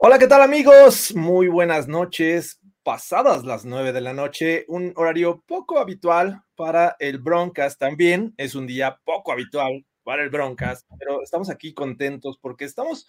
Hola, 0.00 0.20
¿qué 0.20 0.28
tal 0.28 0.42
amigos? 0.42 1.12
Muy 1.16 1.48
buenas 1.48 1.88
noches. 1.88 2.60
Pasadas 2.84 3.44
las 3.44 3.64
nueve 3.64 3.92
de 3.92 4.00
la 4.00 4.12
noche, 4.12 4.64
un 4.68 4.92
horario 4.94 5.42
poco 5.44 5.80
habitual 5.80 6.44
para 6.54 6.94
el 7.00 7.18
Broncast 7.18 7.80
también. 7.80 8.32
Es 8.36 8.54
un 8.54 8.68
día 8.68 9.00
poco 9.04 9.32
habitual 9.32 9.84
para 10.04 10.22
el 10.22 10.30
Broncast, 10.30 10.88
pero 11.00 11.20
estamos 11.24 11.50
aquí 11.50 11.74
contentos 11.74 12.38
porque 12.40 12.64
estamos 12.64 13.08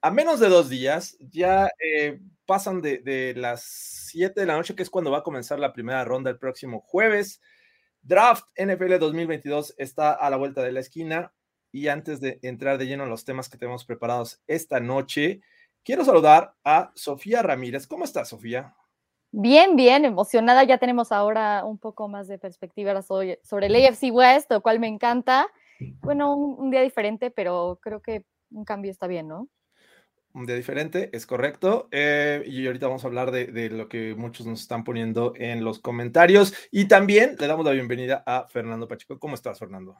a 0.00 0.10
menos 0.10 0.40
de 0.40 0.48
dos 0.48 0.70
días. 0.70 1.18
Ya 1.20 1.68
eh, 1.78 2.18
pasan 2.46 2.80
de, 2.80 3.34
las 3.36 3.64
siete 3.64 4.40
de 4.40 4.46
la 4.46 4.56
noche, 4.56 4.74
que 4.74 4.84
es 4.84 4.88
cuando 4.90 5.10
va 5.10 5.18
a 5.18 5.24
comenzar 5.24 5.58
la 5.58 5.74
primera 5.74 6.02
ronda 6.02 6.30
el 6.30 6.38
próximo 6.38 6.80
jueves. 6.80 7.42
Draft 8.00 8.44
NFL 8.56 8.96
2022 8.98 9.74
está 9.76 10.12
a 10.12 10.30
la 10.30 10.38
vuelta 10.38 10.62
de 10.62 10.72
la 10.72 10.80
esquina. 10.80 11.34
Y 11.72 11.88
antes 11.88 12.20
de 12.20 12.38
entrar 12.40 12.78
de 12.78 12.86
lleno 12.86 13.04
en 13.04 13.10
los 13.10 13.26
temas 13.26 13.50
que 13.50 13.58
tenemos 13.58 13.84
preparados 13.84 14.40
esta 14.46 14.80
noche, 14.80 15.42
quiero 15.84 16.04
saludar 16.04 16.54
a 16.64 16.92
Sofía 16.94 17.42
Ramírez. 17.42 17.86
¿Cómo 17.86 18.04
estás, 18.04 18.28
Sofía? 18.28 18.74
Bien, 19.30 19.76
bien, 19.76 20.04
emocionada. 20.04 20.64
Ya 20.64 20.78
tenemos 20.78 21.12
ahora 21.12 21.64
un 21.64 21.78
poco 21.78 22.08
más 22.08 22.28
de 22.28 22.38
perspectiva 22.38 23.00
sobre, 23.02 23.40
el 23.42 23.74
AFC 23.74 24.12
West, 24.12 24.50
lo 24.50 24.60
cual 24.60 24.78
me 24.80 24.88
encanta. 24.88 25.46
Bueno, 26.00 26.36
un, 26.36 26.56
un 26.58 26.70
día 26.70 26.82
diferente, 26.82 27.30
pero 27.30 27.78
creo 27.82 28.00
que 28.00 28.24
un 28.50 28.64
cambio 28.64 28.90
está 28.90 29.06
bien, 29.06 29.28
¿no? 29.28 29.48
un 30.34 30.46
día 30.46 30.56
diferente, 30.56 31.10
es 31.12 31.26
correcto. 31.26 31.88
Eh, 31.90 32.42
y 32.46 32.66
ahorita 32.66 32.86
vamos 32.86 33.04
a 33.04 33.06
hablar 33.06 33.30
de, 33.30 33.70
lo 33.70 33.88
que 33.88 34.14
muchos 34.14 34.46
nos 34.46 34.60
están 34.60 34.84
poniendo 34.84 35.34
en 35.36 35.64
los 35.64 35.78
comentarios. 35.78 36.54
Y 36.70 36.86
también 36.86 37.36
le 37.38 37.46
damos 37.46 37.64
la 37.64 37.72
bienvenida 37.72 38.22
a 38.26 38.46
Fernando 38.48 38.88
Pacheco. 38.88 39.18
¿Cómo 39.18 39.34
estás, 39.34 39.58
Fernando? 39.58 39.96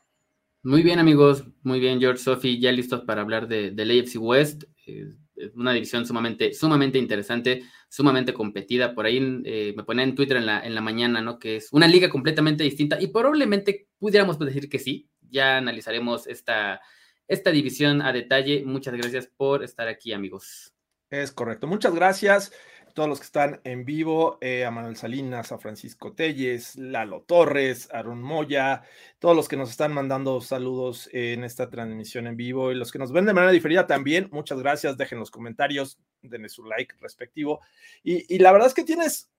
Muy 0.63 0.83
bien, 0.83 0.99
amigos. 0.99 1.45
Muy 1.63 1.81
bien, 1.81 2.01
George, 2.01 2.23
Sophie, 2.23 2.61
ya 2.61 2.73
listos 2.73 3.03
para 3.03 3.23
hablar 3.23 3.49
de, 3.49 3.73
del 3.73 3.91
AFC 3.91 4.17
West. 4.19 4.65
Eh, 4.87 5.13
una 5.55 5.73
división 5.73 6.07
sumamente, 6.07 6.53
sumamente 6.55 6.99
interesante, 6.99 7.65
sumamente 7.89 8.33
competida. 8.33 8.95
Por 8.95 9.07
ahí 9.07 9.43
eh, 9.45 9.75
me 9.77 9.85
ponía 9.85 10.05
en 10.05 10.15
Twitter 10.15 10.37
en 10.37 10.47
la, 10.47 10.65
en 10.65 10.75
la 10.75 10.81
mañana, 10.81 11.21
¿no? 11.21 11.39
Que 11.39 11.57
es 11.57 11.69
una 11.73 11.87
liga 11.89 12.09
completamente 12.09 12.65
distinta 12.65 13.01
y 13.01 13.09
probablemente 13.09 13.89
pudiéramos 13.99 14.39
decir 14.39 14.69
que 14.69 14.79
sí. 14.79 15.09
Ya 15.31 15.57
analizaremos 15.57 16.27
esta 16.27 16.81
esta 17.29 17.51
división 17.51 18.03
a 18.03 18.13
detalle. 18.13 18.63
Muchas 18.65 18.95
gracias 18.95 19.27
por 19.27 19.65
estar 19.65 19.89
aquí, 19.89 20.13
amigos. 20.13 20.73
Es 21.11 21.33
correcto. 21.33 21.67
Muchas 21.67 21.95
gracias 21.95 22.53
todos 22.95 23.09
los 23.09 23.19
que 23.19 23.27
están 23.27 23.61
en 23.65 23.85
vivo, 23.85 24.39
eh, 24.41 24.65
a 24.65 24.71
Manuel 24.71 24.97
Salinas, 24.97 25.53
a 25.53 25.59
Francisco 25.59 26.13
Telles, 26.13 26.77
Lalo 26.77 27.23
Torres, 27.23 27.89
Aaron 27.93 28.23
Moya, 28.23 28.83
todos 29.19 29.35
los 29.35 29.49
que 29.49 29.57
nos 29.57 29.71
están 29.71 29.93
mandando 29.93 30.41
saludos 30.41 31.09
en 31.13 31.45
esta 31.45 31.71
transmisión 31.71 32.27
en 32.27 32.37
vivo 32.37 32.71
y 32.71 32.75
los 32.75 32.93
que 32.93 32.99
nos 32.99 33.13
ven 33.13 33.27
de 33.27 33.33
manera 33.33 33.53
diferida 33.53 33.87
también. 33.87 34.29
Muchas 34.33 34.59
gracias. 34.61 34.97
Dejen 34.97 35.19
los 35.19 35.31
comentarios, 35.31 35.99
denle 36.23 36.49
su 36.49 36.65
like 36.65 36.95
respectivo. 37.01 37.61
Y, 38.03 38.39
la 38.39 38.53
verdad 38.53 38.69
es 38.69 38.75
que 38.75 38.85
tienes 38.85 39.31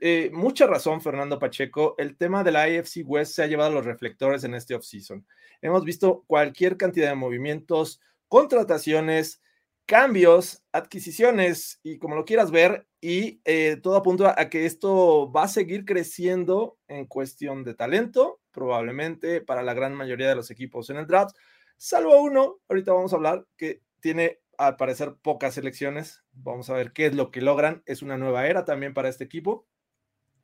eh, 0.00 0.30
mucha 0.32 0.66
razón, 0.66 1.00
Fernando 1.00 1.38
Pacheco. 1.38 1.94
El 1.98 2.16
tema 2.16 2.42
de 2.44 2.52
la 2.52 2.62
AFC 2.62 3.02
West 3.04 3.34
se 3.34 3.42
ha 3.42 3.46
llevado 3.46 3.70
a 3.70 3.74
los 3.74 3.84
reflectores 3.84 4.44
en 4.44 4.54
este 4.54 4.74
offseason. 4.74 5.26
Hemos 5.62 5.84
visto 5.84 6.24
cualquier 6.26 6.76
cantidad 6.76 7.08
de 7.08 7.14
movimientos, 7.14 8.00
contrataciones, 8.28 9.40
cambios, 9.86 10.62
adquisiciones 10.72 11.80
y 11.82 11.98
como 11.98 12.16
lo 12.16 12.24
quieras 12.24 12.50
ver, 12.50 12.86
y 13.00 13.40
eh, 13.44 13.78
todo 13.82 13.96
apunta 13.96 14.34
a 14.36 14.50
que 14.50 14.66
esto 14.66 15.30
va 15.30 15.44
a 15.44 15.48
seguir 15.48 15.84
creciendo 15.84 16.78
en 16.88 17.06
cuestión 17.06 17.64
de 17.64 17.74
talento, 17.74 18.40
probablemente 18.50 19.40
para 19.40 19.62
la 19.62 19.74
gran 19.74 19.94
mayoría 19.94 20.28
de 20.28 20.34
los 20.34 20.50
equipos 20.50 20.90
en 20.90 20.96
el 20.96 21.06
draft, 21.06 21.36
salvo 21.76 22.20
uno, 22.20 22.58
ahorita 22.68 22.92
vamos 22.92 23.12
a 23.12 23.16
hablar, 23.16 23.46
que 23.56 23.82
tiene 24.00 24.40
al 24.58 24.76
parecer 24.76 25.16
pocas 25.22 25.58
elecciones. 25.58 26.22
Vamos 26.32 26.70
a 26.70 26.74
ver 26.74 26.92
qué 26.92 27.06
es 27.06 27.14
lo 27.14 27.30
que 27.30 27.40
logran. 27.40 27.82
Es 27.86 28.02
una 28.02 28.16
nueva 28.16 28.46
era 28.46 28.64
también 28.64 28.94
para 28.94 29.08
este 29.08 29.24
equipo. 29.24 29.66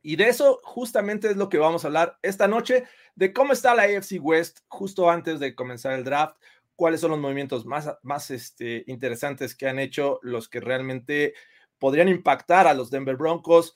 Y 0.02 0.16
de 0.16 0.28
eso 0.28 0.60
justamente 0.64 1.28
es 1.28 1.36
lo 1.36 1.48
que 1.48 1.58
vamos 1.58 1.84
a 1.84 1.86
hablar 1.86 2.18
esta 2.22 2.48
noche, 2.48 2.84
de 3.14 3.32
cómo 3.32 3.52
está 3.52 3.74
la 3.74 3.84
AFC 3.84 4.18
West 4.20 4.58
justo 4.66 5.08
antes 5.08 5.38
de 5.38 5.54
comenzar 5.54 5.92
el 5.92 6.02
draft, 6.02 6.36
cuáles 6.76 7.00
son 7.00 7.10
los 7.10 7.20
movimientos 7.20 7.66
más, 7.66 7.90
más 8.02 8.30
este, 8.30 8.84
interesantes 8.86 9.54
que 9.54 9.68
han 9.68 9.78
hecho, 9.78 10.18
los 10.22 10.48
que 10.48 10.60
realmente 10.60 11.34
podrían 11.78 12.08
impactar 12.08 12.66
a 12.66 12.74
los 12.74 12.90
Denver 12.90 13.16
Broncos 13.16 13.74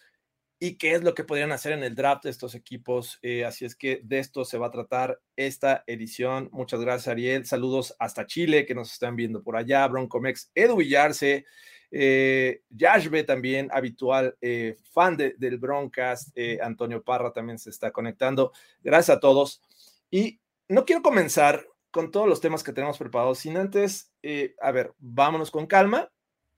y 0.58 0.78
qué 0.78 0.92
es 0.92 1.02
lo 1.02 1.14
que 1.14 1.24
podrían 1.24 1.52
hacer 1.52 1.72
en 1.72 1.82
el 1.82 1.94
draft 1.94 2.24
de 2.24 2.30
estos 2.30 2.54
equipos. 2.54 3.18
Eh, 3.22 3.44
así 3.44 3.64
es 3.64 3.76
que 3.76 4.00
de 4.04 4.18
esto 4.18 4.44
se 4.44 4.58
va 4.58 4.68
a 4.68 4.70
tratar 4.70 5.20
esta 5.36 5.84
edición. 5.86 6.48
Muchas 6.52 6.80
gracias, 6.80 7.08
Ariel. 7.08 7.44
Saludos 7.44 7.94
hasta 7.98 8.26
Chile, 8.26 8.64
que 8.64 8.74
nos 8.74 8.92
están 8.92 9.16
viendo 9.16 9.42
por 9.42 9.56
allá. 9.56 9.86
Broncomex, 9.86 10.50
Edu 10.54 10.76
Villarse, 10.76 11.44
eh, 11.90 12.62
Yashbe 12.70 13.24
también, 13.24 13.68
habitual 13.72 14.36
eh, 14.40 14.76
fan 14.92 15.16
del 15.16 15.58
Broncast, 15.58 16.30
eh, 16.34 16.58
Antonio 16.62 17.02
Parra 17.02 17.32
también 17.32 17.58
se 17.58 17.70
está 17.70 17.90
conectando. 17.90 18.52
Gracias 18.82 19.16
a 19.16 19.20
todos. 19.20 19.62
Y 20.10 20.40
no 20.68 20.84
quiero 20.84 21.02
comenzar 21.02 21.66
con 21.96 22.12
todos 22.12 22.28
los 22.28 22.40
temas 22.40 22.62
que 22.62 22.72
tenemos 22.72 22.98
preparados, 22.98 23.38
sin 23.38 23.56
antes, 23.56 24.12
a 24.60 24.70
ver, 24.70 24.92
vámonos 24.98 25.50
con 25.50 25.66
calma. 25.66 26.12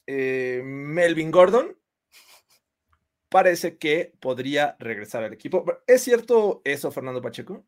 Melvin 0.07 1.31
Gordon 1.31 1.79
parece 3.29 3.79
que 3.79 4.15
podría 4.21 4.77
regresar 4.79 5.25
al 5.25 5.33
equipo. 5.33 5.65
¿Es 5.87 6.03
cierto 6.03 6.61
eso, 6.65 6.91
Fernando 6.91 7.23
Pacheco? 7.23 7.67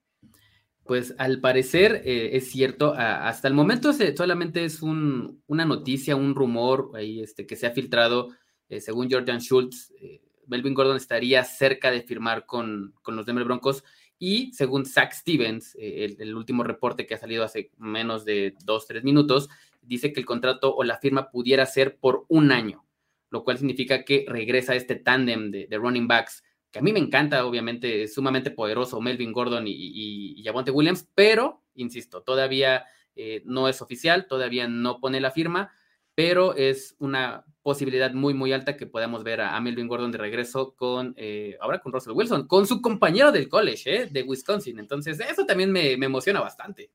Pues 0.84 1.14
al 1.18 1.40
parecer 1.40 2.02
eh, 2.04 2.30
es 2.32 2.50
cierto, 2.50 2.94
hasta 2.96 3.46
el 3.46 3.54
momento 3.54 3.92
solamente 3.92 4.64
es 4.64 4.82
una 4.82 5.64
noticia, 5.64 6.16
un 6.16 6.34
rumor 6.34 6.90
ahí, 6.94 7.20
este, 7.20 7.46
que 7.46 7.56
se 7.56 7.66
ha 7.66 7.70
filtrado, 7.70 8.30
eh, 8.68 8.80
según 8.80 9.10
Jordan 9.10 9.40
Schultz, 9.40 9.92
eh, 10.00 10.20
Melvin 10.46 10.74
Gordon 10.74 10.96
estaría 10.96 11.44
cerca 11.44 11.92
de 11.92 12.02
firmar 12.02 12.44
con, 12.44 12.94
los 13.06 13.26
Denver 13.26 13.44
Broncos 13.44 13.84
y 14.20 14.52
según 14.52 14.86
Zach 14.86 15.12
Stevens, 15.12 15.76
el, 15.76 16.36
último 16.36 16.62
reporte 16.62 17.06
que 17.06 17.14
ha 17.14 17.18
salido 17.18 17.42
hace 17.42 17.72
menos 17.78 18.24
de 18.24 18.54
dos, 18.64 18.86
tres 18.86 19.02
minutos, 19.02 19.48
dice 19.82 20.12
que 20.12 20.20
el 20.20 20.26
contrato 20.26 20.72
o 20.76 20.84
la 20.84 20.98
firma 20.98 21.30
pudiera 21.32 21.66
ser 21.66 21.96
por 21.96 22.26
un 22.28 22.52
año, 22.52 22.86
lo 23.30 23.42
cual 23.42 23.58
significa 23.58 24.04
que 24.04 24.24
regresa 24.28 24.76
este 24.76 24.94
tándem 24.94 25.50
de 25.50 25.76
running 25.76 26.06
backs 26.06 26.44
que 26.70 26.78
a 26.78 26.82
mí 26.82 26.92
me 26.92 27.00
encanta, 27.00 27.44
obviamente, 27.44 28.06
sumamente 28.06 28.50
poderoso 28.50 29.00
Melvin 29.00 29.32
Gordon 29.32 29.66
y, 29.66 29.72
y, 29.74 30.48
Williams, 30.70 31.08
pero, 31.14 31.62
insisto, 31.74 32.22
todavía 32.22 32.84
eh, 33.16 33.42
no 33.44 33.68
es 33.68 33.82
oficial, 33.82 34.26
todavía 34.28 34.68
no 34.68 35.00
pone 35.00 35.20
la 35.20 35.32
firma, 35.32 35.72
pero 36.14 36.54
es 36.54 36.96
una 36.98 37.44
posibilidad 37.62 38.12
muy, 38.12 38.34
muy 38.34 38.52
alta 38.52 38.76
que 38.76 38.86
podamos 38.86 39.22
ver 39.22 39.40
a, 39.40 39.60
Melvin 39.60 39.88
Gordon 39.88 40.12
de 40.12 40.18
regreso 40.18 40.74
con, 40.74 41.14
eh, 41.16 41.56
ahora 41.60 41.80
con 41.80 41.92
Russell 41.92 42.12
Wilson, 42.12 42.46
con 42.46 42.66
su 42.66 42.80
compañero 42.80 43.32
del 43.32 43.48
college, 43.48 44.02
eh, 44.02 44.06
de 44.10 44.22
Wisconsin. 44.22 44.78
Entonces, 44.78 45.20
eso 45.20 45.44
también 45.44 45.70
me, 45.70 45.96
me 45.96 46.06
emociona 46.06 46.40
bastante. 46.40 46.90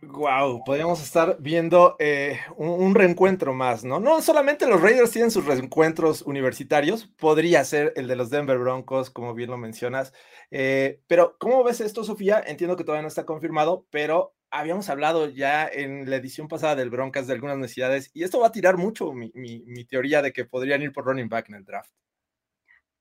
Wow, 0.00 0.62
podríamos 0.64 1.02
estar 1.02 1.38
viendo 1.40 1.96
eh, 1.98 2.38
un, 2.56 2.94
reencuentro 2.94 3.52
más, 3.52 3.82
¿no? 3.82 3.98
No 3.98 4.22
solamente 4.22 4.68
los 4.68 4.80
Raiders 4.80 5.10
tienen 5.10 5.32
sus 5.32 5.44
reencuentros 5.44 6.22
universitarios, 6.22 7.06
podría 7.18 7.64
ser 7.64 7.92
el 7.96 8.06
de 8.06 8.14
los 8.14 8.30
Denver 8.30 8.58
Broncos, 8.58 9.10
como 9.10 9.34
bien 9.34 9.50
lo 9.50 9.58
mencionas. 9.58 10.12
Eh, 10.52 11.02
pero, 11.08 11.36
¿cómo 11.40 11.64
ves 11.64 11.80
esto, 11.80 12.04
Sofía? 12.04 12.40
Entiendo 12.46 12.76
que 12.76 12.84
todavía 12.84 13.02
no 13.02 13.08
está 13.08 13.26
confirmado, 13.26 13.86
pero 13.90 14.36
habíamos 14.50 14.88
hablado 14.90 15.28
ya 15.28 15.66
en 15.66 16.08
la 16.08 16.16
edición 16.16 16.48
pasada 16.48 16.76
del 16.76 16.90
Broncas 16.90 17.26
de 17.26 17.34
algunas 17.34 17.58
necesidades, 17.58 18.10
y 18.14 18.24
esto 18.24 18.40
va 18.40 18.48
a 18.48 18.52
tirar 18.52 18.76
mucho 18.76 19.12
mi, 19.12 19.30
mi 19.34 19.84
teoría 19.84 20.22
de 20.22 20.32
que 20.32 20.44
podrían 20.44 20.82
ir 20.82 20.92
por 20.92 21.04
running 21.04 21.28
back 21.28 21.48
en 21.48 21.56
el 21.56 21.64
draft. 21.64 21.90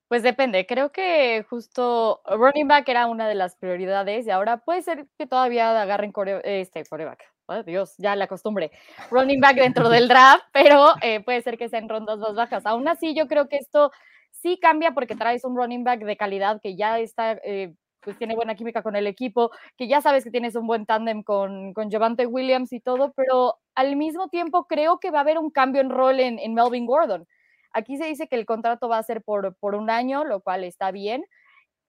Pues 0.07 0.23
depende, 0.23 0.65
creo 0.65 0.93
que 0.93 1.45
justo 1.49 2.21
running 2.25 2.67
back 2.67 2.87
era 2.87 3.07
una 3.07 3.27
de 3.27 3.35
las 3.35 3.57
prioridades 3.57 4.25
y 4.25 4.29
ahora 4.29 4.57
puede 4.57 4.81
ser 4.81 5.05
que 5.17 5.27
todavía 5.27 5.81
agarren 5.81 6.13
core, 6.13 6.61
este 6.61 6.85
coreback. 6.85 7.19
Dios, 7.65 7.95
ya 7.97 8.15
la 8.15 8.27
costumbre. 8.27 8.71
Running 9.09 9.39
back 9.41 9.55
dentro 9.55 9.89
del 9.89 10.07
draft, 10.07 10.45
pero 10.53 10.93
eh, 11.01 11.21
puede 11.21 11.41
ser 11.41 11.57
que 11.57 11.69
sean 11.69 11.89
rondas 11.89 12.19
más 12.19 12.35
bajas. 12.35 12.65
Aún 12.65 12.87
así, 12.87 13.15
yo 13.15 13.27
creo 13.27 13.49
que 13.49 13.57
esto 13.57 13.91
sí 14.31 14.59
cambia 14.61 14.91
porque 14.91 15.15
traes 15.15 15.43
un 15.43 15.57
running 15.57 15.83
back 15.83 16.01
de 16.01 16.15
calidad 16.17 16.61
que 16.61 16.77
ya 16.77 16.99
está, 16.99 17.33
eh, 17.43 17.73
pues 18.07 18.17
tiene 18.17 18.35
buena 18.35 18.55
química 18.55 18.83
con 18.83 18.95
el 18.95 19.05
equipo, 19.05 19.51
que 19.75 19.89
ya 19.89 19.99
sabes 19.99 20.23
que 20.23 20.31
tienes 20.31 20.55
un 20.55 20.65
buen 20.65 20.85
tándem 20.85 21.23
con, 21.23 21.73
con 21.73 21.91
Javante 21.91 22.25
Williams 22.25 22.71
y 22.71 22.79
todo, 22.79 23.11
pero 23.17 23.55
al 23.75 23.97
mismo 23.97 24.29
tiempo 24.29 24.65
creo 24.65 24.97
que 24.99 25.11
va 25.11 25.17
a 25.17 25.21
haber 25.23 25.37
un 25.37 25.51
cambio 25.51 25.81
en 25.81 25.89
rol 25.89 26.21
en, 26.21 26.39
en 26.39 26.53
Melvin 26.53 26.85
Gordon 26.85 27.27
Aquí 27.73 27.97
se 27.97 28.05
dice 28.05 28.29
que 28.29 28.37
el 28.37 28.45
contrato 28.45 28.87
va 28.87 28.97
a 28.97 29.03
ser 29.03 29.21
por, 29.21 29.55
por 29.57 29.75
un 29.75 29.89
año, 29.89 30.23
lo 30.23 30.39
cual 30.41 30.63
está 30.63 30.91
bien. 30.91 31.25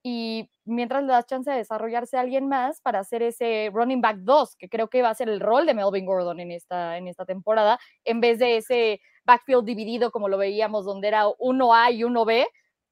Y 0.02 0.50
mientras 0.64 1.02
le 1.02 1.12
das 1.12 1.26
chance 1.26 1.50
de 1.50 1.58
desarrollarse 1.58 2.16
a 2.16 2.20
alguien 2.20 2.48
más 2.48 2.80
para 2.80 3.00
hacer 3.00 3.22
ese 3.22 3.70
running 3.72 4.00
back 4.00 4.18
2, 4.18 4.56
que 4.56 4.68
creo 4.68 4.88
que 4.88 5.02
va 5.02 5.10
a 5.10 5.14
ser 5.14 5.28
el 5.28 5.40
rol 5.40 5.66
de 5.66 5.74
Melvin 5.74 6.06
Gordon 6.06 6.40
en 6.40 6.50
esta, 6.52 6.98
en 6.98 7.08
esta 7.08 7.24
temporada, 7.26 7.78
en 8.04 8.20
vez 8.20 8.38
de 8.38 8.58
ese 8.58 9.00
backfield 9.24 9.64
dividido 9.64 10.10
como 10.10 10.28
lo 10.28 10.38
veíamos, 10.38 10.84
donde 10.84 11.08
era 11.08 11.26
uno 11.38 11.74
A 11.74 11.90
y 11.90 12.04
uno 12.04 12.24
B, 12.24 12.46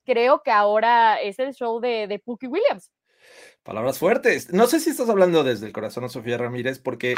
creo 0.04 0.42
que 0.42 0.50
ahora 0.50 1.20
es 1.20 1.38
el 1.38 1.54
show 1.54 1.80
de, 1.80 2.06
de 2.06 2.18
Pookie 2.18 2.46
Williams. 2.48 2.90
Palabras 3.62 3.98
fuertes. 3.98 4.52
No 4.52 4.66
sé 4.66 4.78
si 4.78 4.90
estás 4.90 5.08
hablando 5.08 5.42
desde 5.42 5.66
el 5.66 5.72
corazón, 5.72 6.08
Sofía 6.08 6.38
Ramírez, 6.38 6.78
porque 6.78 7.16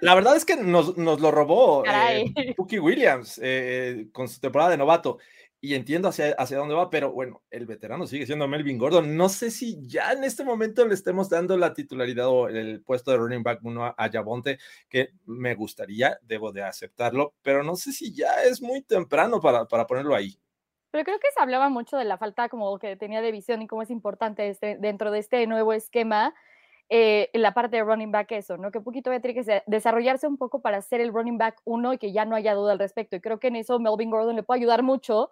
la, 0.00 0.14
verdad 0.14 0.36
es 0.36 0.44
que 0.44 0.56
nos, 0.56 0.96
lo 0.96 1.30
robó 1.30 1.84
eh, 1.86 2.32
Williams 2.80 3.38
eh, 3.42 4.08
con 4.12 4.28
su 4.28 4.40
temporada 4.40 4.70
de 4.70 4.78
novato 4.78 5.18
y 5.64 5.76
entiendo 5.76 6.08
hacia, 6.08 6.32
hacia 6.32 6.58
dónde 6.58 6.74
va, 6.74 6.90
pero 6.90 7.12
bueno, 7.12 7.44
el 7.48 7.66
veterano 7.66 8.04
sigue 8.08 8.26
siendo 8.26 8.48
Melvin 8.48 8.78
Gordon. 8.78 9.16
No 9.16 9.28
sé 9.28 9.52
si 9.52 9.78
ya 9.86 10.10
en 10.10 10.24
este 10.24 10.42
momento 10.42 10.84
le 10.84 10.94
estemos 10.94 11.28
dando 11.28 11.56
la 11.56 11.72
titularidad 11.72 12.26
o 12.26 12.48
el 12.48 12.82
puesto 12.82 13.12
de 13.12 13.18
running 13.18 13.44
back 13.44 13.60
uno 13.62 13.84
a, 13.84 13.94
a 13.96 14.10
que 14.88 15.10
me 15.24 15.54
gustaría, 15.54 16.18
debo 16.22 16.50
de 16.50 16.64
aceptarlo, 16.64 17.34
pero 17.42 17.62
no 17.62 17.76
sé 17.76 17.92
si 17.92 18.12
ya 18.12 18.42
es 18.42 18.60
muy 18.60 18.82
temprano 18.82 19.40
para, 19.40 19.66
para 19.66 19.86
ponerlo 19.86 20.16
ahí. 20.16 20.36
Pero 20.92 21.04
creo 21.04 21.18
que 21.18 21.32
se 21.34 21.42
hablaba 21.42 21.70
mucho 21.70 21.96
de 21.96 22.04
la 22.04 22.18
falta 22.18 22.48
como 22.48 22.78
que 22.78 22.96
tenía 22.96 23.22
de 23.22 23.32
visión 23.32 23.62
y 23.62 23.66
cómo 23.66 23.82
es 23.82 23.90
importante 23.90 24.48
este, 24.48 24.76
dentro 24.76 25.10
de 25.10 25.18
este 25.18 25.46
nuevo 25.48 25.72
esquema 25.72 26.34
eh, 26.94 27.30
la 27.32 27.54
parte 27.54 27.76
de 27.76 27.84
running 27.84 28.12
back 28.12 28.30
eso, 28.32 28.58
¿no? 28.58 28.70
Que 28.70 28.82
poquito 28.82 29.10
tiene 29.22 29.42
que 29.42 29.62
desarrollarse 29.66 30.26
un 30.26 30.36
poco 30.36 30.60
para 30.60 30.82
ser 30.82 31.00
el 31.00 31.10
running 31.10 31.38
back 31.38 31.58
uno 31.64 31.94
y 31.94 31.98
que 31.98 32.12
ya 32.12 32.26
no 32.26 32.36
haya 32.36 32.52
duda 32.52 32.72
al 32.72 32.78
respecto. 32.78 33.16
Y 33.16 33.22
creo 33.22 33.40
que 33.40 33.48
en 33.48 33.56
eso 33.56 33.78
Melvin 33.78 34.10
Gordon 34.10 34.36
le 34.36 34.42
puede 34.42 34.60
ayudar 34.60 34.82
mucho, 34.82 35.30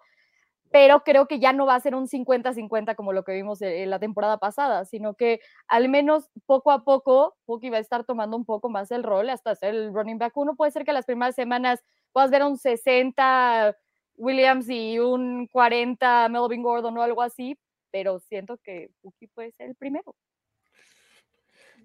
pero 0.71 1.03
creo 1.03 1.27
que 1.27 1.39
ya 1.39 1.53
no 1.53 1.67
va 1.67 1.75
a 1.75 1.79
ser 1.79 1.93
un 1.93 2.07
50-50 2.07 2.95
como 2.95 3.13
lo 3.13 3.23
que 3.23 3.33
vimos 3.33 3.61
en 3.61 3.91
la 3.91 3.99
temporada 3.99 4.39
pasada, 4.39 4.85
sino 4.85 5.13
que 5.13 5.39
al 5.67 5.87
menos 5.87 6.31
poco 6.47 6.71
a 6.71 6.83
poco 6.83 7.35
Puki 7.45 7.69
va 7.69 7.77
a 7.77 7.81
estar 7.81 8.05
tomando 8.05 8.35
un 8.37 8.45
poco 8.45 8.69
más 8.69 8.89
el 8.89 9.03
rol 9.03 9.29
hasta 9.29 9.53
ser 9.53 9.75
el 9.75 9.93
running 9.93 10.17
back 10.17 10.35
uno. 10.35 10.55
Puede 10.55 10.71
ser 10.71 10.85
que 10.85 10.93
las 10.93 11.05
primeras 11.05 11.35
semanas 11.35 11.83
puedas 12.11 12.31
ver 12.31 12.43
un 12.43 12.57
60 12.57 13.77
Williams 14.21 14.69
y 14.69 14.99
un 14.99 15.47
40 15.47 16.29
Melvin 16.29 16.61
Gordon 16.61 16.97
o 16.97 17.01
algo 17.01 17.23
así, 17.23 17.57
pero 17.91 18.19
siento 18.19 18.57
que 18.63 18.91
Puki 19.01 19.27
puede 19.27 19.51
ser 19.51 19.69
el 19.69 19.75
primero. 19.75 20.15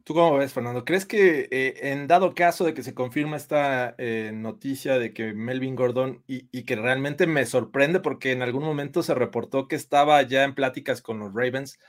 ¿Tú 0.04 0.14
cómo 0.14 0.36
ves, 0.36 0.52
Fernando? 0.52 0.84
¿Crees 0.84 1.04
que 1.04 1.48
eh, 1.50 1.90
en 1.90 2.06
dado 2.06 2.34
caso 2.34 2.64
de 2.64 2.74
que 2.74 2.84
se 2.84 2.94
confirma 2.94 3.36
esta 3.36 3.96
eh, 3.98 4.30
noticia 4.32 4.98
de 4.98 5.12
que 5.12 5.32
Melvin 5.32 5.74
Gordon, 5.74 6.22
y, 6.28 6.62
que 6.62 6.76
realmente 6.76 7.26
me 7.26 7.44
sorprende 7.44 7.98
porque 7.98 8.30
en 8.30 8.42
algún 8.42 8.62
momento 8.62 9.02
se 9.02 9.14
reportó 9.14 9.66
que 9.66 9.74
estaba 9.74 10.22
ya 10.22 10.44
en 10.44 10.54
pláticas 10.54 11.02
con 11.02 11.18
los 11.18 11.34
Ravens, 11.34 11.80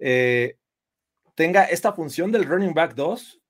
eh, 0.00 0.58
tenga 1.34 1.64
esta 1.64 1.92
función 1.94 2.32
del 2.32 2.44
running 2.44 2.74
back 2.74 2.94
2? 2.94 3.41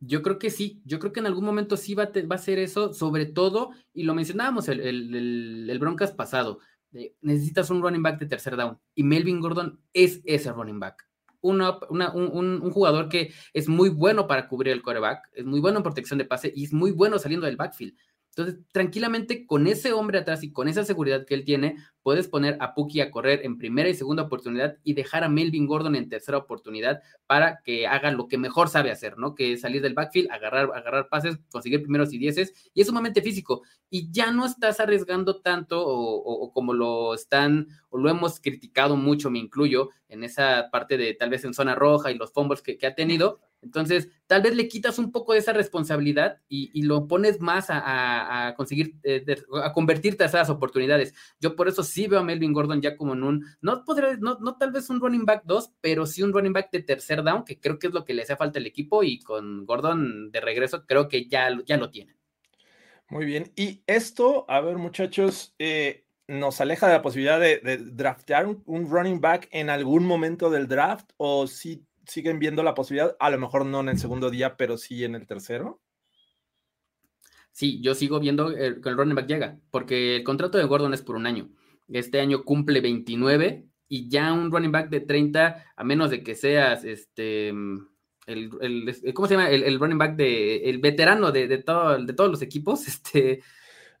Yo 0.00 0.22
creo 0.22 0.38
que 0.38 0.50
sí, 0.50 0.82
yo 0.84 0.98
creo 0.98 1.12
que 1.12 1.20
en 1.20 1.26
algún 1.26 1.44
momento 1.44 1.76
sí 1.76 1.94
va 1.94 2.10
a, 2.12 2.38
ser 2.38 2.58
eso, 2.58 2.92
sobre 2.92 3.26
todo, 3.26 3.70
y 3.92 4.04
lo 4.04 4.14
mencionábamos 4.14 4.68
el, 4.68 4.80
el, 4.80 5.78
Broncas 5.78 6.12
pasado, 6.12 6.60
necesitas 7.20 7.70
un 7.70 7.82
running 7.82 8.02
back 8.02 8.18
de 8.18 8.26
tercer 8.26 8.56
down, 8.56 8.78
y 8.94 9.02
Melvin 9.02 9.40
Gordon 9.40 9.80
es 9.92 10.20
ese 10.24 10.52
running 10.52 10.80
back. 10.80 11.06
Una, 11.40 11.78
un, 11.90 12.02
un, 12.62 12.70
jugador 12.70 13.08
que 13.08 13.32
es 13.52 13.68
muy 13.68 13.88
bueno 13.88 14.26
para 14.26 14.48
cubrir 14.48 14.72
el 14.72 14.82
coreback, 14.82 15.30
es 15.32 15.44
muy 15.44 15.60
bueno 15.60 15.78
en 15.78 15.84
protección 15.84 16.18
de 16.18 16.24
pase 16.24 16.52
y 16.54 16.64
es 16.64 16.72
muy 16.72 16.90
bueno 16.90 17.18
saliendo 17.18 17.46
del 17.46 17.56
backfield. 17.56 17.94
Entonces, 18.36 18.60
tranquilamente 18.70 19.46
con 19.46 19.66
ese 19.66 19.94
hombre 19.94 20.18
atrás 20.18 20.42
y 20.42 20.52
con 20.52 20.68
esa 20.68 20.84
seguridad 20.84 21.24
que 21.24 21.32
él 21.32 21.46
tiene, 21.46 21.76
puedes 22.02 22.28
poner 22.28 22.58
a 22.60 22.74
Puki 22.74 23.00
a 23.00 23.10
correr 23.10 23.40
en 23.46 23.56
primera 23.56 23.88
y 23.88 23.94
segunda 23.94 24.24
oportunidad 24.24 24.76
y 24.84 24.92
dejar 24.92 25.24
a 25.24 25.30
Melvin 25.30 25.66
Gordon 25.66 25.96
en 25.96 26.10
tercera 26.10 26.36
oportunidad 26.36 27.00
para 27.26 27.62
que 27.64 27.86
haga 27.86 28.10
lo 28.10 28.28
que 28.28 28.36
mejor 28.36 28.68
sabe 28.68 28.90
hacer, 28.90 29.16
¿no? 29.16 29.34
Que 29.34 29.54
es 29.54 29.62
salir 29.62 29.80
del 29.80 29.94
backfield, 29.94 30.30
agarrar, 30.30 30.70
agarrar 30.74 31.08
pases, 31.08 31.38
conseguir 31.50 31.80
primeros 31.80 32.12
y 32.12 32.18
dieces, 32.18 32.52
y 32.74 32.82
es 32.82 32.88
sumamente 32.88 33.22
físico. 33.22 33.62
Y 33.88 34.10
ya 34.12 34.30
no 34.32 34.44
estás 34.44 34.80
arriesgando 34.80 35.40
tanto 35.40 35.82
o, 35.82 36.52
como 36.52 36.74
lo 36.74 37.14
están, 37.14 37.68
o 37.88 37.96
lo 37.96 38.10
hemos 38.10 38.38
criticado 38.38 38.96
mucho, 38.96 39.30
me 39.30 39.38
incluyo, 39.38 39.88
en 40.10 40.24
esa 40.24 40.68
parte 40.70 40.98
de 40.98 41.14
tal 41.14 41.30
vez 41.30 41.42
en 41.44 41.54
zona 41.54 41.74
roja 41.74 42.10
y 42.10 42.18
los 42.18 42.32
fumbles 42.32 42.60
que, 42.60 42.76
que 42.76 42.86
ha 42.86 42.94
tenido, 42.94 43.40
entonces, 43.66 44.08
tal 44.28 44.42
vez 44.42 44.54
le 44.54 44.68
quitas 44.68 44.98
un 44.98 45.10
poco 45.10 45.32
de 45.32 45.40
esa 45.40 45.52
responsabilidad 45.52 46.40
y, 46.48 46.82
lo 46.82 47.08
pones 47.08 47.40
más 47.40 47.66
a, 47.68 48.54
conseguir, 48.56 48.94
eh, 49.02 49.24
a 49.62 49.72
convertirte 49.72 50.22
a 50.22 50.28
esas 50.28 50.50
oportunidades. 50.50 51.14
Yo 51.40 51.56
por 51.56 51.66
eso 51.66 51.82
sí 51.82 52.06
veo 52.06 52.20
a 52.20 52.22
Melvin 52.22 52.52
Gordon 52.52 52.80
ya 52.80 52.96
como 52.96 53.14
en 53.14 53.24
un, 53.24 53.44
no 53.60 53.84
podré, 53.84 54.18
no, 54.18 54.38
no 54.40 54.56
tal 54.56 54.70
vez 54.70 54.88
un 54.88 55.00
running 55.00 55.24
back 55.24 55.42
2, 55.44 55.72
pero 55.80 56.06
sí 56.06 56.22
un 56.22 56.32
running 56.32 56.52
back 56.52 56.70
de 56.70 56.82
tercer 56.82 57.24
down, 57.24 57.44
que 57.44 57.58
creo 57.58 57.78
que 57.78 57.88
es 57.88 57.92
lo 57.92 58.04
que 58.04 58.14
le 58.14 58.22
hace 58.22 58.36
falta 58.36 58.60
al 58.60 58.66
equipo 58.66 59.02
y 59.02 59.18
con 59.18 59.66
Gordon 59.66 60.30
de 60.30 60.40
regreso 60.40 60.86
creo 60.86 61.08
que 61.08 61.26
ya, 61.26 61.48
ya 61.66 61.76
lo 61.76 61.90
tiene. 61.90 62.16
Muy 63.08 63.24
bien, 63.24 63.52
y 63.56 63.82
esto, 63.86 64.44
a 64.48 64.60
ver 64.60 64.76
muchachos, 64.78 65.54
eh, 65.58 66.06
nos 66.28 66.60
aleja 66.60 66.86
de 66.86 66.92
la 66.94 67.02
posibilidad 67.02 67.40
de, 67.40 67.78
draftear 67.78 68.46
un, 68.46 68.62
un, 68.66 68.90
running 68.90 69.20
back 69.20 69.48
en 69.50 69.70
algún 69.70 70.04
momento 70.04 70.50
del 70.50 70.66
draft 70.66 71.10
o 71.16 71.46
si 71.46 71.85
siguen 72.06 72.38
viendo 72.38 72.62
la 72.62 72.74
posibilidad, 72.74 73.16
a 73.18 73.30
lo 73.30 73.38
mejor 73.38 73.66
no 73.66 73.80
en 73.80 73.88
el 73.88 73.98
segundo 73.98 74.30
día, 74.30 74.56
pero 74.56 74.78
sí 74.78 75.04
en 75.04 75.14
el 75.14 75.26
tercero? 75.26 75.80
Sí, 77.52 77.80
yo 77.80 77.94
sigo 77.94 78.20
viendo 78.20 78.54
que 78.54 78.66
el 78.66 78.96
running 78.96 79.14
back 79.14 79.26
llega, 79.26 79.58
porque 79.70 80.16
el 80.16 80.24
contrato 80.24 80.58
de 80.58 80.64
Gordon 80.64 80.92
es 80.92 81.02
por 81.02 81.16
un 81.16 81.26
año. 81.26 81.48
Este 81.88 82.20
año 82.20 82.44
cumple 82.44 82.80
29 82.80 83.66
y 83.88 84.08
ya 84.08 84.32
un 84.32 84.50
running 84.50 84.72
back 84.72 84.90
de 84.90 85.00
30, 85.00 85.72
a 85.74 85.84
menos 85.84 86.10
de 86.10 86.22
que 86.22 86.34
seas 86.34 86.84
este 86.84 87.54
el, 88.26 89.14
¿cómo 89.14 89.28
se 89.28 89.34
llama? 89.34 89.50
El, 89.50 89.78
running 89.78 89.98
back 89.98 90.16
de 90.16 90.68
el 90.68 90.78
veterano 90.78 91.30
de, 91.30 91.46
de, 91.46 91.58
todo, 91.58 92.04
de 92.04 92.12
todos 92.12 92.30
los 92.30 92.42
equipos, 92.42 92.86
este 92.88 93.42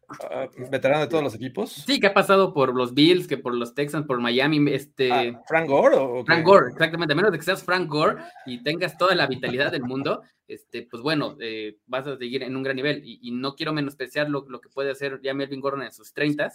Ah, 0.08 0.48
veterano 0.70 1.00
de 1.00 1.08
todos 1.08 1.24
los 1.24 1.34
equipos. 1.34 1.72
Sí, 1.86 1.98
que 1.98 2.06
ha 2.06 2.14
pasado 2.14 2.54
por 2.54 2.74
los 2.74 2.94
Bills, 2.94 3.26
que 3.26 3.38
por 3.38 3.54
los 3.54 3.74
Texans, 3.74 4.06
por 4.06 4.20
Miami, 4.20 4.70
este... 4.70 5.12
Ah, 5.12 5.42
¿Frank 5.46 5.68
Gore? 5.68 5.96
¿o 5.96 6.24
Frank 6.24 6.44
Gore, 6.44 6.70
exactamente, 6.70 7.12
a 7.12 7.16
menos 7.16 7.32
de 7.32 7.38
que 7.38 7.44
seas 7.44 7.64
Frank 7.64 7.88
Gore 7.88 8.22
y 8.46 8.62
tengas 8.62 8.96
toda 8.96 9.14
la 9.14 9.26
vitalidad 9.26 9.72
del 9.72 9.82
mundo, 9.82 10.22
este, 10.46 10.82
pues 10.82 11.02
bueno, 11.02 11.36
eh, 11.40 11.78
vas 11.86 12.06
a 12.06 12.16
seguir 12.16 12.44
en 12.44 12.56
un 12.56 12.62
gran 12.62 12.76
nivel 12.76 13.02
y, 13.04 13.30
no 13.32 13.56
quiero 13.56 13.72
menospreciar 13.72 14.30
lo, 14.30 14.44
lo, 14.48 14.60
que 14.60 14.68
puede 14.68 14.92
hacer 14.92 15.20
ya 15.22 15.34
Melvin 15.34 15.60
Gordon 15.60 15.82
en 15.82 15.92
sus 15.92 16.12
30 16.12 16.52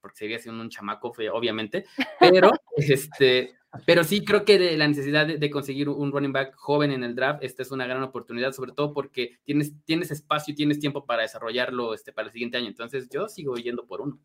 porque 0.00 0.18
seguía 0.18 0.38
siendo 0.38 0.62
un 0.62 0.70
chamaco, 0.70 1.12
obviamente, 1.32 1.84
pero 2.18 2.50
este, 2.76 3.54
pero 3.86 4.02
sí 4.02 4.24
creo 4.24 4.44
que 4.44 4.76
la 4.76 4.88
necesidad 4.88 5.26
de, 5.26 5.50
conseguir 5.50 5.88
un 5.88 6.10
running 6.10 6.32
back 6.32 6.54
joven 6.56 6.90
en 6.90 7.04
el 7.04 7.14
draft, 7.14 7.44
esta 7.44 7.62
es 7.62 7.70
una 7.70 7.86
gran 7.86 8.02
oportunidad, 8.02 8.52
sobre 8.52 8.72
todo 8.72 8.92
porque 8.92 9.38
tienes, 9.44 9.72
tienes 9.84 10.10
espacio 10.10 10.52
y 10.52 10.56
tienes 10.56 10.80
tiempo 10.80 11.06
para 11.06 11.22
desarrollarlo 11.22 11.94
este, 11.94 12.12
para 12.12 12.26
el 12.26 12.32
siguiente 12.32 12.56
año. 12.56 12.66
Entonces 12.66 13.08
yo 13.08 13.28
sigo 13.28 13.54
yendo 13.56 13.86
por 13.86 14.00
uno. 14.00 14.18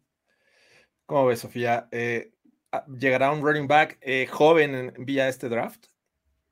¿Cómo 1.05 1.27
ves, 1.27 1.39
Sofía? 1.39 1.87
Eh, 1.91 2.31
ah, 2.71 2.85
¿Llegará 2.87 3.31
un 3.31 3.43
running 3.43 3.67
back 3.67 3.99
eh, 4.01 4.25
joven 4.25 4.93
vía 4.97 5.27
este 5.27 5.47
draft? 5.47 5.85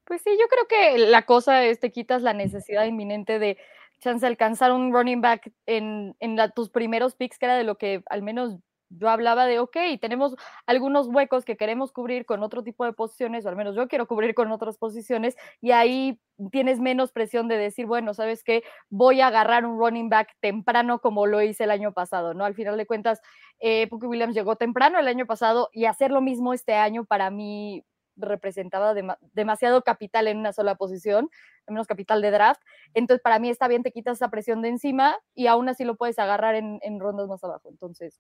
Pues 0.06 0.22
sí, 0.22 0.30
yo 0.40 0.48
creo 0.48 0.68
que 0.68 1.00
la 1.00 1.24
cosa 1.24 1.66
es 1.66 1.80
te 1.80 1.92
quitas 1.92 2.22
la 2.22 2.34
necesidad 2.34 2.86
inminente 2.86 3.40
de 3.40 3.58
chance 4.00 4.26
alcanzar 4.28 4.72
un 4.72 4.94
running 4.94 5.22
back 5.22 5.52
en, 5.66 6.16
en 6.20 6.38
tus 6.54 6.70
primeros 6.70 7.16
picks, 7.16 7.40
que 7.40 7.46
era 7.46 7.56
de 7.56 7.64
lo 7.64 7.78
que 7.78 8.04
al 8.08 8.22
menos 8.22 8.58
yo 8.98 9.10
hablaba 9.10 9.46
de, 9.46 9.60
ok, 9.60 9.78
tenemos 10.02 10.36
algunos 10.66 11.08
huecos 11.08 11.46
que 11.46 11.58
queremos 11.58 11.92
cubrir 11.92 12.26
con 12.26 12.44
otro 12.44 12.64
tipo 12.64 12.86
de 12.86 12.94
posiciones, 12.94 13.46
o 13.46 13.50
al 13.50 13.56
menos 13.56 13.76
yo 13.76 13.88
quiero 13.88 14.08
cubrir 14.08 14.34
con 14.36 14.52
otras 14.52 14.78
posiciones, 14.78 15.36
y 15.62 15.72
ahí 15.72 16.20
tienes 16.52 16.80
menos 16.80 17.12
presión 17.12 17.48
de 17.48 17.58
decir, 17.58 17.86
bueno, 17.86 18.14
¿sabes 18.14 18.44
qué? 18.44 18.64
Voy 18.90 19.22
a 19.22 19.28
agarrar 19.28 19.66
un 19.66 19.78
running 19.80 20.10
back 20.10 20.36
temprano 20.42 21.00
como 21.00 21.26
lo 21.28 21.42
hice 21.42 21.66
el 21.66 21.72
año 21.72 21.94
pasado, 21.94 22.34
¿no? 22.34 22.46
Al 22.46 22.56
final 22.56 22.78
de 22.78 22.86
cuentas, 22.86 23.22
eh, 23.60 23.88
Williams 23.92 24.36
llegó 24.36 24.56
temprano 24.56 25.00
el 25.00 25.08
año 25.08 25.26
pasado 25.26 25.70
y 25.74 25.86
hacer 25.86 26.12
lo 26.12 26.22
mismo 26.22 26.54
este 26.54 26.74
año 26.76 27.06
para 27.06 27.30
mí 27.30 27.84
representaba 28.16 28.94
demasiado 29.34 29.82
capital 29.84 30.28
en 30.28 30.38
una 30.38 30.54
sola 30.54 30.76
posición, 30.76 31.30
menos 31.68 31.88
capital 31.88 32.22
de 32.22 32.30
draft. 32.32 32.62
Entonces, 32.94 33.22
para 33.24 33.40
mí 33.40 33.50
está 33.50 33.68
bien, 33.68 33.82
te 33.84 33.92
quitas 33.92 34.18
esa 34.18 34.30
presión 34.30 34.62
de 34.62 34.70
encima 34.70 35.18
y 35.34 35.48
aún 35.48 35.68
así 35.70 35.84
lo 35.84 35.96
puedes 35.96 36.20
agarrar 36.20 36.56
en 36.56 37.00
rondas 37.00 37.28
más 37.28 37.44
abajo. 37.44 37.70
Entonces, 37.70 38.20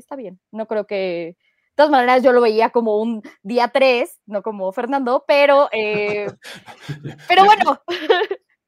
está 0.00 0.16
bien. 0.16 0.40
No 0.52 0.66
creo 0.66 0.86
que. 0.86 1.36
De 1.76 1.82
todas 1.82 1.90
maneras, 1.90 2.22
yo 2.22 2.32
lo 2.32 2.40
veía 2.40 2.70
como 2.70 3.02
un 3.02 3.22
día 3.42 3.68
3, 3.68 4.20
no 4.26 4.42
como 4.42 4.72
Fernando, 4.72 5.24
pero. 5.26 5.68
Eh, 5.72 6.26
pero 7.28 7.44
bueno. 7.44 7.82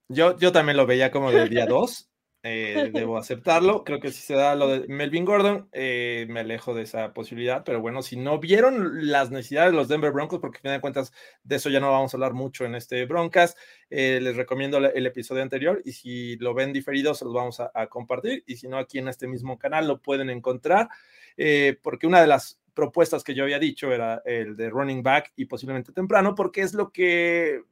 Yo, 0.09 0.37
yo 0.39 0.53
también 0.53 0.77
lo 0.77 0.87
veía 0.87 1.11
como 1.11 1.31
del 1.31 1.49
día 1.49 1.67
2. 1.67 2.11
Eh, 2.43 2.91
debo 2.93 3.17
aceptarlo. 3.19 3.83
Creo 3.83 3.99
que 3.99 4.13
si 4.13 4.21
se 4.21 4.35
da 4.35 4.55
lo 4.55 4.69
de 4.69 4.87
Melvin 4.89 5.25
Gordon, 5.25 5.71
eh, 5.73 6.27
me 6.29 6.41
alejo 6.41 6.75
de 6.75 6.83
esa 6.83 7.15
posibilidad. 7.15 7.65
Pero 7.65 7.81
bueno, 7.81 8.03
si 8.03 8.17
no 8.17 8.39
vieron 8.39 9.11
las 9.11 9.31
necesidades 9.31 9.73
de 9.73 9.77
los 9.77 9.89
Denver 9.89 10.13
Broncos, 10.13 10.39
porque 10.39 10.59
a 10.59 10.61
fin 10.61 10.73
de 10.73 10.81
cuentas 10.81 11.13
de 11.43 11.57
eso 11.57 11.71
ya 11.71 11.81
no 11.81 11.91
vamos 11.91 12.13
a 12.13 12.17
hablar 12.19 12.35
mucho 12.35 12.67
en 12.67 12.75
este 12.75 13.07
Broncas, 13.07 13.57
les 13.89 14.37
recomiendo 14.37 14.79
el 14.79 15.07
episodio 15.07 15.43
anterior 15.43 15.81
y 15.85 15.93
si 15.93 16.37
lo 16.37 16.53
ven 16.53 16.75
diferido, 16.75 17.15
se 17.15 17.25
los 17.25 17.33
vamos 17.33 17.59
a, 17.61 17.71
a 17.75 17.87
compartir. 17.87 18.45
Y 18.47 18.57
si 18.57 18.69
no, 18.69 18.77
aquí 18.77 18.99
en 18.99 19.09
este 19.09 19.27
mismo 19.27 19.59
canal 19.59 19.89
lo 19.89 20.01
pueden 20.01 20.29
encontrar. 20.29 20.89
Eh, 21.39 21.79
porque 21.83 22.07
una 22.07 22.21
de 22.21 22.27
las 22.27 22.61
propuestas 22.75 23.25
que 23.25 23.35
yo 23.35 23.45
había 23.45 23.59
dicho 23.59 23.93
era 23.93 24.23
el 24.27 24.57
de 24.57 24.69
running 24.69 25.03
back 25.03 25.33
y 25.37 25.47
posiblemente 25.47 25.93
temprano, 25.93 26.35
porque 26.35 26.61
es 26.61 26.75
lo 26.75 26.93
que 26.93 27.63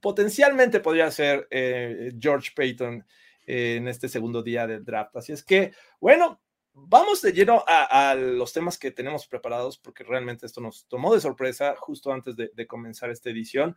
potencialmente 0.00 0.80
podría 0.80 1.06
hacer 1.06 1.46
eh, 1.50 2.12
George 2.18 2.50
Payton 2.54 3.06
eh, 3.46 3.76
en 3.76 3.88
este 3.88 4.08
segundo 4.08 4.42
día 4.42 4.66
del 4.66 4.84
draft. 4.84 5.16
Así 5.16 5.32
es 5.32 5.42
que, 5.42 5.72
bueno, 6.00 6.42
vamos 6.74 7.22
de 7.22 7.32
lleno 7.32 7.64
a, 7.66 8.14
los 8.14 8.52
temas 8.52 8.76
que 8.76 8.90
tenemos 8.90 9.26
preparados, 9.26 9.78
porque 9.78 10.04
realmente 10.04 10.44
esto 10.44 10.60
nos 10.60 10.86
tomó 10.88 11.14
de 11.14 11.20
sorpresa 11.20 11.74
justo 11.78 12.12
antes 12.12 12.36
de, 12.36 12.66
comenzar 12.66 13.10
esta 13.10 13.30
edición. 13.30 13.76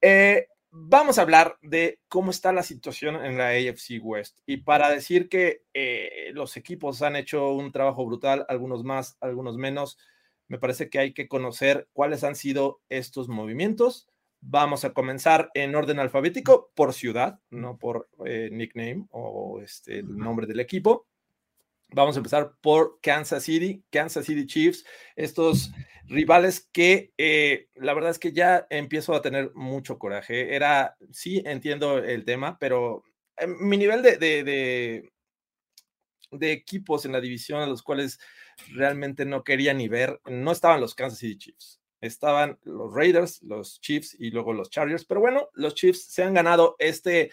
Eh, 0.00 0.48
vamos 0.72 1.18
a 1.18 1.22
hablar 1.22 1.58
de 1.60 2.00
cómo 2.08 2.30
está 2.30 2.52
la 2.52 2.62
situación 2.62 3.24
en 3.24 3.36
la 3.36 3.48
AFC 3.48 4.00
West. 4.02 4.38
Y 4.46 4.58
para 4.58 4.90
decir 4.90 5.28
que 5.28 5.64
eh, 5.74 6.30
los 6.32 6.56
equipos 6.56 7.02
han 7.02 7.14
hecho 7.14 7.52
un 7.52 7.70
trabajo 7.70 8.04
brutal, 8.06 8.46
algunos 8.48 8.82
más, 8.82 9.16
algunos 9.20 9.58
menos, 9.58 9.98
me 10.48 10.58
parece 10.58 10.90
que 10.90 10.98
hay 10.98 11.12
que 11.12 11.28
conocer 11.28 11.88
cuáles 11.92 12.24
han 12.24 12.34
sido 12.34 12.80
estos 12.88 13.28
movimientos. 13.28 14.08
Vamos 14.40 14.84
a 14.84 14.92
comenzar 14.92 15.50
en 15.54 15.74
orden 15.74 16.00
alfabético 16.00 16.72
por 16.74 16.94
ciudad, 16.94 17.38
no 17.50 17.78
por 17.78 18.08
eh, 18.24 18.48
nickname 18.50 19.06
o 19.10 19.60
este, 19.60 20.00
el 20.00 20.16
nombre 20.16 20.46
del 20.46 20.60
equipo. 20.60 21.06
Vamos 21.94 22.16
a 22.16 22.20
empezar 22.20 22.54
por 22.60 22.98
Kansas 23.02 23.44
City, 23.44 23.84
Kansas 23.90 24.24
City 24.24 24.46
Chiefs, 24.46 24.84
estos 25.14 25.72
rivales 26.06 26.68
que 26.72 27.12
eh, 27.18 27.68
la 27.74 27.92
verdad 27.94 28.10
es 28.10 28.18
que 28.18 28.32
ya 28.32 28.66
empiezo 28.70 29.14
a 29.14 29.22
tener 29.22 29.52
mucho 29.54 29.98
coraje. 29.98 30.54
Era, 30.54 30.96
sí, 31.10 31.42
entiendo 31.44 31.98
el 31.98 32.24
tema, 32.24 32.58
pero 32.58 33.04
eh, 33.36 33.46
mi 33.46 33.76
nivel 33.76 34.02
de, 34.02 34.16
de, 34.16 35.12
de, 36.30 36.52
equipos 36.52 37.04
en 37.04 37.12
la 37.12 37.20
división 37.20 37.60
a 37.60 37.66
los 37.66 37.82
cuales 37.82 38.18
realmente 38.74 39.24
no 39.26 39.44
quería 39.44 39.74
ni 39.74 39.88
ver, 39.88 40.20
no 40.24 40.52
estaban 40.52 40.80
los 40.80 40.94
Kansas 40.94 41.18
City 41.18 41.38
Chiefs. 41.38 41.80
Estaban 42.00 42.58
los 42.62 42.92
Raiders, 42.92 43.42
los 43.42 43.80
Chiefs 43.80 44.16
y 44.18 44.30
luego 44.30 44.52
los 44.52 44.70
Chargers. 44.70 45.04
Pero 45.04 45.20
bueno, 45.20 45.50
los 45.52 45.74
Chiefs 45.74 46.04
se 46.04 46.24
han 46.24 46.34
ganado 46.34 46.74
este, 46.78 47.30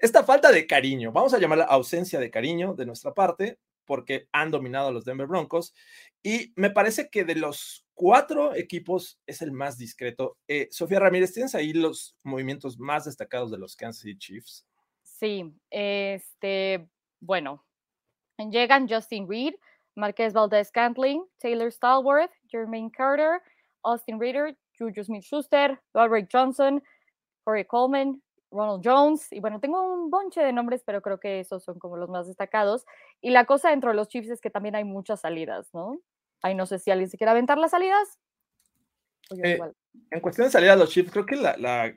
esta 0.00 0.24
falta 0.24 0.50
de 0.52 0.66
cariño. 0.66 1.12
Vamos 1.12 1.34
a 1.34 1.38
llamarla 1.38 1.64
ausencia 1.64 2.18
de 2.18 2.30
cariño 2.30 2.74
de 2.74 2.86
nuestra 2.86 3.12
parte 3.12 3.58
porque 3.86 4.28
han 4.32 4.50
dominado 4.50 4.88
a 4.88 4.92
los 4.92 5.04
Denver 5.04 5.26
Broncos. 5.26 5.74
Y 6.22 6.52
me 6.56 6.70
parece 6.70 7.08
que 7.08 7.24
de 7.24 7.36
los 7.36 7.86
cuatro 7.94 8.54
equipos 8.54 9.18
es 9.26 9.40
el 9.40 9.52
más 9.52 9.78
discreto. 9.78 10.36
Eh, 10.48 10.68
Sofía 10.70 11.00
Ramírez, 11.00 11.32
¿tienes 11.32 11.54
ahí 11.54 11.72
los 11.72 12.16
movimientos 12.22 12.78
más 12.78 13.04
destacados 13.04 13.50
de 13.50 13.58
los 13.58 13.76
Kansas 13.76 14.02
City 14.02 14.18
Chiefs? 14.18 14.66
Sí, 15.02 15.50
este, 15.70 16.88
bueno, 17.20 17.64
llegan 18.50 18.88
Justin 18.88 19.26
Reed, 19.28 19.54
Marquez 19.94 20.34
Valdez 20.34 20.70
Cantling, 20.70 21.24
Taylor 21.38 21.72
Stallworth, 21.72 22.32
Jermaine 22.50 22.90
Carter, 22.90 23.40
Austin 23.82 24.20
Reader, 24.20 24.54
Juju 24.78 25.04
Smith 25.04 25.24
Schuster, 25.24 25.80
Robert 25.94 26.28
Johnson, 26.30 26.82
Corey 27.44 27.64
Coleman, 27.64 28.20
Ronald 28.50 28.82
Jones, 28.84 29.32
y 29.32 29.40
bueno, 29.40 29.60
tengo 29.60 29.82
un 29.82 30.10
bonche 30.10 30.40
de 30.40 30.52
nombres, 30.52 30.82
pero 30.84 31.02
creo 31.02 31.18
que 31.18 31.40
esos 31.40 31.64
son 31.64 31.78
como 31.78 31.96
los 31.96 32.08
más 32.08 32.26
destacados. 32.26 32.84
Y 33.20 33.30
la 33.30 33.44
cosa 33.44 33.70
dentro 33.70 33.90
de 33.90 33.96
los 33.96 34.08
Chiefs 34.08 34.30
es 34.30 34.40
que 34.40 34.50
también 34.50 34.76
hay 34.76 34.84
muchas 34.84 35.20
salidas, 35.20 35.72
¿no? 35.74 36.00
Ahí 36.42 36.54
no 36.54 36.66
sé 36.66 36.78
si 36.78 36.90
alguien 36.90 37.10
se 37.10 37.16
quiere 37.16 37.30
aventar 37.30 37.58
las 37.58 37.72
salidas. 37.72 38.18
Eh, 39.42 39.58
en 40.10 40.20
cuestión 40.20 40.46
de 40.46 40.52
salidas, 40.52 40.78
los 40.78 40.90
Chiefs, 40.90 41.10
creo 41.10 41.26
que 41.26 41.36
la, 41.36 41.92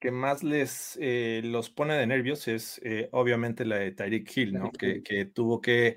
que 0.00 0.10
más 0.10 0.42
les 0.42 0.98
eh, 1.00 1.42
los 1.44 1.68
pone 1.68 1.94
de 1.94 2.06
nervios 2.06 2.48
es 2.48 2.80
eh, 2.82 3.08
obviamente 3.12 3.64
la 3.66 3.76
de 3.76 3.92
Tyreek 3.92 4.36
Hill, 4.36 4.54
¿no? 4.54 4.70
Que, 4.72 5.02
que 5.02 5.26
tuvo 5.26 5.60
que, 5.60 5.96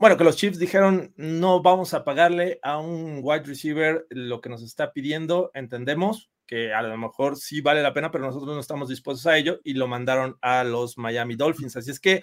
bueno, 0.00 0.16
que 0.16 0.24
los 0.24 0.36
Chiefs 0.36 0.58
dijeron, 0.58 1.12
no 1.16 1.62
vamos 1.62 1.94
a 1.94 2.04
pagarle 2.04 2.58
a 2.62 2.78
un 2.78 3.20
wide 3.22 3.44
receiver 3.44 4.06
lo 4.10 4.40
que 4.40 4.48
nos 4.48 4.62
está 4.62 4.92
pidiendo, 4.92 5.50
entendemos, 5.54 6.30
que 6.46 6.72
a 6.72 6.82
lo 6.82 6.96
mejor 6.96 7.36
sí 7.36 7.60
vale 7.60 7.82
la 7.82 7.92
pena, 7.92 8.10
pero 8.10 8.24
nosotros 8.24 8.54
no 8.54 8.60
estamos 8.60 8.88
dispuestos 8.88 9.26
a 9.26 9.36
ello 9.36 9.60
y 9.64 9.74
lo 9.74 9.88
mandaron 9.88 10.36
a 10.40 10.64
los 10.64 10.96
Miami 10.98 11.36
Dolphins. 11.36 11.76
Así 11.76 11.90
es 11.90 12.00
que, 12.00 12.22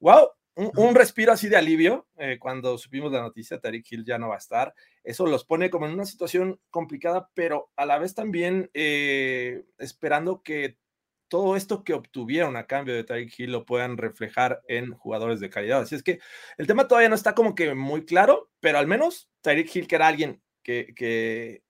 wow, 0.00 0.28
un, 0.56 0.94
respiro 0.94 1.32
así 1.32 1.48
de 1.48 1.56
alivio 1.56 2.06
eh, 2.16 2.38
cuando 2.38 2.78
supimos 2.78 3.10
la 3.10 3.22
noticia, 3.22 3.58
Tariq 3.58 3.90
Hill 3.90 4.04
ya 4.04 4.18
no 4.18 4.28
va 4.28 4.36
a 4.36 4.38
estar. 4.38 4.74
Eso 5.02 5.26
los 5.26 5.44
pone 5.44 5.68
como 5.68 5.86
en 5.86 5.94
una 5.94 6.04
situación 6.04 6.60
complicada, 6.70 7.28
pero 7.34 7.72
a 7.74 7.86
la 7.86 7.98
vez 7.98 8.14
también 8.14 8.70
eh, 8.72 9.64
esperando 9.78 10.42
que 10.42 10.78
todo 11.26 11.56
esto 11.56 11.82
que 11.82 11.94
obtuvieron 11.94 12.56
a 12.56 12.68
cambio 12.68 12.94
de 12.94 13.02
Tariq 13.02 13.40
Hill 13.40 13.50
lo 13.50 13.64
puedan 13.64 13.96
reflejar 13.96 14.62
en 14.68 14.92
jugadores 14.92 15.40
de 15.40 15.50
calidad. 15.50 15.80
Así 15.80 15.96
es 15.96 16.04
que 16.04 16.20
el 16.56 16.68
tema 16.68 16.86
todavía 16.86 17.08
no 17.08 17.16
está 17.16 17.34
como 17.34 17.56
que 17.56 17.74
muy 17.74 18.04
claro, 18.04 18.52
pero 18.60 18.78
al 18.78 18.86
menos 18.86 19.28
Tariq 19.40 19.74
Hill, 19.74 19.88
que 19.88 19.96
era 19.96 20.06
alguien 20.06 20.40
que, 20.62 20.94
que 20.94 21.63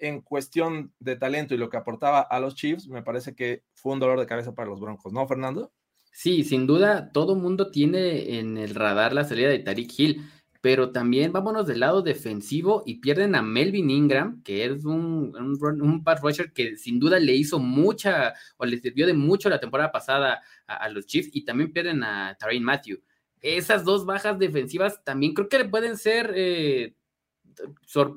en 0.00 0.20
cuestión 0.20 0.92
de 0.98 1.16
talento 1.16 1.54
y 1.54 1.58
lo 1.58 1.68
que 1.68 1.76
aportaba 1.76 2.20
a 2.20 2.40
los 2.40 2.54
Chiefs, 2.54 2.88
me 2.88 3.02
parece 3.02 3.34
que 3.34 3.64
fue 3.74 3.92
un 3.92 4.00
dolor 4.00 4.18
de 4.18 4.26
cabeza 4.26 4.54
para 4.54 4.68
los 4.68 4.80
Broncos, 4.80 5.12
¿no, 5.12 5.26
Fernando? 5.26 5.72
Sí, 6.12 6.42
sin 6.42 6.66
duda, 6.66 7.12
todo 7.12 7.36
mundo 7.36 7.70
tiene 7.70 8.38
en 8.38 8.58
el 8.58 8.74
radar 8.74 9.12
la 9.12 9.24
salida 9.24 9.48
de 9.48 9.60
Tariq 9.60 9.92
Hill, 9.96 10.22
pero 10.60 10.90
también 10.90 11.32
vámonos 11.32 11.66
del 11.66 11.80
lado 11.80 12.02
defensivo 12.02 12.82
y 12.84 12.96
pierden 12.96 13.34
a 13.34 13.42
Melvin 13.42 13.90
Ingram, 13.90 14.42
que 14.42 14.64
es 14.64 14.84
un, 14.84 15.32
un, 15.36 16.02
pass 16.02 16.20
rusher 16.20 16.52
que 16.52 16.76
sin 16.76 16.98
duda 16.98 17.20
le 17.20 17.34
hizo 17.34 17.60
mucha 17.60 18.34
o 18.56 18.66
le 18.66 18.78
sirvió 18.78 19.06
de 19.06 19.14
mucho 19.14 19.48
la 19.48 19.60
temporada 19.60 19.92
pasada 19.92 20.42
a, 20.66 20.88
los 20.88 21.06
Chiefs, 21.06 21.30
y 21.32 21.44
también 21.44 21.72
pierden 21.72 22.02
a 22.02 22.36
Tarain 22.38 22.64
Matthew. 22.64 23.00
Esas 23.40 23.84
dos 23.84 24.04
bajas 24.04 24.38
defensivas 24.38 25.02
también 25.04 25.32
creo 25.34 25.48
que 25.48 25.64
pueden 25.66 25.96
ser 25.96 26.32
eh, 26.34 26.94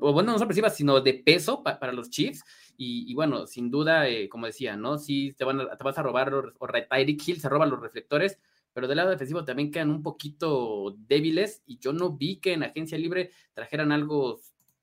bueno, 0.00 0.32
no 0.32 0.38
sorpresivas, 0.38 0.76
sino 0.76 1.00
de 1.00 1.14
peso 1.14 1.62
para 1.62 1.92
los 1.92 2.10
Chiefs. 2.10 2.44
Y, 2.76 3.14
bueno, 3.14 3.46
sin 3.46 3.70
duda, 3.70 4.08
eh, 4.08 4.28
como 4.28 4.46
decía, 4.46 4.76
¿no? 4.76 4.98
Sí, 4.98 5.34
te, 5.36 5.44
van 5.44 5.58
te 5.58 5.84
vas 5.84 5.98
a 5.98 6.02
robar, 6.02 6.34
o 6.34 6.66
Tyreek 6.66 7.28
Hill 7.28 7.40
se 7.40 7.48
roba 7.48 7.66
los 7.66 7.80
reflectores, 7.80 8.38
pero 8.72 8.88
del 8.88 8.96
lado 8.96 9.10
defensivo 9.10 9.44
también 9.44 9.70
quedan 9.70 9.90
un 9.90 10.02
poquito 10.02 10.96
débiles 11.06 11.62
y 11.66 11.78
yo 11.78 11.92
no 11.92 12.10
vi 12.10 12.36
que 12.36 12.54
en 12.54 12.64
agencia 12.64 12.98
libre 12.98 13.30
trajeran 13.54 13.92
algo 13.92 14.40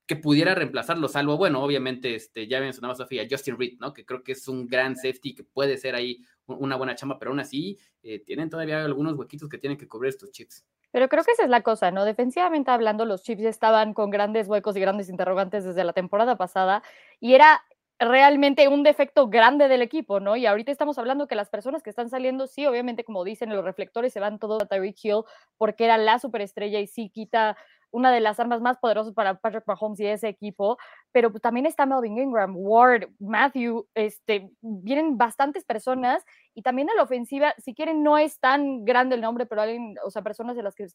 que 0.10 0.16
pudiera 0.16 0.56
reemplazarlo, 0.56 1.08
salvo, 1.08 1.38
bueno, 1.38 1.62
obviamente, 1.62 2.16
este, 2.16 2.48
ya 2.48 2.60
mencionaba 2.60 2.96
Sofía, 2.96 3.28
Justin 3.30 3.60
Reed, 3.60 3.78
¿no? 3.80 3.94
Que 3.94 4.06
creo 4.06 4.24
que 4.24 4.32
es 4.32 4.48
un 4.48 4.68
gran 4.68 4.96
safety 4.96 5.36
que 5.36 5.44
puede 5.44 5.78
ser 5.78 5.94
ahí 5.94 6.26
una 6.48 6.78
buena 6.78 6.96
chamba, 6.96 7.20
pero 7.20 7.30
aún 7.30 7.40
así 7.40 7.78
eh, 8.02 8.18
tienen 8.18 8.50
todavía 8.50 8.84
algunos 8.84 9.14
huequitos 9.14 9.48
que 9.48 9.60
tienen 9.60 9.78
que 9.78 9.88
cubrir 9.88 10.10
estos 10.10 10.32
Chiefs. 10.32 10.66
Pero 10.92 11.08
creo 11.10 11.24
que 11.24 11.32
esa 11.32 11.44
es 11.44 11.50
la 11.50 11.62
cosa, 11.62 11.92
¿no? 11.92 12.06
Defensivamente 12.06 12.72
hablando, 12.72 13.06
los 13.06 13.24
Chiefs 13.24 13.44
estaban 13.44 13.94
con 13.94 14.10
grandes 14.10 14.48
huecos 14.48 14.76
y 14.76 14.80
grandes 14.80 15.10
interrogantes 15.10 15.64
desde 15.64 15.84
la 15.84 15.94
temporada 15.94 16.36
pasada 16.36 16.82
y 17.20 17.36
era 17.36 17.64
realmente 18.00 18.68
un 18.70 18.84
defecto 18.84 19.28
grande 19.28 19.68
del 19.68 19.82
equipo, 19.82 20.20
¿no? 20.20 20.36
Y 20.38 20.46
ahorita 20.46 20.72
estamos 20.72 20.98
hablando 20.98 21.28
que 21.28 21.36
las 21.36 21.50
personas 21.50 21.84
que 21.84 21.90
están 21.90 22.10
saliendo, 22.10 22.48
sí, 22.48 22.66
obviamente, 22.66 23.04
como 23.04 23.26
dicen, 23.26 23.50
los 23.50 23.64
reflectores 23.64 24.14
se 24.14 24.22
van 24.22 24.40
todos 24.40 24.64
a 24.64 24.66
Tyreek 24.68 24.96
Hill 25.04 25.24
porque 25.58 25.86
era 25.86 25.98
la 25.98 26.18
superestrella 26.18 26.80
y 26.80 26.88
sí 26.88 27.10
quita 27.10 27.58
una 27.92 28.12
de 28.12 28.20
las 28.20 28.40
armas 28.40 28.62
más 28.62 28.78
poderosas 28.78 29.14
para 29.14 29.36
Patrick 29.36 29.64
Mahomes 29.68 30.00
y 30.00 30.06
ese 30.06 30.28
equipo, 30.28 30.78
pero 31.12 31.32
también 31.34 31.66
está 31.66 31.86
Melvin 31.86 32.18
Ingram, 32.18 32.54
Ward, 32.56 33.10
Matthew, 33.20 33.88
este, 33.96 34.52
vienen 34.62 35.18
bastantes 35.18 35.66
personas 35.66 36.24
y 36.54 36.62
también 36.62 36.90
en 36.90 36.98
la 36.98 37.04
ofensiva, 37.04 37.54
si 37.58 37.74
quieren, 37.74 38.04
no 38.04 38.18
es 38.18 38.40
tan 38.40 38.86
grande 38.86 39.16
el 39.16 39.22
nombre, 39.22 39.46
pero 39.46 39.62
alguien, 39.62 39.96
o 40.04 40.12
sea, 40.12 40.22
personas 40.22 40.56
de 40.56 40.64
las 40.64 40.76
que 40.76 40.88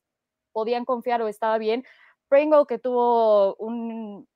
podían 0.53 0.85
confiar 0.85 1.21
o 1.23 1.29
estaba 1.29 1.59
bien. 1.59 1.85
Pringle, 2.29 2.65
que 2.67 2.79
tuvo 2.79 3.55
un, 3.57 4.27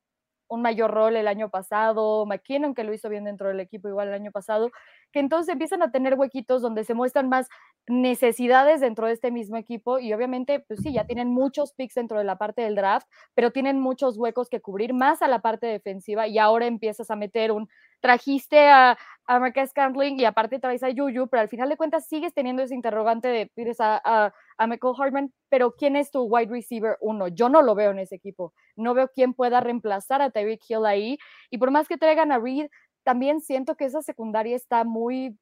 un 0.49 0.61
mayor 0.61 0.91
rol 0.91 1.15
el 1.15 1.27
año 1.27 1.49
pasado, 1.49 2.25
McKinnon 2.25 2.75
que 2.75 2.83
lo 2.83 2.93
hizo 2.93 3.07
bien 3.07 3.23
dentro 3.23 3.47
del 3.47 3.59
equipo 3.59 3.87
igual 3.87 4.09
el 4.09 4.13
año 4.13 4.31
pasado, 4.31 4.71
que 5.11 5.19
entonces 5.19 5.53
empiezan 5.53 5.81
a 5.81 5.91
tener 5.91 6.15
huequitos 6.15 6.61
donde 6.61 6.83
se 6.83 6.93
muestran 6.93 7.29
más 7.29 7.47
necesidades 7.87 8.81
dentro 8.81 9.07
de 9.07 9.13
este 9.13 9.31
mismo 9.31 9.57
equipo 9.57 9.99
y 9.99 10.13
obviamente, 10.13 10.59
pues 10.59 10.81
sí, 10.81 10.91
ya 10.91 11.05
tienen 11.05 11.29
muchos 11.29 11.73
picks 11.73 11.95
dentro 11.95 12.17
de 12.17 12.25
la 12.25 12.37
parte 12.37 12.61
del 12.61 12.75
draft, 12.75 13.07
pero 13.33 13.51
tienen 13.51 13.79
muchos 13.79 14.17
huecos 14.17 14.49
que 14.49 14.61
cubrir 14.61 14.93
más 14.93 15.21
a 15.21 15.27
la 15.27 15.39
parte 15.39 15.67
defensiva 15.67 16.27
y 16.27 16.37
ahora 16.37 16.65
empiezas 16.67 17.09
a 17.09 17.15
meter 17.15 17.51
un, 17.51 17.69
trajiste 17.99 18.67
a, 18.69 18.97
a 19.25 19.39
Marcus 19.39 19.73
Cantling 19.73 20.19
y 20.19 20.25
aparte 20.25 20.59
traes 20.59 20.83
a 20.83 20.89
Juju, 20.89 21.27
pero 21.27 21.41
al 21.41 21.49
final 21.49 21.69
de 21.69 21.77
cuentas 21.77 22.07
sigues 22.07 22.33
teniendo 22.33 22.63
ese 22.63 22.75
interrogante 22.75 23.27
de 23.27 23.47
pides 23.47 23.77
a, 23.79 24.33
a 24.59 24.67
Michael 24.67 24.93
Hartman, 24.97 25.33
pero 25.49 25.73
¿quién 25.75 25.95
es 25.95 26.11
tu 26.11 26.23
wide 26.23 26.51
receiver 26.51 26.97
uno? 26.99 27.29
Yo 27.29 27.49
no 27.49 27.61
lo 27.61 27.73
veo 27.75 27.91
en 27.91 27.99
ese 27.99 28.15
equipo. 28.15 28.53
No 28.75 28.93
veo 28.93 29.09
quién 29.13 29.33
pueda 29.33 29.61
reemplazar 29.61 30.21
a 30.21 30.29
Tyreek 30.29 30.61
Hill 30.69 30.85
ahí. 30.85 31.17
Y 31.49 31.57
por 31.57 31.71
más 31.71 31.87
que 31.87 31.97
traigan 31.97 32.31
a 32.31 32.39
Reed, 32.39 32.67
también 33.03 33.41
siento 33.41 33.75
que 33.75 33.85
esa 33.85 34.01
secundaria 34.01 34.55
está 34.55 34.83
muy 34.83 35.37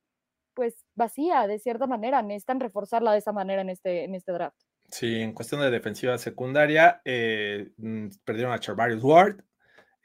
pues 0.54 0.86
vacía 0.96 1.46
de 1.46 1.60
cierta 1.60 1.86
manera, 1.86 2.24
necesitan 2.24 2.60
reforzarla 2.60 3.12
de 3.12 3.20
esa 3.20 3.32
manera 3.32 3.62
en 3.62 3.70
este, 3.70 4.04
en 4.06 4.16
este 4.16 4.32
draft. 4.32 4.58
Sí, 4.90 5.22
en 5.22 5.34
cuestión 5.34 5.62
de 5.62 5.70
defensiva 5.70 6.18
secundaria, 6.18 7.02
eh, 7.06 7.72
mm, 7.78 8.08
perdieron 8.24 8.54
a 8.54 8.60
Charvarius 8.60 9.04
Ward, 9.04 9.44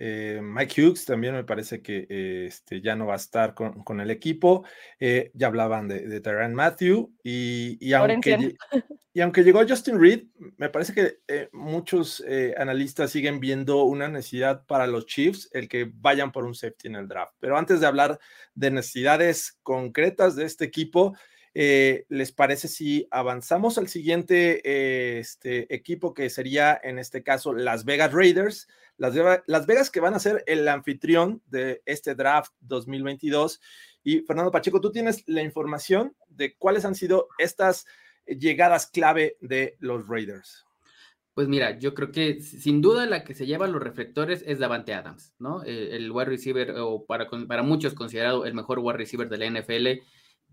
eh, 0.04 0.40
Mike 0.42 0.82
Hughes 0.82 1.04
también 1.04 1.32
me 1.32 1.44
parece 1.44 1.80
que 1.80 2.08
eh, 2.10 2.46
este, 2.48 2.80
ya 2.80 2.96
no 2.96 3.06
va 3.06 3.12
a 3.12 3.18
estar 3.18 3.54
con, 3.54 4.00
el 4.00 4.10
equipo. 4.10 4.64
Eh, 4.98 5.30
ya 5.32 5.46
hablaban 5.46 5.86
de, 5.86 6.08
de 6.08 6.48
Matthew 6.48 7.14
y, 7.22 7.92
aunque, 7.92 8.56
y, 9.14 9.20
aunque, 9.20 9.44
llegó 9.44 9.64
Justin 9.64 10.00
Reed, 10.00 10.24
me 10.56 10.70
parece 10.70 10.92
que 10.92 11.48
muchos 11.52 12.20
analistas 12.56 13.12
siguen 13.12 13.38
viendo 13.38 13.84
una 13.84 14.08
necesidad 14.08 14.66
para 14.66 14.88
los 14.88 15.06
Chiefs, 15.06 15.48
el 15.52 15.68
que 15.68 15.88
vayan 15.94 16.32
por 16.32 16.46
un 16.46 16.56
safety 16.56 16.88
en 16.88 16.96
el 16.96 17.06
draft. 17.06 17.34
Pero 17.38 17.56
antes 17.56 17.78
de 17.78 17.86
hablar 17.86 18.18
de 18.56 18.72
necesidades 18.72 19.60
concretas 19.62 20.34
de 20.34 20.46
este 20.46 20.64
equipo, 20.64 21.14
Eh, 21.54 22.06
¿Les 22.08 22.32
parece 22.32 22.66
si 22.66 23.06
avanzamos 23.10 23.76
al 23.76 23.88
siguiente 23.88 24.62
eh, 24.64 25.18
este, 25.18 25.72
equipo 25.74 26.14
que 26.14 26.30
sería 26.30 26.80
en 26.82 26.98
este 26.98 27.22
caso 27.22 27.52
Las 27.52 27.84
Vegas 27.84 28.12
Raiders? 28.12 28.68
Las, 28.96 29.14
Las 29.46 29.66
Vegas 29.66 29.90
que 29.90 30.00
van 30.00 30.14
a 30.14 30.18
ser 30.18 30.42
el 30.46 30.66
anfitrión 30.68 31.42
de 31.46 31.82
este 31.84 32.14
draft 32.14 32.52
2022. 32.60 33.60
Y 34.02 34.20
Fernando 34.20 34.50
Pacheco, 34.50 34.80
tú 34.80 34.90
tienes 34.90 35.24
la 35.26 35.42
información 35.42 36.16
de 36.28 36.56
cuáles 36.56 36.84
han 36.84 36.94
sido 36.94 37.28
estas 37.38 37.86
llegadas 38.26 38.86
clave 38.86 39.36
de 39.40 39.76
los 39.78 40.08
Raiders. 40.08 40.64
Pues 41.34 41.48
mira, 41.48 41.78
yo 41.78 41.94
creo 41.94 42.12
que 42.12 42.40
sin 42.42 42.82
duda 42.82 43.06
la 43.06 43.24
que 43.24 43.34
se 43.34 43.46
lleva 43.46 43.66
los 43.66 43.82
reflectores 43.82 44.44
es 44.46 44.58
Davante 44.58 44.92
Adams, 44.92 45.32
¿no? 45.38 45.64
Eh, 45.64 45.96
el 45.96 46.10
wide 46.12 46.26
receiver, 46.26 46.74
o 46.78 47.06
para, 47.06 47.28
para 47.30 47.62
muchos 47.62 47.94
considerado 47.94 48.44
el 48.44 48.52
mejor 48.52 48.80
wide 48.80 48.98
receiver 48.98 49.28
de 49.28 49.38
la 49.38 49.60
NFL 49.60 50.02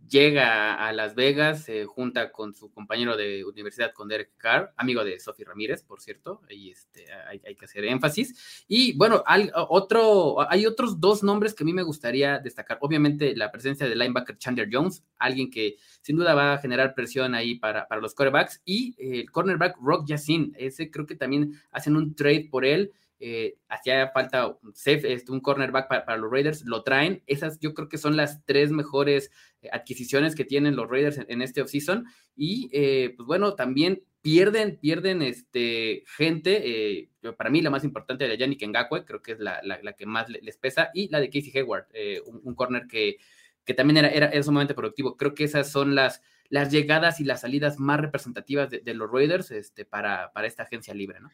llega 0.08 0.74
a 0.76 0.92
Las 0.94 1.16
Vegas, 1.16 1.64
se 1.64 1.86
junta 1.86 2.32
con 2.32 2.54
su 2.54 2.72
compañero 2.72 3.16
de 3.16 3.44
universidad, 3.46 3.94
con 3.94 4.08
Derek 4.08 4.32
Carr, 4.38 4.74
amigo 4.78 5.04
de 5.04 5.20
Sophie 5.20 5.46
Ramírez, 5.46 5.84
por 5.84 6.02
cierto, 6.02 6.42
y 6.50 6.72
este, 6.72 7.06
hay, 7.28 7.56
que 7.56 7.66
hacer 7.66 7.86
énfasis. 7.86 8.66
Y 8.68 8.98
bueno, 8.98 9.24
hay, 9.26 9.50
otro, 9.54 10.50
hay 10.50 10.66
otros 10.66 11.00
dos 11.00 11.24
nombres 11.24 11.54
que 11.54 11.64
a 11.64 11.66
mí 11.66 11.74
me 11.74 11.84
gustaría 11.84 12.40
destacar. 12.40 12.78
Obviamente, 12.82 13.36
la 13.36 13.52
presencia 13.52 13.88
del 13.88 14.00
linebacker 14.00 14.38
Chandler 14.38 14.70
Jones, 14.72 15.04
alguien 15.18 15.50
que 15.50 15.78
sin 16.02 16.16
duda 16.16 16.34
va 16.34 16.54
a 16.54 16.58
generar 16.58 16.96
presión 16.96 17.36
ahí 17.36 17.56
para, 17.56 17.88
para 17.88 18.02
los 18.02 18.16
quarterbacks, 18.16 18.62
y 18.66 18.96
el 18.98 19.30
cornerback 19.32 19.78
Rock 19.82 20.08
Yassin, 20.08 20.54
ese 20.58 20.90
creo 20.90 21.06
que 21.06 21.16
también 21.16 21.62
hacen 21.72 21.96
un 21.96 22.16
trade 22.16 22.48
por 22.50 22.66
él 22.66 22.94
eh, 23.22 23.58
hacía 23.68 24.10
falta 24.12 24.48
un, 24.48 24.74
este, 24.86 25.32
un 25.32 25.42
cornerback 25.42 25.90
para, 25.90 26.18
los 26.18 26.32
Raiders, 26.32 26.64
lo 26.66 26.84
traen. 26.84 27.22
Esas 27.28 27.60
yo 27.60 27.74
creo 27.74 27.90
que 27.90 27.98
son 27.98 28.16
las 28.16 28.46
tres 28.46 28.72
mejores 28.72 29.32
eh, 29.62 29.70
adquisiciones 29.74 30.36
que 30.36 30.46
tienen 30.46 30.78
los 30.78 30.90
Raiders 30.90 31.20
en, 31.28 31.42
este 31.42 31.62
offseason. 31.62 32.06
Y 32.36 32.70
eh, 32.72 33.14
pues 33.18 33.28
bueno, 33.28 33.56
también 33.56 34.04
pierden, 34.22 34.78
pierden 34.78 35.22
este, 35.22 36.04
gente. 36.18 37.10
para 37.38 37.50
mí 37.50 37.62
la 37.62 37.70
más 37.70 37.84
importante 37.84 38.28
de 38.28 38.38
Yannick 38.38 38.66
Ngakwe, 38.66 39.06
creo 39.06 39.22
que 39.22 39.34
es 39.34 39.40
la, 39.40 39.62
que 39.98 40.06
más 40.06 40.30
les 40.30 40.58
pesa, 40.58 40.90
y 40.94 41.10
la 41.10 41.20
de 41.20 41.30
Casey 41.30 41.52
Hayward, 41.56 41.88
un, 42.26 42.56
corner 42.56 42.88
que, 42.88 43.18
que 43.66 43.74
también 43.74 43.98
era, 43.98 44.10
era, 44.10 44.44
sumamente 44.44 44.74
productivo. 44.74 45.18
Creo 45.18 45.34
que 45.34 45.44
esas 45.44 45.70
son 45.72 45.96
las, 45.96 46.22
las 46.50 46.72
llegadas 46.72 47.20
y 47.20 47.24
las 47.26 47.42
salidas 47.42 47.80
más 47.80 48.00
representativas 48.00 48.70
de, 48.70 48.94
los 48.94 49.12
Raiders 49.12 49.52
este, 49.52 49.86
para, 49.86 50.32
para 50.34 50.48
esta 50.48 50.64
agencia 50.64 50.94
libre, 50.94 51.20
¿no? 51.20 51.30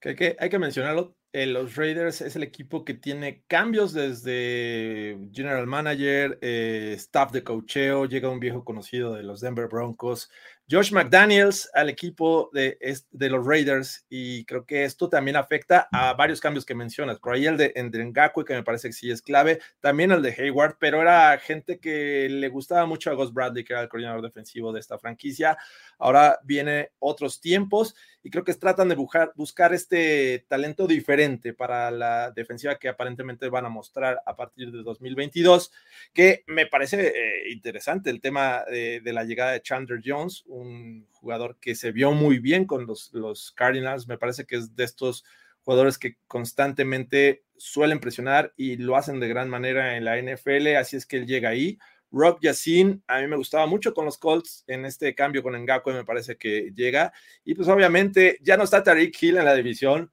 Que 0.00 0.36
hay, 0.38 0.48
que, 0.50 0.58
mencionarlo, 0.58 1.16
eh, 1.32 1.46
los 1.46 1.76
Raiders 1.76 2.20
es 2.20 2.34
el 2.34 2.42
equipo 2.42 2.84
que 2.84 2.94
tiene 2.94 3.44
cambios 3.46 3.92
desde 3.92 5.16
general 5.32 5.66
manager, 5.66 6.38
eh, 6.42 6.94
staff 6.96 7.30
de 7.30 7.44
cocheo, 7.44 8.06
llega 8.06 8.28
un 8.28 8.40
viejo 8.40 8.64
conocido 8.64 9.14
de 9.14 9.22
los 9.22 9.40
Denver 9.40 9.68
Broncos, 9.68 10.28
Josh 10.68 10.92
McDaniels 10.92 11.68
al 11.74 11.88
equipo 11.88 12.48
de, 12.52 12.78
de, 13.10 13.28
los 13.28 13.44
Raiders 13.44 14.06
y 14.08 14.44
creo 14.44 14.64
que 14.64 14.84
esto 14.84 15.08
también 15.08 15.36
afecta 15.36 15.88
a 15.90 16.14
varios 16.14 16.40
cambios 16.40 16.64
que 16.64 16.76
mencionas. 16.76 17.18
Por 17.18 17.34
ahí 17.34 17.46
el 17.46 17.56
de 17.56 17.74
Ndrengaku, 17.76 18.44
que 18.44 18.54
me 18.54 18.62
parece 18.62 18.88
que 18.88 18.92
sí 18.92 19.10
es 19.10 19.20
clave, 19.20 19.60
también 19.80 20.12
el 20.12 20.22
de 20.22 20.30
Hayward, 20.30 20.76
pero 20.78 21.02
era 21.02 21.36
gente 21.38 21.80
que 21.80 22.28
le 22.30 22.48
gustaba 22.48 22.86
mucho 22.86 23.10
a 23.10 23.14
Gus 23.14 23.32
Bradley, 23.32 23.64
que 23.64 23.72
era 23.72 23.82
el 23.82 23.88
coordinador 23.88 24.22
defensivo 24.22 24.72
de 24.72 24.78
esta 24.78 24.96
franquicia. 24.96 25.58
Ahora 25.98 26.38
viene 26.44 26.92
otros 27.00 27.40
tiempos 27.40 27.96
y 28.22 28.30
creo 28.30 28.44
que 28.44 28.54
tratan 28.54 28.88
de 28.90 28.94
buscar, 28.94 29.32
buscar 29.34 29.74
este 29.74 30.44
talento 30.48 30.86
diferente 30.86 31.19
para 31.56 31.90
la 31.90 32.30
defensiva 32.30 32.78
que 32.78 32.88
aparentemente 32.88 33.48
van 33.48 33.66
a 33.66 33.68
mostrar 33.68 34.20
a 34.24 34.36
partir 34.36 34.72
de 34.72 34.82
2022, 34.82 35.72
que 36.12 36.44
me 36.46 36.66
parece 36.66 37.08
eh, 37.08 37.50
interesante 37.50 38.10
el 38.10 38.20
tema 38.20 38.64
de, 38.70 39.00
de 39.00 39.12
la 39.12 39.24
llegada 39.24 39.52
de 39.52 39.62
Chandler 39.62 40.00
Jones, 40.04 40.44
un 40.46 41.06
jugador 41.12 41.58
que 41.60 41.74
se 41.74 41.92
vio 41.92 42.12
muy 42.12 42.38
bien 42.38 42.64
con 42.64 42.86
los, 42.86 43.12
los 43.12 43.52
Cardinals. 43.52 44.08
Me 44.08 44.18
parece 44.18 44.44
que 44.46 44.56
es 44.56 44.74
de 44.74 44.84
estos 44.84 45.24
jugadores 45.62 45.98
que 45.98 46.16
constantemente 46.26 47.44
suelen 47.56 48.00
presionar 48.00 48.52
y 48.56 48.76
lo 48.76 48.96
hacen 48.96 49.20
de 49.20 49.28
gran 49.28 49.48
manera 49.48 49.96
en 49.96 50.04
la 50.04 50.20
NFL, 50.20 50.76
así 50.76 50.96
es 50.96 51.06
que 51.06 51.18
él 51.18 51.26
llega 51.26 51.50
ahí. 51.50 51.78
Rock 52.12 52.40
Yassin, 52.42 53.02
a 53.06 53.20
mí 53.20 53.28
me 53.28 53.36
gustaba 53.36 53.66
mucho 53.66 53.94
con 53.94 54.04
los 54.04 54.18
Colts 54.18 54.64
en 54.66 54.84
este 54.84 55.14
cambio 55.14 55.42
con 55.42 55.54
Ngako, 55.54 55.92
me 55.92 56.04
parece 56.04 56.36
que 56.36 56.72
llega. 56.74 57.12
Y 57.44 57.54
pues 57.54 57.68
obviamente 57.68 58.38
ya 58.40 58.56
no 58.56 58.64
está 58.64 58.82
Tariq 58.82 59.22
Hill 59.22 59.36
en 59.36 59.44
la 59.44 59.54
división, 59.54 60.10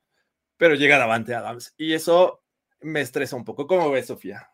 pero 0.58 0.76
llega 0.76 0.98
Davante 0.98 1.34
Adams. 1.34 1.74
Y 1.78 1.94
eso 1.94 2.44
me 2.82 3.02
estresa 3.02 3.36
un 3.36 3.46
poco. 3.46 3.68
¿Cómo 3.68 3.90
ves, 3.92 4.08
Sofía? 4.08 4.50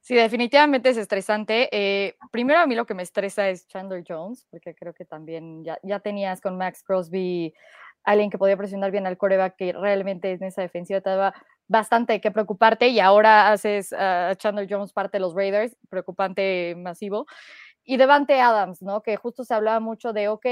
Sí, 0.00 0.14
definitivamente 0.14 0.88
es 0.88 0.96
estresante. 0.96 1.68
Eh, 1.70 2.16
primero 2.30 2.60
a 2.60 2.66
mí 2.66 2.74
lo 2.74 2.86
que 2.86 2.94
me 2.94 3.02
estresa 3.02 3.48
es 3.48 3.66
Chandler 3.66 4.04
Jones, 4.06 4.46
porque 4.50 4.74
creo 4.74 4.94
que 4.94 5.04
también 5.04 5.64
ya, 5.64 5.78
ya 5.82 6.00
tenías 6.00 6.40
con 6.40 6.56
Max 6.56 6.82
Crosby 6.82 7.52
alguien 8.04 8.30
que 8.30 8.38
podía 8.38 8.56
presionar 8.56 8.90
bien 8.90 9.06
al 9.06 9.18
coreback, 9.18 9.56
que 9.56 9.72
realmente 9.72 10.32
en 10.32 10.44
esa 10.44 10.62
defensiva 10.62 11.00
te 11.02 11.10
daba 11.10 11.34
bastante 11.66 12.20
que 12.22 12.30
preocuparte 12.30 12.88
y 12.88 13.00
ahora 13.00 13.52
haces 13.52 13.92
a 13.92 14.34
Chandler 14.36 14.66
Jones 14.70 14.94
parte 14.94 15.18
de 15.18 15.20
los 15.20 15.34
Raiders, 15.34 15.76
preocupante 15.90 16.74
masivo. 16.76 17.26
Y 17.84 17.96
Devante 17.96 18.40
Adams, 18.40 18.82
¿no? 18.82 19.02
Que 19.02 19.16
justo 19.16 19.44
se 19.44 19.54
hablaba 19.54 19.80
mucho 19.80 20.12
de, 20.12 20.28
ok, 20.28 20.46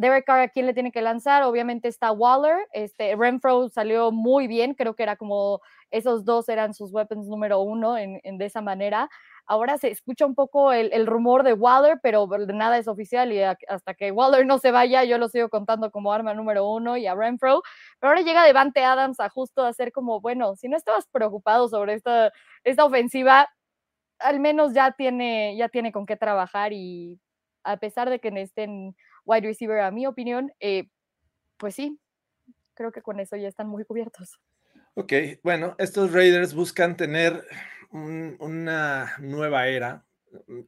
Derek 0.00 0.24
Carr, 0.24 0.40
¿a 0.40 0.48
quién 0.48 0.64
le 0.64 0.72
tiene 0.72 0.92
que 0.92 1.02
lanzar? 1.02 1.42
Obviamente 1.42 1.86
está 1.86 2.10
Waller, 2.10 2.66
este, 2.72 3.14
Renfro 3.16 3.68
salió 3.68 4.10
muy 4.10 4.46
bien, 4.46 4.72
creo 4.72 4.94
que 4.94 5.02
era 5.02 5.16
como 5.16 5.60
esos 5.90 6.24
dos 6.24 6.48
eran 6.48 6.72
sus 6.72 6.90
weapons 6.90 7.26
número 7.26 7.60
uno 7.60 7.98
en, 7.98 8.20
de 8.38 8.44
esa 8.46 8.62
manera. 8.62 9.10
Ahora 9.44 9.76
se 9.76 9.90
escucha 9.90 10.24
un 10.24 10.34
poco 10.34 10.72
el, 10.72 11.06
rumor 11.06 11.42
de 11.42 11.52
Waller, 11.52 11.98
pero 12.02 12.26
nada 12.48 12.78
es 12.78 12.88
oficial 12.88 13.30
y 13.30 13.42
hasta 13.42 13.92
que 13.92 14.10
Waller 14.10 14.46
no 14.46 14.58
se 14.58 14.70
vaya, 14.70 15.04
yo 15.04 15.18
lo 15.18 15.28
sigo 15.28 15.50
contando 15.50 15.90
como 15.90 16.14
arma 16.14 16.32
número 16.32 16.66
uno 16.66 16.96
y 16.96 17.06
a 17.06 17.14
Renfro. 17.14 17.60
Pero 17.98 18.10
ahora 18.10 18.22
llega 18.22 18.44
Devante 18.44 18.82
Adams 18.82 19.20
a 19.20 19.28
justo 19.28 19.66
hacer 19.66 19.92
como, 19.92 20.22
bueno, 20.22 20.56
si 20.56 20.68
no 20.68 20.78
estabas 20.78 21.08
preocupado 21.08 21.68
sobre 21.68 21.92
esta, 21.94 22.32
esta 22.64 22.86
ofensiva, 22.86 23.50
al 24.18 24.40
menos 24.40 24.72
ya 24.72 24.92
tiene, 24.92 25.56
ya 25.58 25.68
tiene 25.68 25.92
con 25.92 26.06
qué 26.06 26.16
trabajar 26.16 26.72
y 26.72 27.20
a 27.64 27.76
pesar 27.76 28.08
de 28.08 28.20
que 28.20 28.28
estén 28.40 28.94
wide 29.24 29.46
receiver, 29.46 29.80
a 29.80 29.90
mi 29.90 30.06
opinión, 30.06 30.52
eh, 30.60 30.88
pues 31.56 31.74
sí, 31.74 31.98
creo 32.74 32.92
que 32.92 33.02
con 33.02 33.20
eso 33.20 33.36
ya 33.36 33.48
están 33.48 33.68
muy 33.68 33.84
cubiertos. 33.84 34.40
Ok, 34.94 35.12
bueno, 35.42 35.76
estos 35.78 36.12
Raiders 36.12 36.54
buscan 36.54 36.96
tener 36.96 37.44
una 37.90 39.14
nueva 39.18 39.66
era. 39.68 40.04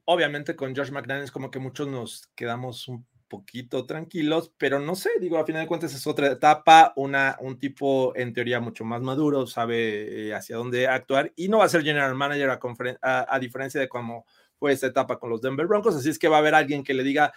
Obviamente 0.05 0.57
con 0.57 0.75
Josh 0.75 0.91
McDaniels 0.91 1.31
como 1.31 1.51
que 1.51 1.59
muchos 1.59 1.87
nos 1.87 2.27
quedamos 2.35 2.89
un 2.89 3.07
poquito 3.29 3.87
tranquilos, 3.87 4.53
pero 4.59 4.79
no 4.79 4.95
sé, 4.95 5.09
digo, 5.19 5.39
a 5.39 5.47
final 5.47 5.63
de 5.63 5.69
cuentas 5.69 5.95
es 5.95 6.07
otra 6.07 6.33
etapa, 6.33 6.93
una, 6.97 7.39
un 7.41 7.59
tipo 7.59 8.15
en 8.15 8.35
teoría 8.35 8.61
mucho 8.61 8.85
más 8.85 9.01
maduro, 9.01 9.47
sabe 9.47 10.29
eh, 10.29 10.35
hacia 10.35 10.57
dónde 10.57 10.87
actuar 10.87 11.33
y 11.35 11.49
no 11.49 11.59
va 11.59 11.65
a 11.65 11.69
ser 11.71 11.83
general 11.83 12.15
manager 12.15 12.51
a, 12.51 13.35
a 13.35 13.39
diferencia 13.39 13.81
de 13.81 13.89
cómo 13.89 14.27
fue 14.57 14.73
esta 14.73 14.89
etapa 14.89 15.19
con 15.19 15.31
los 15.31 15.41
Denver 15.41 15.67
Broncos, 15.67 15.97
así 15.97 16.11
es 16.11 16.19
que 16.19 16.29
va 16.29 16.37
a 16.37 16.41
haber 16.41 16.55
alguien 16.55 16.85
que 16.85 16.93
le 16.93 17.03
diga, 17.03 17.33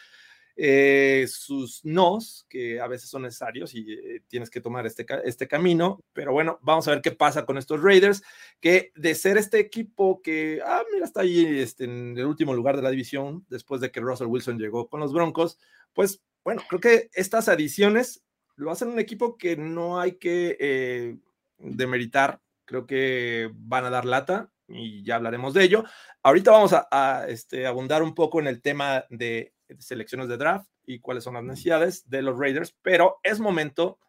eh, 0.58 1.26
sus 1.28 1.84
nos, 1.84 2.46
que 2.50 2.80
a 2.80 2.88
veces 2.88 3.10
son 3.10 3.24
necesarios 3.24 3.74
y 3.76 3.92
eh, 3.92 4.24
tienes 4.28 4.50
que 4.50 4.62
tomar 4.62 4.86
este, 4.86 5.06
este 5.26 5.48
camino. 5.48 6.04
Pero 6.14 6.32
bueno, 6.32 6.60
vamos 6.62 6.88
a 6.88 6.92
ver 6.92 7.02
qué 7.02 7.12
pasa 7.12 7.46
con 7.46 7.58
estos 7.58 7.82
Raiders, 7.82 8.24
que 8.62 8.92
de 8.96 9.16
ser 9.16 9.38
este 9.38 9.60
equipo 9.60 10.22
que, 10.22 10.62
ah, 10.66 10.84
mira, 10.94 11.06
está 11.06 11.22
ahí 11.22 11.46
este, 11.60 11.86
en 11.86 12.18
el 12.18 12.26
último 12.26 12.54
lugar 12.54 12.76
de 12.76 12.84
la 12.84 12.92
división, 12.92 13.46
después 13.50 13.82
de 13.82 13.92
que 13.92 14.00
Russell 14.00 14.28
Wilson 14.28 14.58
llegó 14.58 14.88
con 14.88 15.02
los 15.02 15.14
Broncos, 15.14 15.58
pues 15.94 16.22
bueno, 16.44 16.62
creo 16.70 16.80
que 16.80 17.10
estas 17.14 17.50
adiciones 17.50 18.24
lo 18.56 18.72
hacen 18.72 18.90
un 18.90 19.00
equipo 19.00 19.38
que 19.38 19.58
no 19.58 20.00
hay 20.00 20.14
que 20.14 20.56
eh, 20.60 21.18
demeritar. 21.58 22.40
Creo 22.66 22.86
que 22.86 23.52
van 23.54 23.86
a 23.86 23.90
dar 23.90 24.06
lata 24.06 24.52
y 24.68 25.04
ya 25.04 25.16
hablaremos 25.16 25.54
de 25.54 25.64
ello. 25.64 25.84
Ahorita 26.24 26.52
vamos 26.52 26.74
a, 26.74 26.88
a 26.92 27.28
este, 27.28 27.68
abundar 27.68 28.04
un 28.04 28.16
poco 28.16 28.40
en 28.40 28.48
el 28.48 28.62
tema 28.62 29.06
de 29.10 29.55
selecciones 29.80 30.28
de 30.28 30.38
draft 30.38 30.70
y 30.86 31.00
cuáles 31.00 31.24
son 31.24 31.36
las 31.36 31.44
necesidades 31.44 32.10
de 32.10 32.22
los 32.22 32.38
Raiders, 32.38 32.76
pero 32.82 33.20
es 33.24 33.40
momento 33.40 34.00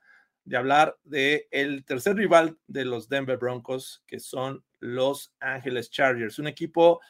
de 0.45 0.57
hablar 0.57 0.97
de 1.05 1.49
el 1.51 1.85
tercer 1.85 2.17
rival 2.17 2.59
de 2.67 2.85
los 2.85 3.09
Denver 3.09 3.37
Broncos, 3.37 4.05
que 4.07 4.21
son 4.21 4.65
los 4.79 5.35
Ángeles 5.41 5.91
Chargers, 5.91 6.39
un 6.39 6.47
equipo 6.47 7.01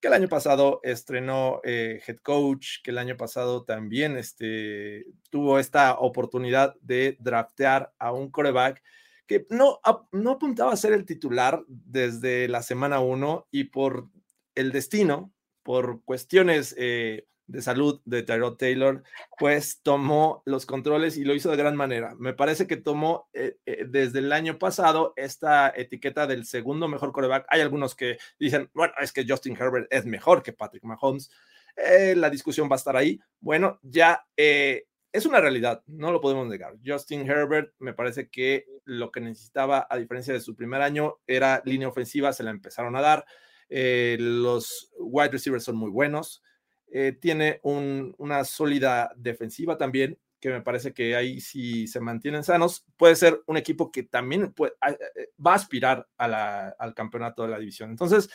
que 0.00 0.08
el 0.08 0.14
año 0.14 0.28
pasado 0.28 0.80
estrenó 0.82 1.60
eh, 1.64 2.02
head 2.06 2.18
coach, 2.18 2.82
que 2.82 2.90
el 2.90 2.98
año 2.98 3.16
pasado 3.16 3.64
también 3.64 4.16
este, 4.16 5.06
tuvo 5.30 5.58
esta 5.58 5.94
oportunidad 5.98 6.74
de 6.80 7.16
draftear 7.20 7.92
a 7.98 8.12
un 8.12 8.30
coreback 8.30 8.82
que 9.26 9.46
no, 9.50 9.80
no 10.12 10.32
apuntaba 10.32 10.72
a 10.72 10.76
ser 10.76 10.92
el 10.92 11.04
titular 11.04 11.64
desde 11.66 12.48
la 12.48 12.62
semana 12.62 13.00
uno 13.00 13.46
y 13.50 13.64
por 13.64 14.08
el 14.54 14.72
destino, 14.72 15.32
por 15.62 16.02
cuestiones 16.04 16.74
eh, 16.78 17.26
de 17.46 17.62
salud 17.62 18.00
de 18.04 18.22
Tyrod 18.22 18.56
Taylor, 18.56 19.02
pues 19.38 19.80
tomó 19.82 20.42
los 20.44 20.66
controles 20.66 21.16
y 21.16 21.24
lo 21.24 21.34
hizo 21.34 21.50
de 21.50 21.56
gran 21.56 21.76
manera. 21.76 22.14
Me 22.18 22.34
parece 22.34 22.66
que 22.66 22.76
tomó 22.76 23.28
eh, 23.32 23.56
eh, 23.66 23.84
desde 23.88 24.18
el 24.18 24.32
año 24.32 24.58
pasado 24.58 25.12
esta 25.16 25.72
etiqueta 25.74 26.26
del 26.26 26.44
segundo 26.44 26.88
mejor 26.88 27.12
coreback. 27.12 27.46
Hay 27.48 27.60
algunos 27.60 27.94
que 27.94 28.18
dicen, 28.38 28.70
bueno, 28.74 28.94
es 29.00 29.12
que 29.12 29.24
Justin 29.26 29.56
Herbert 29.56 29.86
es 29.90 30.06
mejor 30.06 30.42
que 30.42 30.52
Patrick 30.52 30.84
Mahomes. 30.84 31.30
eh, 31.76 32.14
la 32.16 32.30
discusión 32.30 32.68
va 32.70 32.74
a 32.74 32.78
estar 32.78 32.96
ahí. 32.96 33.20
Bueno, 33.40 33.78
ya 33.82 34.26
es 34.36 35.26
una 35.26 35.40
realidad, 35.40 35.82
no 35.86 36.10
lo 36.10 36.20
podemos 36.20 36.46
negar. 36.48 36.74
Justin 36.84 37.30
Herbert 37.30 37.72
me 37.78 37.92
parece 37.92 38.28
que 38.28 38.66
lo 38.84 39.10
que 39.10 39.20
necesitaba, 39.20 39.86
a 39.88 39.96
diferencia 39.96 40.34
de 40.34 40.40
su 40.40 40.56
primer 40.56 40.82
año, 40.82 41.18
era 41.26 41.62
línea 41.64 41.88
ofensiva, 41.88 42.32
se 42.32 42.42
la 42.42 42.50
empezaron 42.50 42.96
a 42.96 43.02
dar. 43.02 43.26
Los 43.68 44.90
wide 44.98 45.30
receivers 45.30 45.64
son 45.64 45.76
muy 45.76 45.90
buenos. 45.90 46.42
Tiene 47.20 47.60
una 47.62 48.44
sólida 48.44 49.12
defensiva 49.16 49.76
también, 49.76 50.18
que 50.40 50.50
me 50.50 50.62
parece 50.62 50.92
que 50.92 51.16
ahí 51.16 51.40
si 51.40 51.86
se 51.86 52.00
mantienen 52.00 52.44
sanos, 52.44 52.84
puede 52.96 53.16
ser 53.16 53.42
un 53.46 53.56
equipo 53.56 53.90
que 53.90 54.04
también 54.04 54.54
va 54.54 55.52
a 55.52 55.54
aspirar 55.54 56.06
al 56.16 56.94
campeonato 56.94 57.42
de 57.42 57.48
la 57.48 57.58
división. 57.58 57.90
Entonces, 57.90 58.30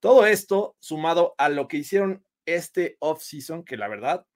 todo 0.00 0.26
esto 0.26 0.76
sumado 0.78 1.34
a 1.38 1.48
lo 1.48 1.68
que 1.68 1.78
hicieron 1.78 2.24
este 2.46 2.96
off-season, 3.00 3.64
que 3.64 3.76
la 3.76 3.88
verdad 3.88 4.26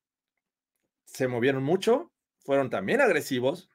se 1.04 1.28
movieron 1.28 1.62
mucho, 1.62 2.12
fueron 2.40 2.70
también 2.70 3.00
agresivos 3.00 3.70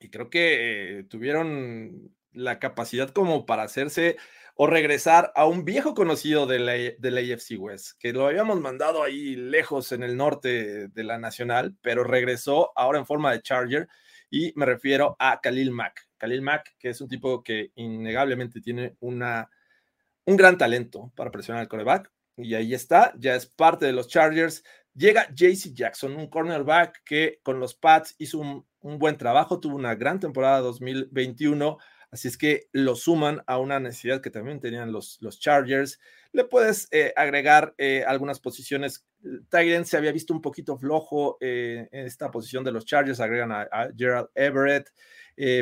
y 0.00 0.10
creo 0.10 0.30
que 0.30 0.98
eh, 0.98 1.04
tuvieron 1.04 2.14
la 2.32 2.58
capacidad 2.58 3.10
como 3.10 3.46
para 3.46 3.62
hacerse 3.62 4.16
o 4.56 4.66
regresar 4.66 5.32
a 5.34 5.46
un 5.46 5.64
viejo 5.64 5.94
conocido 5.94 6.46
de 6.46 6.58
la, 6.58 6.72
de 6.72 7.32
AFC 7.32 7.58
West, 7.58 7.92
que 7.98 8.12
lo 8.12 8.26
habíamos 8.26 8.60
mandado 8.60 9.02
ahí 9.02 9.36
lejos 9.36 9.92
en 9.92 10.02
el 10.02 10.16
norte 10.16 10.88
de 10.88 11.04
la 11.04 11.18
nacional, 11.18 11.76
pero 11.82 12.04
regresó 12.04 12.72
ahora 12.74 12.98
en 12.98 13.06
forma 13.06 13.32
de 13.32 13.42
Charger 13.42 13.88
y 14.30 14.52
me 14.56 14.66
refiero 14.66 15.14
a 15.18 15.40
Khalil 15.40 15.70
Mack. 15.70 16.08
Khalil 16.16 16.42
Mack, 16.42 16.74
que 16.78 16.88
es 16.88 17.00
un 17.00 17.08
tipo 17.08 17.42
que 17.42 17.70
innegablemente 17.76 18.60
tiene 18.60 18.96
una 19.00 19.48
un 20.26 20.36
gran 20.36 20.58
talento 20.58 21.12
para 21.14 21.30
presionar 21.30 21.62
al 21.62 21.68
coreback. 21.68 22.12
Y 22.36 22.54
ahí 22.54 22.74
está, 22.74 23.14
ya 23.16 23.34
es 23.34 23.46
parte 23.46 23.86
de 23.86 23.92
los 23.92 24.08
Chargers. 24.08 24.62
Llega 24.94 25.28
JC 25.32 25.72
Jackson, 25.72 26.16
un 26.16 26.28
cornerback 26.28 27.02
que 27.04 27.40
con 27.42 27.60
los 27.60 27.74
Pats 27.74 28.14
hizo 28.18 28.38
un, 28.38 28.66
buen 28.80 29.16
trabajo, 29.16 29.58
tuvo 29.58 29.76
una 29.76 29.94
gran 29.94 30.20
temporada 30.20 30.60
2021. 30.60 31.78
Así 32.10 32.28
es 32.28 32.38
que 32.38 32.68
lo 32.72 32.94
suman 32.94 33.42
a 33.46 33.58
una 33.58 33.80
necesidad 33.80 34.20
que 34.20 34.30
también 34.30 34.60
tenían 34.60 34.92
los, 34.92 35.18
Chargers. 35.40 35.98
Le 36.32 36.44
puedes 36.44 36.88
eh, 36.92 37.12
agregar 37.16 37.74
eh, 37.78 38.04
algunas 38.06 38.38
posiciones. 38.38 39.04
Tyrant 39.50 39.86
se 39.86 39.96
había 39.96 40.12
visto 40.12 40.32
un 40.32 40.40
poquito 40.40 40.78
flojo 40.78 41.36
eh, 41.40 41.88
en 41.90 42.06
esta 42.06 42.30
posición 42.30 42.62
de 42.62 42.72
los 42.72 42.84
Chargers. 42.84 43.20
Agregan 43.20 43.50
a, 43.52 43.68
Gerald 43.96 44.28
Everett. 44.34 44.90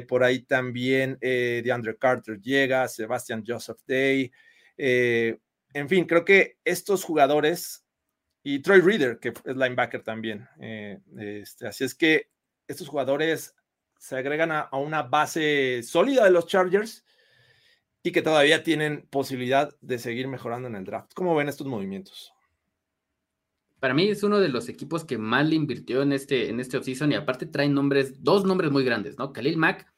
por 0.07 0.22
ahí 0.22 0.40
también 0.40 1.18
DeAndre 1.20 1.96
Carter 1.96 2.40
llega, 2.40 2.88
Sebastian 2.88 3.42
Joseph 3.46 3.80
Day. 3.87 4.30
En 4.76 5.88
fin, 5.88 6.04
creo 6.04 6.24
que 6.24 6.59
estos 6.64 7.02
jugadores 7.02 7.85
y 8.42 8.61
Troy 8.61 8.80
Reader, 8.80 9.18
que 9.18 9.30
es 9.30 9.57
linebacker 9.57 10.02
también, 10.02 10.46
este, 11.18 11.66
así 11.66 11.85
es 11.85 11.94
que 11.94 12.28
estos 12.68 12.88
jugadores 12.88 13.54
se 14.04 14.16
agregan 14.16 14.52
a, 14.52 14.68
una 14.72 15.02
base 15.02 15.82
sólida 15.82 16.24
de 16.24 16.30
los 16.30 16.46
Chargers 16.46 17.06
y 18.02 18.12
que 18.12 18.20
todavía 18.20 18.62
tienen 18.62 19.06
posibilidad 19.08 19.74
de 19.80 19.98
seguir 19.98 20.28
mejorando 20.28 20.68
en 20.68 20.74
el 20.74 20.84
draft. 20.84 21.12
¿Cómo 21.14 21.34
ven 21.34 21.48
estos 21.48 21.66
movimientos? 21.66 22.34
Para 23.80 23.94
mí 23.94 24.06
es 24.08 24.22
uno 24.22 24.40
de 24.40 24.50
los 24.50 24.68
equipos 24.68 25.06
que 25.06 25.16
más 25.16 25.48
le 25.48 25.54
invirtió 25.54 26.02
en 26.02 26.12
este, 26.12 26.50
en 26.50 26.60
este 26.60 26.76
offseason 26.76 27.12
y 27.12 27.14
aparte 27.14 27.46
traen 27.46 27.72
nombres, 27.72 28.22
dos 28.22 28.44
nombres 28.44 28.70
muy 28.70 28.84
grandes, 28.84 29.16
¿no? 29.16 29.32
Khalil 29.32 29.56
Mack 29.56 29.90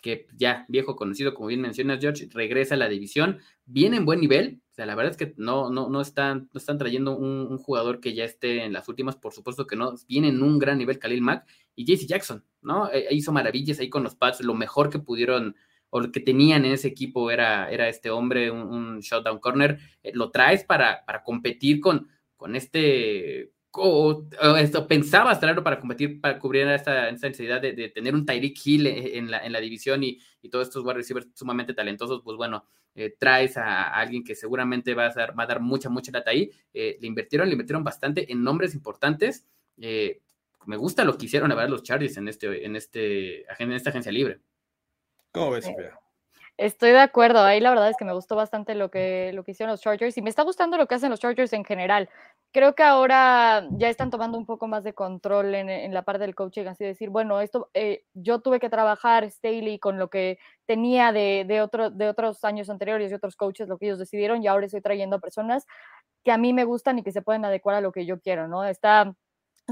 que 0.00 0.26
ya 0.34 0.64
viejo 0.68 0.96
conocido, 0.96 1.34
como 1.34 1.48
bien 1.48 1.60
mencionas, 1.60 2.00
George, 2.00 2.28
regresa 2.32 2.74
a 2.74 2.78
la 2.78 2.88
división, 2.88 3.38
viene 3.66 3.98
en 3.98 4.06
buen 4.06 4.20
nivel, 4.20 4.62
o 4.70 4.74
sea, 4.74 4.86
la 4.86 4.94
verdad 4.94 5.12
es 5.12 5.16
que 5.18 5.34
no, 5.36 5.70
no, 5.70 5.90
no, 5.90 6.00
están, 6.00 6.48
no 6.52 6.58
están 6.58 6.78
trayendo 6.78 7.16
un, 7.16 7.58
jugador 7.58 8.00
que 8.00 8.14
ya 8.14 8.24
esté 8.24 8.64
en 8.64 8.72
las 8.72 8.88
últimas, 8.88 9.16
por 9.16 9.34
supuesto 9.34 9.66
que 9.66 9.76
no, 9.76 9.94
viene 10.08 10.28
en 10.28 10.42
un 10.42 10.58
gran 10.58 10.78
nivel 10.78 10.98
Khalil 10.98 11.20
Mack 11.20 11.46
y 11.74 11.84
JC 11.84 12.06
Jackson, 12.06 12.44
¿no? 12.62 12.90
E, 12.90 13.06
e 13.08 13.14
hizo 13.14 13.32
maravillas 13.32 13.78
ahí 13.80 13.88
con 13.88 14.02
los 14.02 14.14
Pats, 14.14 14.40
lo 14.40 14.54
mejor 14.54 14.90
que 14.90 14.98
pudieron 14.98 15.56
o 15.90 16.00
lo 16.00 16.12
que 16.12 16.20
tenían 16.20 16.64
en 16.64 16.72
ese 16.72 16.88
equipo 16.88 17.30
era, 17.30 17.70
era 17.70 17.88
este 17.88 18.10
hombre, 18.10 18.50
un, 18.50 18.60
un 18.62 19.00
shutdown 19.00 19.40
corner, 19.40 19.78
eh, 20.02 20.12
lo 20.14 20.30
traes 20.30 20.64
para, 20.64 21.04
para 21.04 21.22
competir 21.22 21.80
con, 21.80 22.08
con 22.36 22.54
este 22.54 23.52
o, 23.72 24.26
esto, 24.58 24.86
pensabas 24.86 25.38
traerlo 25.38 25.62
para 25.62 25.78
competir, 25.78 26.20
para 26.20 26.38
cubrir 26.38 26.66
esta, 26.68 27.08
esta 27.08 27.28
necesidad 27.28 27.60
de, 27.60 27.88
tener 27.90 28.14
un 28.14 28.26
Tyreek 28.26 28.58
Hill 28.64 28.86
en, 28.86 29.30
la, 29.30 29.44
en 29.44 29.52
la 29.52 29.60
división 29.60 30.02
y, 30.02 30.18
y, 30.42 30.48
todos 30.48 30.68
estos 30.68 30.84
wide 30.84 30.94
receivers 30.94 31.28
sumamente 31.34 31.72
talentosos, 31.72 32.20
pues 32.24 32.36
bueno, 32.36 32.64
eh, 32.94 33.14
traes 33.18 33.56
a, 33.56 33.94
alguien 33.94 34.24
que 34.24 34.34
seguramente 34.34 34.94
va 34.94 35.06
a, 35.06 35.10
dar, 35.10 35.38
va 35.38 35.44
a 35.44 35.46
dar 35.46 35.60
mucha, 35.60 35.88
mucha 35.88 36.10
lata 36.10 36.30
ahí. 36.32 36.50
Eh, 36.74 36.98
le 37.00 37.06
invirtieron, 37.06 37.48
le 37.48 37.52
invirtieron 37.52 37.84
bastante 37.84 38.30
en 38.32 38.42
nombres 38.42 38.74
importantes. 38.74 39.46
Me 40.66 40.76
gusta 40.76 41.04
lo 41.04 41.16
que 41.16 41.26
hicieron, 41.26 41.48
la 41.48 41.54
verdad, 41.54 41.70
los 41.70 41.82
Chargers 41.82 42.16
en, 42.16 42.28
este, 42.28 42.64
en, 42.64 42.76
este, 42.76 43.44
en 43.62 43.72
esta 43.72 43.90
agencia 43.90 44.12
libre. 44.12 44.40
¿Cómo 45.32 45.52
ves, 45.52 45.64
Sofía? 45.64 45.98
Estoy 46.60 46.90
de 46.90 47.00
acuerdo, 47.00 47.40
ahí 47.40 47.58
la 47.58 47.70
verdad 47.70 47.88
es 47.88 47.96
que 47.96 48.04
me 48.04 48.12
gustó 48.12 48.36
bastante 48.36 48.74
lo 48.74 48.90
que, 48.90 49.32
lo 49.32 49.44
que 49.44 49.52
hicieron 49.52 49.70
los 49.70 49.80
Chargers 49.80 50.18
y 50.18 50.20
me 50.20 50.28
está 50.28 50.42
gustando 50.42 50.76
lo 50.76 50.86
que 50.86 50.94
hacen 50.94 51.08
los 51.08 51.18
Chargers 51.18 51.54
en 51.54 51.64
general. 51.64 52.10
Creo 52.52 52.74
que 52.74 52.82
ahora 52.82 53.66
ya 53.70 53.88
están 53.88 54.10
tomando 54.10 54.36
un 54.36 54.44
poco 54.44 54.68
más 54.68 54.84
de 54.84 54.92
control 54.92 55.54
en, 55.54 55.94
la 55.94 56.02
parte 56.02 56.20
del 56.20 56.34
coaching, 56.34 56.66
así 56.66 56.84
decir, 56.84 57.08
bueno, 57.08 57.40
esto 57.40 57.70
eh, 57.72 58.04
yo 58.12 58.40
tuve 58.40 58.60
que 58.60 58.68
trabajar 58.68 59.24
Staley 59.30 59.78
con 59.78 59.98
lo 59.98 60.10
que 60.10 60.38
tenía 60.66 61.12
de, 61.12 61.46
de, 61.48 61.62
otro, 61.62 61.88
de 61.88 62.10
otros 62.10 62.44
años 62.44 62.68
anteriores 62.68 63.10
y 63.10 63.14
otros 63.14 63.36
coaches, 63.36 63.66
lo 63.66 63.78
que 63.78 63.86
ellos 63.86 63.98
decidieron 63.98 64.42
y 64.42 64.46
ahora 64.46 64.66
estoy 64.66 64.82
trayendo 64.82 65.16
a 65.16 65.20
personas 65.20 65.66
que 66.24 66.30
a 66.30 66.36
mí 66.36 66.52
me 66.52 66.64
gustan 66.64 66.98
y 66.98 67.02
que 67.02 67.12
se 67.12 67.22
pueden 67.22 67.46
adecuar 67.46 67.76
a 67.76 67.80
lo 67.80 67.90
que 67.90 68.04
yo 68.04 68.20
quiero, 68.20 68.48
¿no? 68.48 68.66
Está 68.66 69.14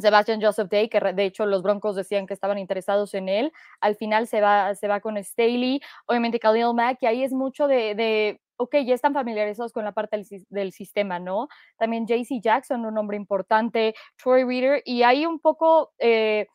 Sebastian 0.02 0.40
Joseph 0.40 0.68
Day, 0.70 0.88
que 0.88 1.00
de 1.00 1.24
hecho 1.24 1.46
los 1.46 1.62
Broncos 1.62 1.96
decían 1.96 2.26
que 2.26 2.34
estaban 2.34 2.58
interesados 2.58 3.14
en 3.14 3.28
él. 3.28 3.52
Al 3.80 3.96
final 3.96 4.26
se 4.26 4.40
va, 4.40 4.74
se 4.74 4.88
va 4.88 5.00
con 5.00 5.22
Staley, 5.22 5.80
obviamente 6.06 6.38
Khalil 6.38 6.74
Mack, 6.74 6.98
y 7.02 7.06
ahí 7.06 7.22
es 7.22 7.32
mucho 7.32 7.68
de, 7.68 7.94
de 7.94 8.40
ok, 8.58 8.76
ya 8.84 8.94
están 8.94 9.14
familiarizados 9.14 9.72
con 9.72 9.84
la 9.84 9.92
parte 9.92 10.20
del, 10.50 10.72
sistema, 10.72 11.18
¿no? 11.18 11.48
También 11.76 12.06
JC 12.06 12.40
Jackson, 12.42 12.84
un 12.84 12.94
nombre 12.94 13.16
importante, 13.16 13.94
Troy 14.16 14.44
Reader, 14.44 14.82
y 14.84 15.02
ahí 15.02 15.26
un 15.26 15.38
poco 15.40 15.92
eh, 15.98 16.46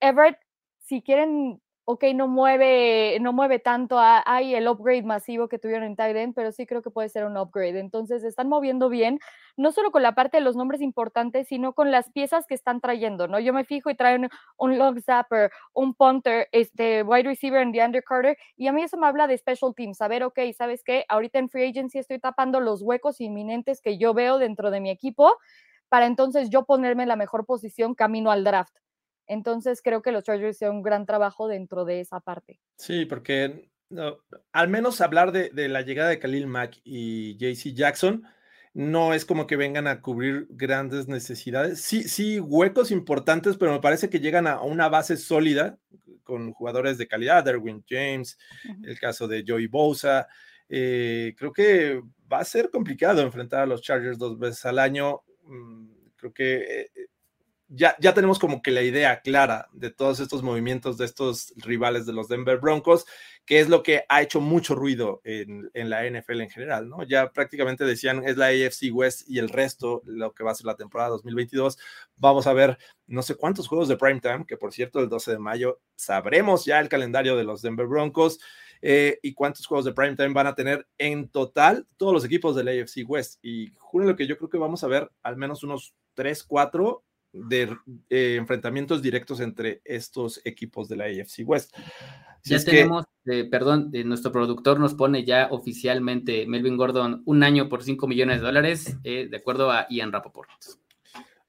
Everett, 0.00 0.38
si 0.78 1.02
quieren 1.02 1.61
ok, 1.84 2.04
no 2.14 2.28
mueve, 2.28 3.18
no 3.20 3.32
mueve 3.32 3.58
tanto, 3.58 3.96
hay 4.00 4.54
el 4.54 4.68
upgrade 4.68 5.02
masivo 5.02 5.48
que 5.48 5.58
tuvieron 5.58 5.84
en 5.84 5.96
Titan, 5.96 6.32
pero 6.32 6.52
sí 6.52 6.64
creo 6.66 6.80
que 6.82 6.90
puede 6.90 7.08
ser 7.08 7.24
un 7.24 7.36
upgrade. 7.36 7.78
Entonces, 7.80 8.22
están 8.24 8.48
moviendo 8.48 8.88
bien, 8.88 9.18
no 9.56 9.72
solo 9.72 9.90
con 9.90 10.02
la 10.02 10.14
parte 10.14 10.36
de 10.38 10.42
los 10.44 10.54
nombres 10.56 10.80
importantes, 10.80 11.48
sino 11.48 11.72
con 11.74 11.90
las 11.90 12.10
piezas 12.10 12.46
que 12.46 12.54
están 12.54 12.80
trayendo, 12.80 13.26
¿no? 13.28 13.40
Yo 13.40 13.52
me 13.52 13.64
fijo 13.64 13.90
y 13.90 13.96
traen 13.96 14.28
un 14.56 14.78
long 14.78 15.00
zapper, 15.00 15.50
un 15.74 15.94
punter, 15.94 16.48
este 16.52 17.02
wide 17.02 17.24
receiver 17.24 17.60
en 17.62 17.72
DeAndre 17.72 18.02
Carter, 18.02 18.36
y 18.56 18.68
a 18.68 18.72
mí 18.72 18.82
eso 18.82 18.96
me 18.96 19.06
habla 19.06 19.26
de 19.26 19.36
special 19.36 19.74
teams, 19.74 20.00
a 20.00 20.08
ver, 20.08 20.22
ok, 20.24 20.38
¿sabes 20.56 20.82
qué? 20.84 21.04
Ahorita 21.08 21.38
en 21.38 21.48
free 21.48 21.68
agency 21.68 21.98
estoy 21.98 22.18
tapando 22.20 22.60
los 22.60 22.82
huecos 22.82 23.20
inminentes 23.20 23.80
que 23.80 23.98
yo 23.98 24.14
veo 24.14 24.38
dentro 24.38 24.70
de 24.70 24.80
mi 24.80 24.90
equipo 24.90 25.36
para 25.88 26.06
entonces 26.06 26.48
yo 26.50 26.64
ponerme 26.64 27.02
en 27.04 27.08
la 27.10 27.16
mejor 27.16 27.44
posición 27.46 27.94
camino 27.94 28.30
al 28.30 28.44
draft. 28.44 28.74
Entonces 29.32 29.80
creo 29.82 30.02
que 30.02 30.12
los 30.12 30.24
Chargers 30.24 30.56
hicieron 30.56 30.76
un 30.76 30.82
gran 30.82 31.06
trabajo 31.06 31.48
dentro 31.48 31.86
de 31.86 32.00
esa 32.00 32.20
parte. 32.20 32.60
Sí, 32.76 33.06
porque 33.06 33.70
al 34.52 34.68
menos 34.68 35.00
hablar 35.00 35.32
de, 35.32 35.50
la 35.68 35.80
llegada 35.80 36.10
de 36.10 36.18
Khalil 36.18 36.46
Mack 36.46 36.80
y 36.84 37.36
JC 37.38 37.74
Jackson 37.74 38.24
no 38.74 39.14
es 39.14 39.24
como 39.24 39.46
que 39.46 39.56
vengan 39.56 39.86
a 39.86 40.02
cubrir 40.02 40.46
grandes 40.50 41.08
necesidades. 41.08 41.80
Sí, 41.80 42.04
sí, 42.04 42.40
huecos 42.40 42.90
importantes, 42.90 43.56
pero 43.56 43.72
me 43.72 43.80
parece 43.80 44.10
que 44.10 44.20
llegan 44.20 44.46
a 44.46 44.60
una 44.60 44.90
base 44.90 45.16
sólida 45.16 45.78
con 46.22 46.52
jugadores 46.52 46.98
de 46.98 47.08
calidad, 47.08 47.42
Derwin 47.42 47.84
James, 47.88 48.38
el 48.82 48.98
caso 49.00 49.26
de 49.28 49.44
Joey 49.46 49.66
Bosa. 49.66 50.28
Eh, 50.68 51.34
creo 51.38 51.52
que 51.52 52.02
va 52.30 52.40
a 52.40 52.44
ser 52.44 52.70
complicado 52.70 53.22
enfrentar 53.22 53.60
a 53.60 53.66
los 53.66 53.82
Chargers 53.82 54.18
dos 54.18 54.38
veces 54.38 54.64
al 54.66 54.78
año. 54.78 55.22
Mm, 55.44 55.88
creo 56.16 56.32
que 56.32 56.86
eh, 57.72 57.94
ya, 57.98 58.14
tenemos 58.14 58.38
como 58.38 58.60
que 58.60 58.70
la 58.70 58.82
idea 58.82 59.20
clara 59.20 59.68
de 59.72 59.90
todos 59.90 60.20
estos 60.20 60.42
movimientos 60.42 60.98
de 60.98 61.06
estos 61.06 61.54
rivales 61.56 62.06
de 62.06 62.12
los 62.12 62.28
Denver 62.28 62.58
Broncos, 62.58 63.06
que 63.46 63.60
es 63.60 63.68
lo 63.68 63.82
que 63.82 64.04
ha 64.08 64.22
hecho 64.22 64.40
mucho 64.40 64.74
ruido 64.74 65.20
en, 65.24 65.70
la 65.74 66.04
NFL 66.08 66.42
en 66.42 66.50
general, 66.50 66.88
¿no? 66.88 67.02
Ya 67.04 67.32
prácticamente 67.32 67.84
decían 67.84 68.24
es 68.24 68.36
la 68.36 68.46
AFC 68.46 68.92
West 68.92 69.28
y 69.28 69.38
el 69.38 69.48
resto, 69.48 70.02
lo 70.04 70.32
que 70.32 70.44
va 70.44 70.52
a 70.52 70.54
ser 70.54 70.66
la 70.66 70.76
temporada 70.76 71.10
2022. 71.10 71.78
Vamos 72.16 72.46
a 72.46 72.52
ver 72.52 72.78
no 73.06 73.22
sé 73.22 73.34
cuántos 73.34 73.68
juegos 73.68 73.88
de 73.88 73.96
primetime, 73.96 74.44
que 74.46 74.56
por 74.56 74.72
cierto 74.72 75.00
el 75.00 75.08
12 75.08 75.32
de 75.32 75.38
mayo 75.38 75.80
sabremos 75.96 76.64
ya 76.64 76.78
el 76.78 76.88
calendario 76.88 77.36
de 77.36 77.44
los 77.44 77.62
Denver 77.62 77.86
Broncos. 77.86 78.38
Eh, 78.84 79.20
y 79.22 79.32
cuántos 79.34 79.64
juegos 79.64 79.84
de 79.84 79.92
primetime 79.92 80.32
van 80.32 80.48
a 80.48 80.56
tener 80.56 80.88
en 80.98 81.28
total 81.28 81.86
todos 81.96 82.12
los 82.12 82.24
equipos 82.24 82.56
de 82.56 82.64
la 82.64 82.72
AFC 82.72 83.08
West. 83.08 83.38
Y 83.40 83.72
juro 83.78 84.06
lo 84.06 84.16
que 84.16 84.26
yo 84.26 84.36
creo 84.36 84.50
que 84.50 84.58
vamos 84.58 84.82
a 84.82 84.88
ver 84.88 85.08
al 85.22 85.36
menos 85.36 85.62
unos 85.62 85.94
3, 86.14 86.42
4 86.42 87.04
de 87.32 87.76
eh, 88.10 88.36
enfrentamientos 88.36 89.02
directos 89.02 89.40
entre 89.40 89.80
estos 89.84 90.40
equipos 90.44 90.88
de 90.88 90.96
la 90.96 91.04
AFC 91.04 91.40
West. 91.44 91.74
ya 92.44 92.62
tenemos 92.62 93.04
eh, 93.24 93.44
perdón, 93.44 93.90
nuestro 94.04 94.32
productor 94.32 94.80
nos 94.80 94.94
pone 94.94 95.24
ya 95.24 95.48
oficialmente 95.50 96.46
Melvin 96.46 96.76
Gordon 96.76 97.22
un 97.24 97.42
año 97.42 97.68
por 97.68 97.82
5 97.82 98.06
millones 98.06 98.40
de 98.40 98.46
dólares, 98.46 99.02
de 99.02 99.36
acuerdo 99.36 99.70
a 99.70 99.86
Ian 99.88 100.12
Rappaport. 100.12 100.50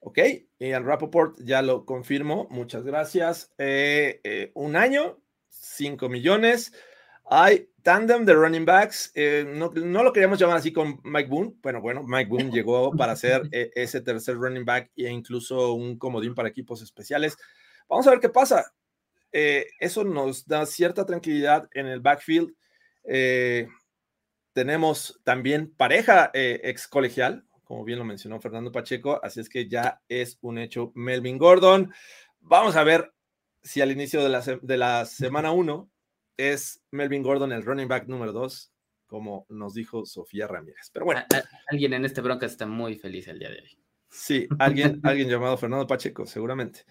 Ok, 0.00 0.18
Ian 0.60 0.84
Rappaport 0.84 1.40
ya 1.40 1.62
lo 1.62 1.84
confirmó, 1.84 2.46
muchas 2.50 2.84
gracias. 2.84 3.52
un 4.54 4.76
año, 4.76 5.18
5 5.48 6.08
millones. 6.08 6.72
Hay 7.26 7.68
tandem 7.82 8.24
de 8.24 8.34
running 8.34 8.64
backs. 8.64 9.12
Eh, 9.14 9.44
no, 9.46 9.70
lo 10.02 10.12
queríamos 10.12 10.38
llamar 10.38 10.56
así 10.56 10.72
con 10.72 11.00
Mike 11.04 11.28
Boone. 11.28 11.54
Bueno, 11.62 11.80
bueno, 11.80 12.02
Mike 12.02 12.28
Boone 12.28 12.50
llegó 12.50 12.92
para 12.92 13.16
ser 13.16 13.48
eh, 13.52 13.70
ese 13.74 14.00
tercer 14.00 14.36
running 14.36 14.64
back 14.64 14.90
e 14.96 15.08
incluso 15.08 15.74
un 15.74 15.98
comodín 15.98 16.34
para 16.34 16.48
equipos 16.48 16.82
especiales. 16.82 17.36
Vamos 17.88 18.06
a 18.06 18.10
ver 18.10 18.20
qué 18.20 18.28
pasa. 18.28 18.72
Eh, 19.32 19.66
eso 19.78 20.04
nos 20.04 20.46
da 20.46 20.66
cierta 20.66 21.04
tranquilidad 21.04 21.68
en 21.72 21.86
el 21.86 22.00
backfield. 22.00 22.54
tenemos 24.52 25.20
también 25.24 25.74
pareja 25.76 26.30
ex 26.32 26.86
colegial, 26.86 27.44
como 27.64 27.84
bien 27.84 27.98
lo 27.98 28.04
mencionó 28.04 28.40
Fernando 28.40 28.70
Pacheco, 28.70 29.18
así 29.22 29.40
es 29.40 29.48
que 29.48 29.68
ya 29.68 30.00
es 30.08 30.38
un 30.42 30.58
hecho 30.58 30.92
Melvin 30.94 31.38
Gordon. 31.38 31.92
Vamos 32.38 32.76
a 32.76 32.84
ver 32.84 33.12
si 33.62 33.80
al 33.80 33.90
inicio 33.90 34.22
de 34.22 34.28
la, 34.28 34.40
de 34.40 34.76
la 34.76 35.04
semana 35.06 35.50
1 35.50 35.90
es 36.36 36.82
Melvin 36.90 37.22
Gordon 37.22 37.52
el 37.52 37.64
running 37.64 37.88
back 37.88 38.06
número 38.06 38.32
dos, 38.32 38.72
como 39.06 39.46
nos 39.48 39.74
dijo 39.74 40.04
Sofía 40.06 40.46
Ramírez. 40.46 40.90
Pero 40.92 41.06
bueno. 41.06 41.24
alguien 41.68 41.94
en 41.94 42.04
este 42.04 42.20
bronca 42.20 42.46
está 42.46 42.66
muy 42.66 42.96
feliz 42.96 43.28
el 43.28 43.38
día 43.38 43.50
de 43.50 43.60
hoy. 43.60 43.78
Sí, 44.10 44.48
alguien, 44.58 45.00
alguien 45.02 45.28
llamado 45.28 45.56
Fernando 45.56 45.86
Pacheco, 45.86 46.26
seguramente. 46.26 46.84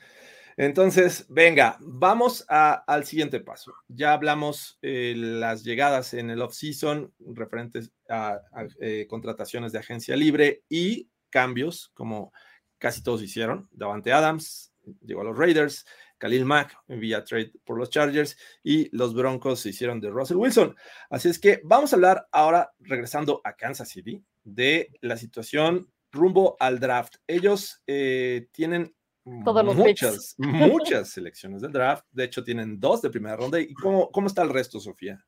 Entonces, 0.55 1.25
venga, 1.29 1.77
vamos 1.79 2.45
al 2.47 3.05
siguiente 3.05 3.39
paso. 3.39 3.73
Ya 3.87 4.13
hablamos 4.13 4.77
eh, 4.81 5.13
las 5.17 5.63
llegadas 5.63 6.13
en 6.13 6.29
el 6.29 6.41
off-season 6.41 7.11
referentes 7.19 7.91
a, 8.07 8.39
eh, 8.79 9.07
contrataciones 9.09 9.71
de 9.71 9.79
agencia 9.79 10.15
libre 10.15 10.63
y 10.69 11.09
cambios, 11.31 11.89
como 11.95 12.31
casi 12.77 13.01
todos 13.01 13.23
hicieron. 13.23 13.67
Davante 13.71 14.13
Adams 14.13 14.73
llegó 15.01 15.21
a 15.21 15.25
los 15.25 15.37
Raiders, 15.37 15.85
Khalil 16.23 16.45
Mack 16.45 16.77
vía 16.87 17.21
trade 17.21 17.51
por 17.65 17.77
los 17.77 17.89
Chargers 17.89 18.37
y 18.63 18.87
los 18.95 19.13
Broncos 19.13 19.59
se 19.59 19.69
hicieron 19.69 19.99
de 19.99 20.09
Russell 20.09 20.37
Wilson. 20.37 20.73
Así 21.09 21.27
es 21.27 21.37
que 21.37 21.59
vamos 21.65 21.91
a 21.91 21.97
hablar 21.97 22.29
ahora, 22.31 22.71
regresando 22.79 23.41
a 23.43 23.57
Kansas 23.57 23.89
City, 23.89 24.23
de 24.41 24.89
la 25.01 25.17
situación 25.17 25.91
rumbo 26.13 26.55
al 26.61 26.79
draft. 26.79 27.15
Ellos 27.27 27.83
eh, 27.87 28.47
tienen 28.53 28.95
muchas, 29.25 30.35
muchas 30.37 31.09
selecciones 31.09 31.61
del 31.61 31.73
draft. 31.73 32.05
De 32.11 32.23
hecho, 32.23 32.41
tienen 32.41 32.79
dos 32.79 33.01
de 33.01 33.09
primera 33.09 33.35
ronda. 33.35 33.59
¿Y 33.59 33.73
cómo, 33.73 34.09
cómo 34.09 34.27
está 34.27 34.43
el 34.43 34.49
resto, 34.49 34.79
Sofía? 34.79 35.21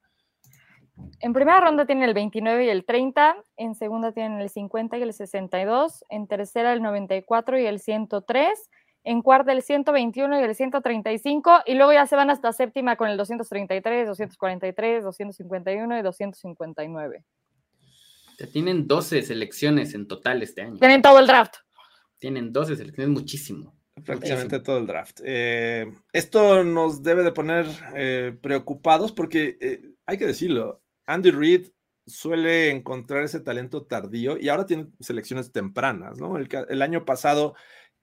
En 1.19 1.33
primera 1.33 1.59
ronda 1.59 1.85
tienen 1.85 2.07
el 2.07 2.13
29 2.13 2.67
y 2.67 2.69
el 2.69 2.85
30, 2.85 3.35
en 3.57 3.75
segunda 3.75 4.13
tienen 4.13 4.39
el 4.39 4.49
50 4.49 4.97
y 4.97 5.01
el 5.01 5.11
62, 5.11 6.05
en 6.07 6.25
tercera 6.27 6.71
el 6.71 6.81
94 6.81 7.59
y 7.59 7.65
el 7.65 7.81
103 7.81 8.69
en 9.05 9.21
cuarta 9.21 9.53
el 9.53 9.61
121 9.61 10.41
y 10.41 10.43
el 10.43 10.55
135, 10.55 11.59
y 11.67 11.75
luego 11.75 11.93
ya 11.93 12.07
se 12.07 12.15
van 12.15 12.31
hasta 12.31 12.51
séptima 12.51 12.95
con 12.95 13.07
el 13.07 13.17
233, 13.17 14.07
243, 14.07 15.03
251 15.03 15.99
y 15.99 16.01
259. 16.01 17.23
Ya 18.39 18.47
tienen 18.47 18.87
12 18.87 19.21
selecciones 19.21 19.93
en 19.93 20.07
total 20.07 20.41
este 20.41 20.63
año. 20.63 20.77
Tienen 20.77 21.01
todo 21.03 21.19
el 21.19 21.27
draft. 21.27 21.55
Tienen 22.17 22.51
12 22.51 22.75
selecciones, 22.75 23.13
muchísimo. 23.13 23.75
Prácticamente 24.03 24.59
todo 24.59 24.79
el 24.79 24.87
draft. 24.87 25.21
Eh, 25.23 25.85
esto 26.11 26.63
nos 26.63 27.01
debe 27.01 27.23
de 27.23 27.31
poner 27.31 27.65
eh, 27.95 28.35
preocupados 28.41 29.11
porque 29.13 29.57
eh, 29.61 29.81
hay 30.05 30.17
que 30.17 30.27
decirlo, 30.27 30.81
Andy 31.05 31.31
Reid 31.31 31.67
suele 32.07 32.71
encontrar 32.71 33.23
ese 33.23 33.39
talento 33.39 33.85
tardío 33.85 34.37
y 34.37 34.49
ahora 34.49 34.65
tiene 34.65 34.87
selecciones 34.99 35.51
tempranas, 35.51 36.19
¿no? 36.19 36.37
el 36.37 36.81
año 36.81 37.05
pasado 37.05 37.55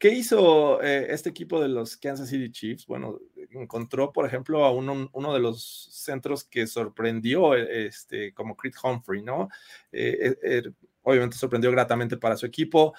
¿Qué 0.03 0.09
hizo 0.09 0.83
eh, 0.83 1.07
este 1.11 1.31
equipo 1.31 1.63
de 1.63 1.69
los 1.69 1.97
Kansas 1.97 2.29
City 2.29 2.51
Chiefs? 2.51 2.89
Bueno, 2.89 3.21
encontró, 3.53 4.13
por 4.13 4.27
ejemplo, 4.27 4.65
a 4.65 4.73
uno, 4.73 5.09
uno 5.13 5.33
de 5.33 5.39
los 5.39 5.91
centros 5.93 6.43
que 6.43 6.67
sorprendió, 6.67 7.55
eh, 7.55 7.87
este, 7.87 8.35
como 8.35 8.57
Creed 8.57 8.75
Humphrey, 8.83 9.23
¿no? 9.23 9.49
Eh, 9.93 10.65
obviamente 11.03 11.37
sorprendió 11.37 11.71
gratamente 11.71 12.17
para 12.17 12.37
su 12.37 12.47
equipo. 12.47 12.95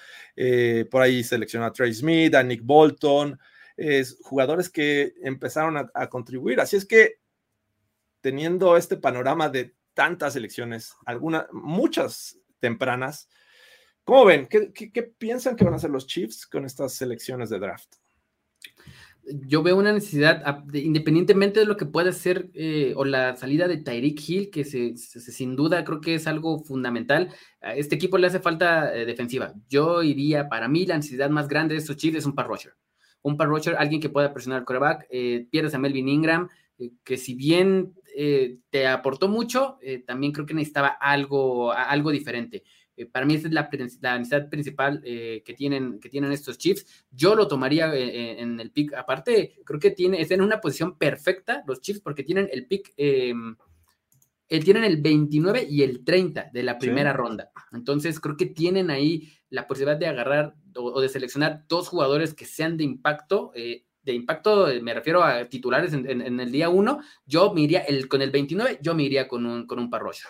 por 0.90 1.02
ahí 1.02 1.22
seleccionó 1.22 1.66
a 1.66 1.72
Trey 1.74 1.92
Smith, 1.92 2.34
a 2.36 2.42
Nick 2.42 2.62
Bolton, 2.64 3.38
jugadores 4.22 4.70
que 4.70 5.12
empezaron 5.22 5.76
a, 5.76 5.90
a 5.92 6.08
contribuir. 6.08 6.58
Así 6.58 6.76
es 6.76 6.86
que 6.86 7.18
teniendo 8.22 8.78
este 8.78 8.96
panorama 8.96 9.50
de 9.50 9.74
tantas 9.92 10.36
elecciones, 10.36 10.94
algunas, 11.04 11.44
muchas 11.52 12.38
tempranas, 12.60 13.28
¿Cómo 14.04 14.26
ven? 14.26 14.46
¿Qué, 14.46 15.14
piensan 15.18 15.56
que 15.56 15.64
van 15.64 15.72
a 15.72 15.76
hacer 15.76 15.90
los 15.90 16.06
Chiefs 16.06 16.46
con 16.46 16.66
estas 16.66 16.94
selecciones 16.94 17.48
de 17.48 17.58
draft? 17.58 17.94
Yo 19.46 19.62
veo 19.62 19.78
una 19.78 19.94
necesidad, 19.94 20.62
independientemente 20.74 21.60
de 21.60 21.64
lo 21.64 21.78
que 21.78 21.86
pueda 21.86 22.12
ser 22.12 22.50
eh, 22.52 22.92
o 22.96 23.06
la 23.06 23.34
salida 23.36 23.66
de 23.66 23.78
Tyreek 23.78 24.28
Hill, 24.28 24.50
que 24.50 24.64
sin 24.64 25.56
duda 25.56 25.82
creo 25.84 26.02
que 26.02 26.16
es 26.16 26.26
algo 26.26 26.62
fundamental. 26.62 27.34
A 27.62 27.74
este 27.74 27.94
equipo 27.94 28.18
le 28.18 28.26
hace 28.26 28.40
falta 28.40 28.94
eh, 28.94 29.06
defensiva. 29.06 29.54
Yo 29.70 30.02
iría, 30.02 30.50
para 30.50 30.68
mí, 30.68 30.84
la 30.84 30.96
necesidad 30.96 31.30
más 31.30 31.48
grande 31.48 31.74
de 31.74 31.80
estos 31.80 31.96
Chiefs 31.96 32.18
es 32.18 32.26
un 32.26 32.34
par 32.34 32.46
rusher. 32.46 32.74
Un 33.22 33.38
par 33.38 33.48
rusher, 33.48 33.76
alguien 33.78 34.02
que 34.02 34.10
pueda 34.10 34.34
presionar 34.34 34.58
al 34.58 34.66
quarterback. 34.66 35.06
Eh, 35.08 35.48
pierdes 35.50 35.74
a 35.74 35.78
Melvin 35.78 36.08
Ingram, 36.08 36.50
que 37.02 37.16
si 37.16 37.32
bien 37.32 37.94
te 38.70 38.86
aportó 38.86 39.28
mucho, 39.28 39.78
también 40.06 40.32
creo 40.32 40.46
que 40.46 40.54
necesitaba 40.54 40.88
algo, 40.88 41.72
algo 41.72 42.12
diferente. 42.12 42.62
Eh, 42.96 43.06
para 43.06 43.26
mí 43.26 43.34
esa 43.34 43.48
es 43.48 43.54
la, 43.54 43.68
necesidad 44.18 44.48
principal 44.48 45.00
eh, 45.04 45.42
que, 45.44 45.54
tienen, 45.54 45.98
que 46.00 46.08
tienen 46.08 46.32
estos 46.32 46.58
Chiefs. 46.58 46.86
Yo 47.10 47.34
lo 47.34 47.48
tomaría 47.48 47.94
eh, 47.94 48.40
en 48.40 48.60
el 48.60 48.70
pick. 48.70 48.94
Aparte, 48.94 49.60
creo 49.64 49.80
que 49.80 49.90
tiene, 49.90 50.20
están 50.20 50.38
en 50.38 50.44
una 50.44 50.60
posición 50.60 50.96
perfecta 50.96 51.62
los 51.66 51.80
Chiefs 51.80 52.00
porque 52.00 52.22
tienen 52.22 52.48
el 52.52 52.66
pick, 52.66 52.92
em, 52.96 53.56
tienen 54.48 54.84
el 54.84 55.02
29 55.02 55.66
y 55.68 55.82
el 55.82 56.04
30 56.04 56.50
de 56.52 56.62
la 56.62 56.78
primera 56.78 57.12
ronda. 57.12 57.50
Entonces, 57.72 58.20
creo 58.20 58.36
que 58.36 58.46
tienen 58.46 58.90
ahí 58.90 59.32
la 59.50 59.66
posibilidad 59.66 59.98
de 59.98 60.06
agarrar 60.06 60.54
o, 60.76 61.00
de 61.00 61.08
seleccionar 61.08 61.64
dos 61.68 61.88
jugadores 61.88 62.34
que 62.34 62.44
sean 62.44 62.76
de 62.76 62.84
impacto. 62.84 63.52
de 63.54 64.12
impacto, 64.12 64.68
me 64.80 64.94
refiero 64.94 65.24
a 65.24 65.46
titulares 65.46 65.92
en, 65.92 66.40
el 66.40 66.52
día 66.52 66.68
1. 66.68 67.00
Yo 67.26 67.52
me 67.52 67.62
iría 67.62 67.80
el, 67.80 68.06
con 68.06 68.22
el 68.22 68.30
29, 68.30 68.78
yo 68.80 68.94
me 68.94 69.02
iría 69.02 69.26
con 69.26 69.44
un, 69.44 69.66
con 69.66 69.80
un 69.80 69.90
parrocho. 69.90 70.28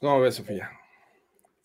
¿Cómo 0.00 0.20
ves, 0.20 0.34
Sofía? 0.34 0.70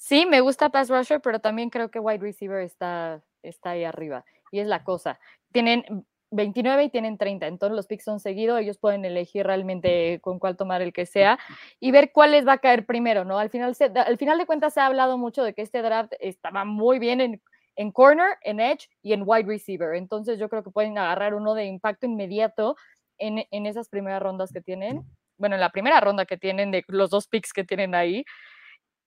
Sí, 0.04 0.26
me 0.26 0.42
gusta 0.42 0.70
pass 0.70 0.90
rusher, 0.90 1.22
pero 1.22 1.40
también 1.40 1.70
creo 1.70 1.92
que 1.92 2.00
wide 2.00 2.18
receiver 2.18 2.60
está, 2.62 3.22
está 3.44 3.70
ahí 3.72 3.84
arriba. 3.84 4.26
Y 4.52 4.58
es 4.58 4.66
la 4.66 4.84
cosa. 4.84 5.20
Tienen 5.52 5.86
29 6.32 6.86
y 6.86 6.90
tienen 6.90 7.20
30, 7.20 7.46
entonces 7.46 7.76
los 7.76 7.86
picks 7.86 8.06
son 8.06 8.20
seguidos, 8.20 8.60
ellos 8.60 8.80
pueden 8.80 9.06
elegir 9.06 9.46
realmente 9.46 10.20
con 10.22 10.40
cuál 10.40 10.58
tomar 10.58 10.82
el 10.82 10.92
que 10.92 11.06
sea 11.06 11.38
y 11.80 11.92
ver 11.92 12.12
cuál 12.12 12.32
les 12.32 12.48
va 12.48 12.54
a 12.54 12.58
caer 12.58 12.88
primero, 12.88 13.26
¿no? 13.26 13.38
Al 13.38 13.52
final, 13.52 13.76
al 13.96 14.18
final 14.18 14.40
de 14.40 14.46
cuentas 14.48 14.74
se 14.74 14.80
ha 14.80 14.88
hablado 14.88 15.20
mucho 15.20 15.44
de 15.44 15.54
que 15.54 15.62
este 15.62 15.84
draft 15.84 16.14
estaba 16.20 16.66
muy 16.66 16.98
bien 16.98 17.22
en, 17.22 17.42
en 17.76 17.92
corner, 17.92 18.38
en 18.42 18.60
edge 18.60 18.90
y 19.04 19.14
en 19.14 19.22
wide 19.24 19.46
receiver, 19.46 19.94
entonces 19.94 20.40
yo 20.40 20.50
creo 20.50 20.64
que 20.64 20.72
pueden 20.72 20.98
agarrar 20.98 21.36
uno 21.36 21.54
de 21.54 21.66
impacto 21.66 22.08
inmediato 22.08 22.76
en, 23.20 23.46
en 23.52 23.66
esas 23.68 23.88
primeras 23.90 24.24
rondas 24.24 24.52
que 24.52 24.62
tienen, 24.62 25.04
bueno, 25.38 25.56
en 25.56 25.62
la 25.62 25.70
primera 25.70 26.00
ronda 26.00 26.26
que 26.26 26.38
tienen 26.38 26.72
de 26.72 26.84
los 26.88 27.10
dos 27.10 27.28
picks 27.28 27.52
que 27.52 27.66
tienen 27.66 27.94
ahí, 27.94 28.24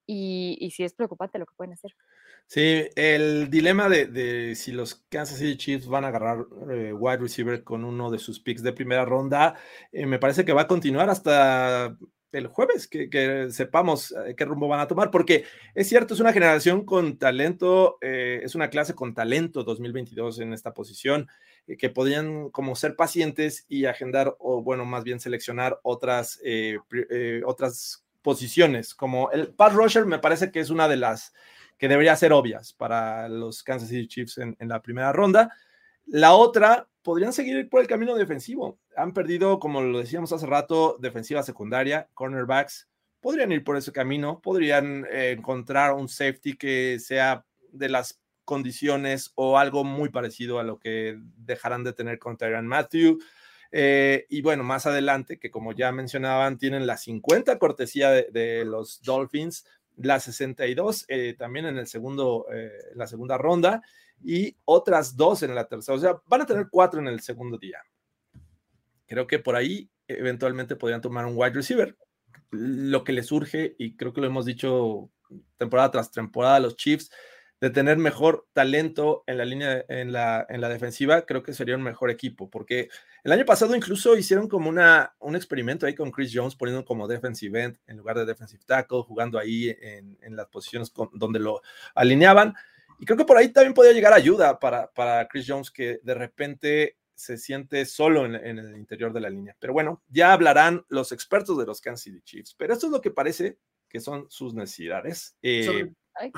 y, 0.06 0.56
y 0.60 0.70
sí 0.70 0.84
es 0.84 0.94
preocupante 0.94 1.38
lo 1.38 1.46
que 1.46 1.54
pueden 1.56 1.72
hacer. 1.72 1.94
Sí, 2.46 2.88
el 2.94 3.50
dilema 3.50 3.88
de, 3.88 4.54
si 4.54 4.72
los 4.72 4.96
Kansas 5.08 5.38
City 5.38 5.56
Chiefs 5.56 5.88
van 5.88 6.04
a 6.04 6.08
agarrar 6.08 6.46
eh, 6.70 6.92
wide 6.92 7.16
receiver 7.16 7.64
con 7.64 7.84
uno 7.84 8.10
de 8.10 8.18
sus 8.18 8.38
picks 8.38 8.62
de 8.62 8.72
primera 8.72 9.04
ronda, 9.04 9.56
eh, 9.90 10.06
me 10.06 10.18
parece 10.18 10.44
que 10.44 10.52
va 10.52 10.62
a 10.62 10.68
continuar 10.68 11.10
hasta 11.10 11.96
el 12.32 12.46
jueves, 12.48 12.86
que, 12.86 13.48
sepamos 13.50 14.12
eh, 14.12 14.34
qué 14.36 14.44
rumbo 14.44 14.68
van 14.68 14.80
a 14.80 14.86
tomar, 14.86 15.10
porque 15.10 15.44
es 15.74 15.88
cierto, 15.88 16.14
es 16.14 16.20
una 16.20 16.32
generación 16.32 16.84
con 16.84 17.16
talento, 17.16 17.96
es 18.00 18.54
una 18.54 18.70
clase 18.70 18.94
con 18.94 19.14
talento 19.14 19.64
2022 19.64 20.40
en 20.40 20.52
esta 20.52 20.74
posición, 20.74 21.28
que 21.78 21.90
podrían 21.90 22.50
como 22.50 22.76
ser 22.76 22.94
pacientes 22.94 23.64
y 23.68 23.86
agendar, 23.86 24.36
o 24.38 24.62
bueno, 24.62 24.84
más 24.84 25.02
bien 25.04 25.18
seleccionar 25.18 25.80
otras, 25.82 26.40
otras 27.46 28.03
posiciones, 28.24 28.94
como 28.94 29.30
el 29.30 29.48
pass 29.48 29.74
rusher 29.74 30.06
me 30.06 30.18
parece 30.18 30.50
que 30.50 30.58
es 30.58 30.70
una 30.70 30.88
de 30.88 30.96
las 30.96 31.32
que 31.78 31.88
debería 31.88 32.16
ser 32.16 32.32
obvias 32.32 32.72
para 32.72 33.28
los 33.28 33.62
Kansas 33.62 33.90
City 33.90 34.08
Chiefs 34.08 34.38
en, 34.38 34.56
la 34.58 34.80
primera 34.80 35.12
ronda. 35.12 35.54
La 36.06 36.32
otra, 36.32 36.88
podrían 37.02 37.34
seguir 37.34 37.68
por 37.68 37.82
el 37.82 37.86
camino 37.86 38.14
defensivo. 38.14 38.78
Han 38.96 39.12
perdido, 39.12 39.58
como 39.58 39.82
lo 39.82 39.98
decíamos 39.98 40.32
hace 40.32 40.46
rato, 40.46 40.96
defensiva 41.00 41.42
secundaria, 41.42 42.08
cornerbacks. 42.14 42.88
Podrían 43.20 43.52
ir 43.52 43.62
por 43.62 43.76
ese 43.76 43.92
camino, 43.92 44.40
podrían 44.40 45.06
eh, 45.10 45.34
encontrar 45.36 45.92
un 45.92 46.08
safety 46.08 46.56
que 46.56 46.98
sea 47.00 47.44
de 47.72 47.90
las 47.90 48.22
condiciones 48.46 49.32
o 49.34 49.58
algo 49.58 49.84
muy 49.84 50.08
parecido 50.08 50.58
a 50.58 50.64
lo 50.64 50.78
que 50.78 51.18
dejarán 51.36 51.84
de 51.84 51.92
tener 51.92 52.18
con 52.18 52.38
Tyron 52.38 52.66
Matthew. 52.66 53.18
Eh, 53.76 54.26
y 54.28 54.40
bueno, 54.40 54.62
más 54.62 54.86
adelante, 54.86 55.40
que 55.40 55.50
como 55.50 55.72
ya 55.72 55.90
mencionaban, 55.90 56.58
tienen 56.58 56.86
la 56.86 56.96
50 56.96 57.58
cortesía 57.58 58.12
de, 58.12 58.64
los 58.64 59.02
Dolphins, 59.02 59.66
la 59.96 60.20
62 60.20 61.06
eh, 61.08 61.34
también 61.36 61.66
en 61.66 61.78
el 61.78 61.88
segundo, 61.88 62.46
eh, 62.52 62.70
la 62.94 63.08
segunda 63.08 63.36
ronda 63.36 63.82
y 64.22 64.56
otras 64.64 65.16
dos 65.16 65.42
en 65.42 65.56
la 65.56 65.66
tercera. 65.66 65.96
O 65.96 66.00
sea, 66.00 66.22
van 66.26 66.42
a 66.42 66.46
tener 66.46 66.68
cuatro 66.70 67.00
en 67.00 67.08
el 67.08 67.18
segundo 67.18 67.58
día. 67.58 67.78
Creo 69.08 69.26
que 69.26 69.40
por 69.40 69.56
ahí 69.56 69.90
eventualmente 70.06 70.76
podrían 70.76 71.00
tomar 71.00 71.26
un 71.26 71.34
wide 71.34 71.54
receiver. 71.54 71.96
Lo 72.52 73.02
que 73.02 73.12
les 73.12 73.26
surge, 73.26 73.74
y 73.76 73.96
creo 73.96 74.12
que 74.12 74.20
lo 74.20 74.28
hemos 74.28 74.46
dicho 74.46 75.10
temporada 75.56 75.90
tras 75.90 76.12
temporada, 76.12 76.60
los 76.60 76.76
Chiefs, 76.76 77.10
de 77.60 77.70
tener 77.70 77.96
mejor 77.96 78.46
talento 78.52 79.24
en 79.26 79.38
la 79.38 79.44
línea, 79.44 79.84
en 79.88 80.12
la, 80.12 80.46
en 80.48 80.60
la 80.60 80.68
defensiva, 80.68 81.24
creo 81.24 81.42
que 81.42 81.54
sería 81.54 81.76
un 81.76 81.82
mejor 81.82 82.10
equipo, 82.10 82.50
porque 82.50 82.88
el 83.22 83.32
año 83.32 83.44
pasado 83.44 83.74
incluso 83.74 84.16
hicieron 84.16 84.48
como 84.48 84.68
una, 84.68 85.14
un 85.20 85.36
experimento 85.36 85.86
ahí 85.86 85.94
con 85.94 86.10
Chris 86.10 86.32
Jones, 86.34 86.56
poniendo 86.56 86.84
como 86.84 87.08
defensive 87.08 87.62
end 87.62 87.78
en 87.86 87.96
lugar 87.96 88.18
de 88.18 88.26
defensive 88.26 88.62
tackle, 88.66 89.02
jugando 89.02 89.38
ahí 89.38 89.74
en, 89.80 90.18
en 90.20 90.36
las 90.36 90.48
posiciones 90.48 90.92
donde 91.14 91.38
lo 91.38 91.62
alineaban. 91.94 92.54
Y 92.98 93.06
creo 93.06 93.16
que 93.16 93.24
por 93.24 93.36
ahí 93.36 93.48
también 93.48 93.74
podría 93.74 93.94
llegar 93.94 94.12
ayuda 94.12 94.58
para, 94.58 94.90
para 94.92 95.26
Chris 95.28 95.46
Jones, 95.48 95.70
que 95.70 96.00
de 96.02 96.14
repente 96.14 96.98
se 97.14 97.38
siente 97.38 97.86
solo 97.86 98.26
en, 98.26 98.34
en, 98.34 98.58
el 98.58 98.76
interior 98.76 99.12
de 99.12 99.20
la 99.20 99.30
línea. 99.30 99.56
Pero 99.58 99.72
bueno, 99.72 100.02
ya 100.08 100.32
hablarán 100.32 100.84
los 100.88 101.12
expertos 101.12 101.56
de 101.58 101.66
los 101.66 101.80
Kansas 101.80 102.02
City 102.02 102.20
Chiefs. 102.22 102.54
Pero 102.58 102.74
esto 102.74 102.86
es 102.86 102.92
lo 102.92 103.00
que 103.00 103.10
parece 103.10 103.58
que 103.88 104.00
son 104.00 104.26
sus 104.28 104.54
necesidades 104.54 105.36
eh, 105.40 105.92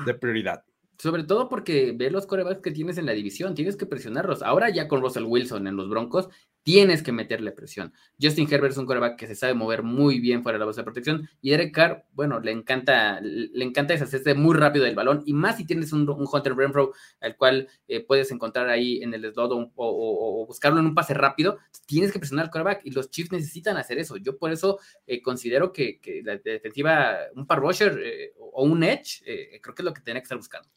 de 0.05 0.13
prioridad. 0.13 0.63
Sobre 0.97 1.23
todo 1.23 1.47
porque 1.47 1.93
ve 1.95 2.09
los 2.09 2.25
corebacks 2.25 2.61
que 2.61 2.71
tienes 2.71 2.97
en 2.97 3.05
la 3.05 3.11
división, 3.13 3.53
tienes 3.53 3.75
que 3.75 3.85
presionarlos. 3.85 4.41
Ahora 4.41 4.69
ya 4.69 4.87
con 4.87 5.01
Russell 5.01 5.25
Wilson 5.25 5.67
en 5.67 5.75
los 5.75 5.89
Broncos, 5.89 6.29
tienes 6.67 7.01
que 7.01 7.13
meterle 7.13 7.53
presión. 7.53 7.93
Justin 8.21 8.45
Herbert 8.51 8.73
es 8.73 8.77
un 8.77 8.85
coreback 8.85 9.17
que 9.17 9.25
se 9.25 9.35
sabe 9.35 9.53
mover 9.53 9.83
muy 9.83 10.19
bien 10.19 10.43
fuera 10.43 10.57
de 10.57 10.59
la 10.59 10.65
base 10.65 10.81
de 10.81 10.83
protección 10.83 11.29
y 11.41 11.51
Derek 11.51 11.73
Carr, 11.73 12.05
bueno, 12.11 12.41
le 12.41 12.51
encanta, 12.51 13.21
le 13.21 13.63
encanta 13.63 13.93
deshacerse 13.93 14.33
muy 14.33 14.53
rápido 14.53 14.83
del 14.83 14.93
balón 14.93 15.23
y 15.25 15.31
más 15.31 15.55
si 15.55 15.65
tienes 15.65 15.93
un, 15.93 16.05
Hunter 16.09 16.57
Renfro 16.57 16.91
al 17.21 17.37
cual 17.37 17.69
eh, 17.87 18.03
puedes 18.05 18.31
encontrar 18.31 18.67
ahí 18.67 19.01
en 19.01 19.13
el 19.13 19.31
slot 19.31 19.71
o, 19.75 20.45
buscarlo 20.45 20.81
en 20.81 20.87
un 20.87 20.93
pase 20.93 21.13
rápido, 21.13 21.57
tienes 21.85 22.11
que 22.11 22.19
presionar 22.19 22.47
al 22.47 22.51
coreback 22.51 22.81
y 22.83 22.91
los 22.91 23.09
Chiefs 23.09 23.31
necesitan 23.31 23.77
hacer 23.77 23.97
eso. 23.97 24.17
Yo 24.17 24.37
por 24.37 24.51
eso 24.51 24.77
eh, 25.05 25.21
considero 25.21 25.71
que, 25.71 26.01
la 26.25 26.35
defensiva, 26.35 27.15
un 27.33 27.47
par 27.47 27.59
rusher 27.59 27.97
eh, 28.03 28.33
o 28.37 28.65
un 28.65 28.83
edge, 28.83 29.23
creo 29.61 29.73
que 29.73 29.83
es 29.83 29.85
lo 29.85 29.93
que 29.93 30.01
tiene 30.01 30.19
que 30.19 30.25
estar 30.25 30.37
buscando. 30.37 30.67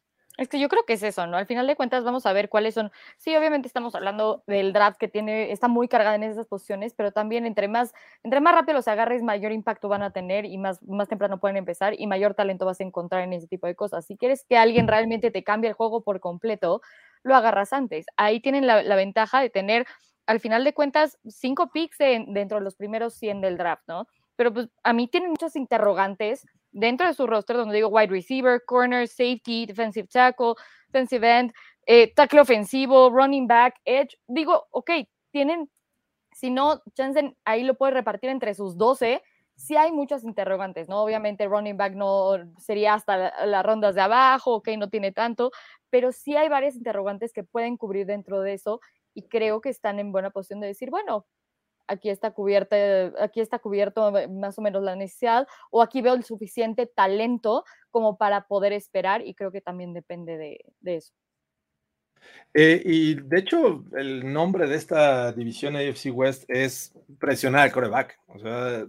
Es 0.41 0.49
que 0.49 0.59
yo 0.59 0.71
creo 0.71 0.87
que 0.87 0.95
es 0.95 1.03
eso, 1.03 1.27
¿no? 1.27 1.37
Al 1.37 1.45
final 1.45 1.67
de 1.67 1.77
cuentas 1.77 2.03
vamos 2.03 2.25
a 2.25 2.33
ver 2.33 2.49
cuáles 2.49 2.73
son. 2.73 2.91
Sí, 3.19 3.37
obviamente 3.37 3.69
estamos 3.69 3.95
hablando 3.95 4.43
del 4.47 4.73
draft 4.73 4.99
que 4.99 5.07
tiene, 5.07 5.53
está 5.53 5.69
muy 5.69 5.87
cargada 5.87 6.15
en 6.15 6.23
esas 6.23 6.47
posiciones, 6.47 6.95
pero 6.95 7.13
también 7.13 7.45
entre 7.45 7.69
más, 7.69 7.93
entre 8.23 8.41
más 8.41 8.55
rápido 8.55 8.79
los 8.79 8.89
agarres, 8.89 9.23
mayor 9.23 9.53
impacto 9.53 9.91
van 9.91 10.03
a 10.03 10.13
tener 10.13 10.47
y 10.47 10.57
más, 10.57 10.83
más 10.83 11.09
temprano 11.09 11.41
pueden 11.41 11.59
empezar 11.59 11.93
y 12.01 12.07
mayor 12.07 12.33
talento 12.33 12.65
vas 12.65 12.81
a 12.81 12.85
encontrar 12.85 13.23
en 13.23 13.35
ese 13.35 13.49
tipo 13.49 13.67
de 13.67 13.75
cosas. 13.75 14.07
Si 14.07 14.17
quieres 14.17 14.47
que 14.49 14.57
alguien 14.57 14.89
realmente 14.89 15.31
te 15.31 15.45
cambie 15.45 15.69
el 15.69 15.75
juego 15.75 16.01
por 16.03 16.21
completo, 16.21 16.81
lo 17.23 17.35
agarras 17.37 17.75
antes. 17.75 18.07
Ahí 18.17 18.41
tienen 18.41 18.67
la, 18.67 18.81
ventaja 18.97 19.43
de 19.43 19.51
tener, 19.51 19.87
al 20.25 20.41
final 20.41 20.65
de 20.65 20.73
cuentas, 20.73 21.19
cinco 21.29 21.71
picks 21.71 21.99
dentro 21.99 22.61
de 22.61 22.65
los 22.65 22.77
primeros 22.77 23.13
100 23.13 23.43
del 23.43 23.59
draft, 23.59 23.83
¿no? 23.89 24.07
Pero 24.37 24.55
pues 24.55 24.71
a 24.85 24.95
mí 24.95 25.07
tienen 25.07 25.29
muchos 25.29 25.55
interrogantes 25.55 26.47
dentro 26.73 27.07
de 27.07 27.15
su 27.15 27.27
roster, 27.27 27.57
donde 27.57 27.75
digo 27.77 27.89
wide 27.89 28.09
receiver, 28.09 28.63
corner, 28.67 29.09
safety, 29.09 29.67
defensive 29.67 30.09
tackle, 30.09 30.55
defensive 30.89 31.27
end, 31.27 31.53
eh, 31.87 32.13
tackle 32.15 32.41
ofensivo, 32.41 33.11
running 33.11 33.47
back, 33.47 33.77
edge, 33.85 34.17
digo, 34.27 34.67
ok, 34.71 34.91
tienen, 35.31 35.71
si 36.33 36.51
no, 36.51 36.83
Jansen 36.97 37.37
ahí 37.45 37.65
lo 37.65 37.75
puede 37.75 37.93
repartir 37.93 38.31
entre 38.31 38.55
sus 38.55 38.77
12, 38.77 39.23
sí 39.57 39.77
hay 39.77 39.93
muchas 39.93 40.25
interrogantes, 40.25 40.89
¿no? 40.89 41.03
Obviamente 41.03 41.47
running 41.47 41.77
back 41.77 41.95
no 41.95 42.33
sería 42.59 42.95
hasta 42.95 43.47
las 43.47 43.65
rondas 43.65 43.95
de 43.95 44.01
abajo, 44.01 44.55
ok, 44.57 44.69
no 44.79 44.89
tiene 44.89 45.13
tanto, 45.13 45.51
pero 45.91 46.13
sí 46.13 46.37
hay 46.37 46.49
varias 46.49 46.77
interrogantes 46.77 47.33
que 47.33 47.45
pueden 47.45 47.77
cubrir 47.77 48.07
dentro 48.07 48.41
de 48.41 48.55
eso 48.55 48.81
y 49.15 49.29
creo 49.29 49.61
que 49.61 49.69
están 49.69 49.99
en 49.99 50.13
buena 50.13 50.31
posición 50.31 50.61
de 50.61 50.69
decir, 50.69 50.91
bueno, 50.91 51.27
aquí 51.91 52.09
está 52.09 52.35
aquí 53.19 53.41
está 53.41 53.59
cubierto 53.59 54.13
más 54.31 54.59
o 54.59 54.63
menos 54.63 54.83
la 54.83 54.97
necesidad, 54.97 55.47
o 55.71 55.83
aquí 55.83 56.01
veo 56.01 56.15
el 56.15 56.25
suficiente 56.25 56.87
talento 56.87 57.65
como 57.91 58.17
para 58.17 58.47
poder 58.47 58.73
esperar, 58.73 59.27
y 59.27 59.35
creo 59.35 59.51
que 59.51 59.61
también 59.61 59.93
depende 59.93 60.39
de, 60.39 60.97
eso. 60.97 61.13
Eh, 62.55 62.83
y 62.85 63.15
de 63.15 63.39
hecho, 63.39 63.85
el 63.97 64.33
nombre 64.33 64.67
de 64.67 64.77
esta 64.77 65.33
división 65.33 65.75
AFC 65.75 66.11
West 66.13 66.45
es 66.49 66.93
presionar 67.19 67.63
al 67.63 67.73
coreback. 67.73 68.19
O 68.27 68.39
sea, 68.39 68.87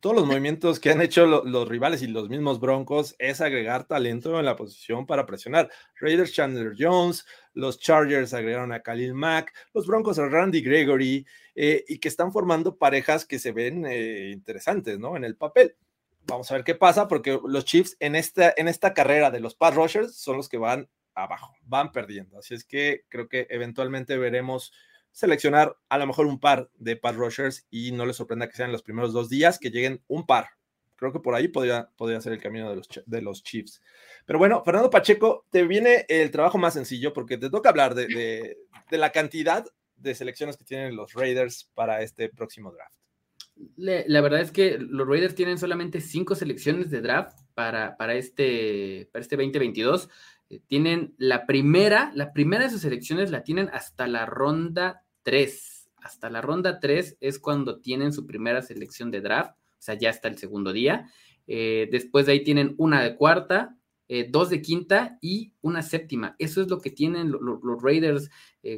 todos 0.00 0.16
los 0.16 0.26
movimientos 0.26 0.80
que 0.80 0.90
han 0.90 1.00
hecho 1.00 1.26
los 1.26 1.68
rivales 1.68 2.02
y 2.02 2.08
los 2.08 2.28
mismos 2.28 2.58
Broncos 2.58 3.14
es 3.20 3.40
agregar 3.40 3.84
talento 3.84 4.38
en 4.38 4.44
la 4.44 4.56
posición 4.56 5.06
para 5.06 5.26
presionar. 5.26 5.70
Raiders 6.00 6.32
Chandler 6.32 6.74
Jones, 6.76 7.24
los 7.54 7.78
Chargers 7.78 8.34
agregaron 8.34 8.72
a 8.72 8.82
Khalil 8.82 9.14
Mack, 9.14 9.52
los 9.74 9.86
Broncos 9.86 10.18
a 10.18 10.26
Randy 10.26 10.62
Gregory, 10.62 11.26
eh, 11.54 11.84
y 11.86 11.98
que 11.98 12.08
están 12.08 12.32
formando 12.32 12.76
parejas 12.76 13.24
que 13.26 13.38
se 13.38 13.52
ven 13.52 13.84
eh, 13.86 14.30
interesantes, 14.32 14.98
¿no? 14.98 15.16
En 15.16 15.24
el 15.24 15.36
papel. 15.36 15.76
Vamos 16.26 16.50
a 16.50 16.54
ver 16.54 16.64
qué 16.64 16.74
pasa, 16.74 17.08
porque 17.08 17.38
los 17.46 17.64
Chiefs 17.64 17.96
en 18.00 18.14
esta, 18.14 18.54
en 18.56 18.68
esta 18.68 18.94
carrera 18.94 19.30
de 19.30 19.40
los 19.40 19.54
pass 19.54 19.74
rushers 19.74 20.14
son 20.14 20.36
los 20.36 20.48
que 20.48 20.58
van 20.58 20.88
abajo, 21.14 21.54
van 21.62 21.92
perdiendo. 21.92 22.38
Así 22.38 22.54
es 22.54 22.64
que 22.64 23.04
creo 23.08 23.28
que 23.28 23.46
eventualmente 23.50 24.16
veremos 24.16 24.72
seleccionar 25.10 25.76
a 25.88 25.98
lo 25.98 26.06
mejor 26.06 26.26
un 26.26 26.40
par 26.40 26.70
de 26.78 26.96
pass 26.96 27.16
rushers 27.16 27.66
y 27.70 27.92
no 27.92 28.06
les 28.06 28.16
sorprenda 28.16 28.48
que 28.48 28.56
sean 28.56 28.72
los 28.72 28.82
primeros 28.82 29.12
dos 29.12 29.28
días 29.28 29.58
que 29.58 29.70
lleguen 29.70 30.02
un 30.06 30.26
par. 30.26 30.50
Creo 31.02 31.12
que 31.12 31.18
por 31.18 31.34
ahí 31.34 31.48
podría, 31.48 31.90
podría 31.96 32.20
ser 32.20 32.32
el 32.32 32.40
camino 32.40 32.70
de 32.70 32.76
los, 32.76 32.88
de 33.04 33.22
los 33.22 33.42
Chiefs. 33.42 33.82
Pero 34.24 34.38
bueno, 34.38 34.62
Fernando 34.64 34.88
Pacheco, 34.88 35.46
te 35.50 35.66
viene 35.66 36.06
el 36.08 36.30
trabajo 36.30 36.58
más 36.58 36.74
sencillo 36.74 37.12
porque 37.12 37.38
te 37.38 37.50
toca 37.50 37.70
hablar 37.70 37.96
de, 37.96 38.06
de, 38.88 38.98
la 38.98 39.10
cantidad 39.10 39.64
de 39.96 40.14
selecciones 40.14 40.56
que 40.56 40.64
tienen 40.64 40.94
los 40.94 41.14
Raiders 41.14 41.68
para 41.74 42.02
este 42.02 42.28
próximo 42.28 42.70
draft. 42.70 42.94
La, 43.74 44.20
verdad 44.20 44.42
es 44.42 44.52
que 44.52 44.78
los 44.78 45.08
Raiders 45.08 45.34
tienen 45.34 45.58
solamente 45.58 46.00
cinco 46.00 46.36
selecciones 46.36 46.88
de 46.88 47.00
draft 47.00 47.36
para, 47.54 47.96
para, 47.96 48.14
este, 48.14 49.08
para 49.12 49.22
este 49.22 49.34
2022. 49.34 50.08
Eh, 50.50 50.60
tienen 50.68 51.16
la 51.18 51.46
primera, 51.46 52.12
la 52.14 52.32
primera 52.32 52.62
de 52.62 52.70
sus 52.70 52.82
selecciones 52.82 53.32
la 53.32 53.42
tienen 53.42 53.68
hasta 53.72 54.06
la 54.06 54.24
ronda 54.24 55.02
3. 55.24 55.90
Hasta 55.96 56.30
la 56.30 56.42
ronda 56.42 56.78
3 56.78 57.16
es 57.18 57.40
cuando 57.40 57.80
tienen 57.80 58.12
su 58.12 58.24
primera 58.24 58.62
selección 58.62 59.10
de 59.10 59.20
draft, 59.20 59.56
o 59.82 59.84
sea, 59.84 59.96
ya 59.96 60.10
está 60.10 60.28
el 60.28 60.38
segundo 60.38 60.72
día. 60.72 61.10
Eh, 61.48 61.88
después 61.90 62.26
de 62.26 62.32
ahí 62.32 62.44
tienen 62.44 62.76
una 62.78 63.02
de 63.02 63.16
cuarta, 63.16 63.76
eh, 64.06 64.28
dos 64.30 64.48
de 64.48 64.62
quinta 64.62 65.18
y 65.20 65.54
una 65.60 65.82
séptima. 65.82 66.36
Eso 66.38 66.62
es 66.62 66.68
lo 66.68 66.80
que 66.80 66.90
tienen 66.90 67.32
los 67.32 67.82
Raiders 67.82 68.30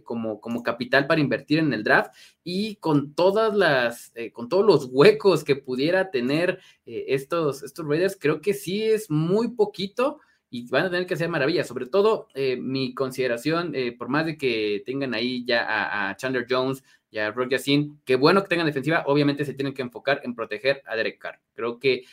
como, 0.05 0.41
como 0.41 0.63
capital 0.63 1.07
para 1.07 1.21
invertir 1.21 1.59
en 1.59 1.75
el 1.75 1.85
draft 1.85 2.15
y 2.43 2.77
con 2.77 3.15
todas 3.15 3.55
las, 3.55 4.15
con 4.33 4.49
todos 4.49 4.65
los 4.65 4.89
huecos 4.91 5.45
que 5.45 5.57
pudiera 5.57 6.11
tener 6.11 6.59
estos, 6.87 7.63
estos 7.63 7.87
Raiders, 7.87 8.17
creo 8.19 8.41
que 8.41 8.55
sí 8.55 8.83
es 8.83 9.11
muy 9.11 9.49
poquito 9.49 10.21
y 10.55 10.69
van 10.69 10.85
a 10.87 10.91
tener 10.91 11.05
que 11.05 11.15
hacer 11.15 11.29
maravillas. 11.29 11.67
Sobre 11.67 11.87
todo, 11.87 12.29
eh, 12.33 12.57
mi 12.57 12.95
consideración, 12.95 13.75
eh, 13.75 13.91
por 13.91 14.09
más 14.09 14.25
de 14.25 14.39
que 14.39 14.85
tengan 14.87 15.13
ahí 15.13 15.45
ya 15.45 15.67
a, 16.09 16.15
Chandler 16.15 16.47
Jones 16.49 16.85
y 17.11 17.19
a 17.19 17.33
Rock 17.33 17.51
Yassin, 17.51 18.01
qué 18.05 18.15
bueno 18.15 18.41
que 18.41 18.51
tengan 18.51 18.67
defensiva, 18.67 19.03
obviamente 19.09 19.45
se 19.45 19.55
tienen 19.55 19.75
que 19.75 19.83
enfocar 19.83 20.21
en 20.23 20.37
proteger 20.37 20.81
a 20.87 20.95
Derek 20.95 21.19
Carr. 21.19 21.41
Creo 21.55 21.81
que 21.81 22.05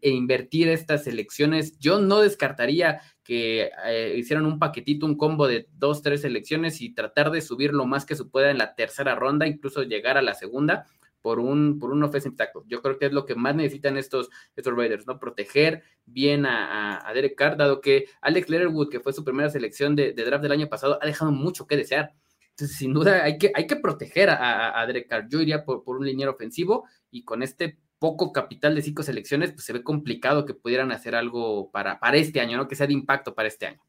e 0.00 0.08
invertir 0.08 0.68
estas 0.68 1.04
selecciones, 1.04 1.78
yo 1.78 2.00
no 2.00 2.20
descartaría 2.20 3.02
que 3.22 3.70
eh, 3.84 4.14
hicieran 4.16 4.46
un 4.46 4.58
paquetito, 4.58 5.04
un 5.04 5.18
combo 5.18 5.46
de 5.46 5.68
dos, 5.76 6.00
tres 6.00 6.22
selecciones 6.22 6.80
y 6.80 6.94
tratar 6.94 7.30
de 7.30 7.42
subir 7.42 7.74
lo 7.74 7.84
más 7.84 8.06
que 8.06 8.16
se 8.16 8.24
pueda 8.24 8.50
en 8.50 8.56
la 8.56 8.74
tercera 8.74 9.14
ronda, 9.14 9.46
incluso 9.46 9.82
llegar 9.82 10.16
a 10.16 10.22
la 10.22 10.32
segunda 10.32 10.86
por 11.22 11.38
un, 11.38 11.78
por 11.78 11.90
un 11.90 12.02
offensive 12.02 12.36
tackle. 12.36 12.62
Yo 12.66 12.82
creo 12.82 12.98
que 12.98 13.06
es 13.06 13.12
lo 13.12 13.26
que 13.26 13.34
más 13.34 13.54
necesitan 13.54 13.96
estos, 13.96 14.30
estos 14.56 14.76
Raiders, 14.76 15.06
¿no? 15.06 15.18
Proteger 15.18 15.82
bien 16.06 16.46
a, 16.46 17.06
a, 17.06 17.12
Derek 17.12 17.36
Carr, 17.36 17.56
dado 17.56 17.80
que 17.80 18.06
Alex 18.20 18.48
Letterwood, 18.48 18.90
que 18.90 19.00
fue 19.00 19.12
su 19.12 19.24
primera 19.24 19.50
selección 19.50 19.96
de, 19.96 20.12
draft 20.12 20.42
del 20.42 20.52
año 20.52 20.68
pasado, 20.68 20.98
ha 21.00 21.06
dejado 21.06 21.32
mucho 21.32 21.66
que 21.66 21.76
desear. 21.76 22.14
Entonces, 22.50 22.76
sin 22.76 22.92
duda, 22.92 23.24
hay 23.24 23.38
que, 23.38 23.52
hay 23.54 23.66
que 23.66 23.76
proteger 23.76 24.30
a, 24.30 24.80
a 24.80 24.86
Derek 24.86 25.08
Carr. 25.08 25.28
Yo 25.28 25.40
iría 25.40 25.64
por, 25.64 25.84
por 25.84 25.96
un 25.96 26.06
liniero 26.06 26.32
ofensivo 26.32 26.84
y 27.10 27.24
con 27.24 27.42
este 27.42 27.78
poco 28.00 28.32
capital 28.32 28.74
de 28.74 28.82
cinco 28.82 29.02
selecciones, 29.02 29.52
pues 29.52 29.64
se 29.64 29.74
ve 29.74 29.84
complicado 29.84 30.46
que 30.46 30.54
pudieran 30.54 30.90
hacer 30.90 31.14
algo 31.14 31.70
para, 31.70 32.00
para 32.00 32.16
este 32.16 32.40
año, 32.40 32.56
¿no? 32.56 32.66
Que 32.66 32.74
sea 32.74 32.86
de 32.86 32.94
impacto 32.94 33.34
para 33.34 33.46
este 33.46 33.66
año. 33.66 33.80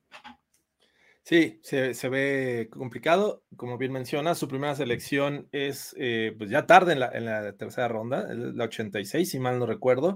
Sí, 1.24 1.60
se, 1.64 2.10
ve 2.10 2.68
complicado. 2.72 3.44
Como 3.56 3.78
bien 3.78 3.92
menciona, 3.92 4.34
su 4.36 4.48
primera 4.48 4.76
selección 4.76 5.48
es 5.52 5.96
eh, 5.98 6.34
pues 6.38 6.50
ya 6.50 6.66
tarde 6.66 6.94
en 6.94 7.26
la, 7.26 7.54
tercera 7.54 7.88
ronda, 7.88 8.28
la 8.34 8.66
86, 8.66 9.30
si 9.30 9.40
mal 9.40 9.60
no 9.60 9.66
recuerdo. 9.66 10.16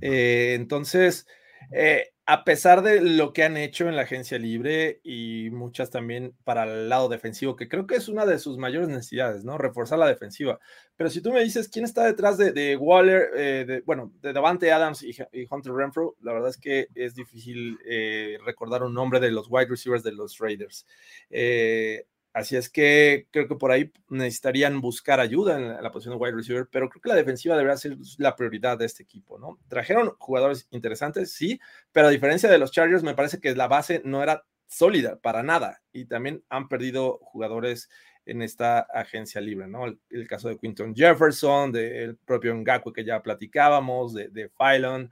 Eh, 0.00 0.54
entonces, 0.54 1.26
eh, 1.72 2.13
a 2.26 2.44
pesar 2.44 2.82
de 2.82 3.02
lo 3.02 3.34
que 3.34 3.42
han 3.42 3.58
hecho 3.58 3.86
en 3.86 3.96
la 3.96 4.02
agencia 4.02 4.38
libre 4.38 5.00
y 5.04 5.50
muchas 5.50 5.90
también 5.90 6.34
para 6.44 6.64
el 6.64 6.88
lado 6.88 7.10
defensivo, 7.10 7.54
que 7.54 7.68
creo 7.68 7.86
que 7.86 7.96
es 7.96 8.08
una 8.08 8.24
de 8.24 8.38
sus 8.38 8.56
mayores 8.56 8.88
necesidades, 8.88 9.44
¿no? 9.44 9.58
Reforzar 9.58 9.98
la 9.98 10.06
defensiva. 10.06 10.58
Pero 10.96 11.10
si 11.10 11.20
tú 11.20 11.32
me 11.32 11.44
dices 11.44 11.68
quién 11.68 11.84
está 11.84 12.04
detrás 12.04 12.38
de, 12.38 12.76
Waller, 12.76 13.28
eh, 13.36 13.64
de, 13.66 13.80
bueno, 13.82 14.10
de 14.22 14.32
Davante 14.32 14.72
Adams 14.72 15.02
y, 15.02 15.14
Hunter 15.50 15.74
Renfro, 15.74 16.16
la 16.22 16.32
verdad 16.32 16.48
es 16.48 16.56
que 16.56 16.88
es 16.94 17.14
difícil 17.14 17.78
eh, 17.84 18.38
recordar 18.44 18.82
un 18.84 18.94
nombre 18.94 19.20
de 19.20 19.30
los 19.30 19.48
wide 19.50 19.68
receivers 19.68 20.02
de 20.02 20.12
los 20.12 20.38
Raiders. 20.38 20.86
Eh, 21.28 22.06
Así 22.34 22.56
es 22.56 22.68
que 22.68 23.28
creo 23.30 23.46
que 23.46 23.54
por 23.54 23.70
ahí 23.70 23.92
necesitarían 24.08 24.80
buscar 24.80 25.20
ayuda 25.20 25.56
en 25.56 25.80
la, 25.80 25.92
posición 25.92 26.18
de 26.18 26.20
wide 26.20 26.34
receiver, 26.34 26.66
pero 26.68 26.90
creo 26.90 27.00
que 27.00 27.08
la 27.08 27.14
defensiva 27.14 27.56
debería 27.56 27.76
ser 27.76 27.96
la 28.18 28.34
prioridad 28.34 28.76
de 28.76 28.86
este 28.86 29.04
equipo, 29.04 29.38
¿no? 29.38 29.60
Trajeron 29.68 30.10
jugadores 30.18 30.66
interesantes, 30.72 31.32
sí, 31.32 31.60
pero 31.92 32.08
a 32.08 32.10
diferencia 32.10 32.50
de 32.50 32.58
los 32.58 32.72
Chargers, 32.72 33.04
me 33.04 33.14
parece 33.14 33.38
que 33.38 33.54
la 33.54 33.68
base 33.68 34.02
no 34.04 34.20
era 34.20 34.44
sólida 34.66 35.20
para 35.20 35.44
nada 35.44 35.80
y 35.92 36.06
también 36.06 36.42
han 36.48 36.68
perdido 36.68 37.20
jugadores 37.22 37.88
en 38.26 38.42
esta 38.42 38.80
agencia 38.80 39.40
libre, 39.40 39.68
¿no? 39.68 39.86
El, 39.86 40.26
caso 40.26 40.48
de 40.48 40.58
Quinton 40.58 40.92
Jefferson, 40.92 41.70
del 41.70 42.16
propio 42.16 42.52
Ngakwe 42.52 42.92
que 42.92 43.04
ya 43.04 43.22
platicábamos, 43.22 44.12
de, 44.12 44.26
de 44.30 44.48
Phylon, 44.48 45.08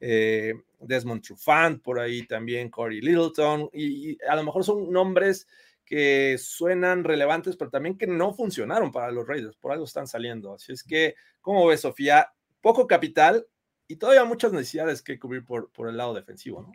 eh, 0.00 0.54
Desmond 0.80 1.22
Trufant, 1.22 1.82
por 1.82 2.00
ahí 2.00 2.26
también 2.26 2.70
Corey 2.70 3.02
Littleton, 3.02 3.68
y 3.74 4.16
a 4.24 4.36
lo 4.36 4.44
mejor 4.44 4.64
son 4.64 4.90
nombres 4.90 5.46
que 5.92 6.38
suenan 6.38 7.04
relevantes, 7.04 7.54
pero 7.54 7.70
también 7.70 7.98
que 7.98 8.06
no 8.06 8.32
funcionaron 8.32 8.90
para 8.90 9.12
los 9.12 9.28
Raiders, 9.28 9.58
por 9.58 9.72
algo 9.72 9.84
están 9.84 10.06
saliendo. 10.06 10.54
Así 10.54 10.72
es 10.72 10.82
que, 10.82 11.16
¿cómo 11.42 11.66
ves, 11.66 11.82
Sofía? 11.82 12.32
Poco 12.62 12.86
capital 12.86 13.46
y 13.86 13.96
todavía 13.96 14.24
muchas 14.24 14.54
necesidades 14.54 15.02
que 15.02 15.18
cubrir 15.18 15.44
por, 15.44 15.70
por 15.70 15.90
el 15.90 15.98
lado 15.98 16.14
defensivo, 16.14 16.62
¿no? 16.62 16.72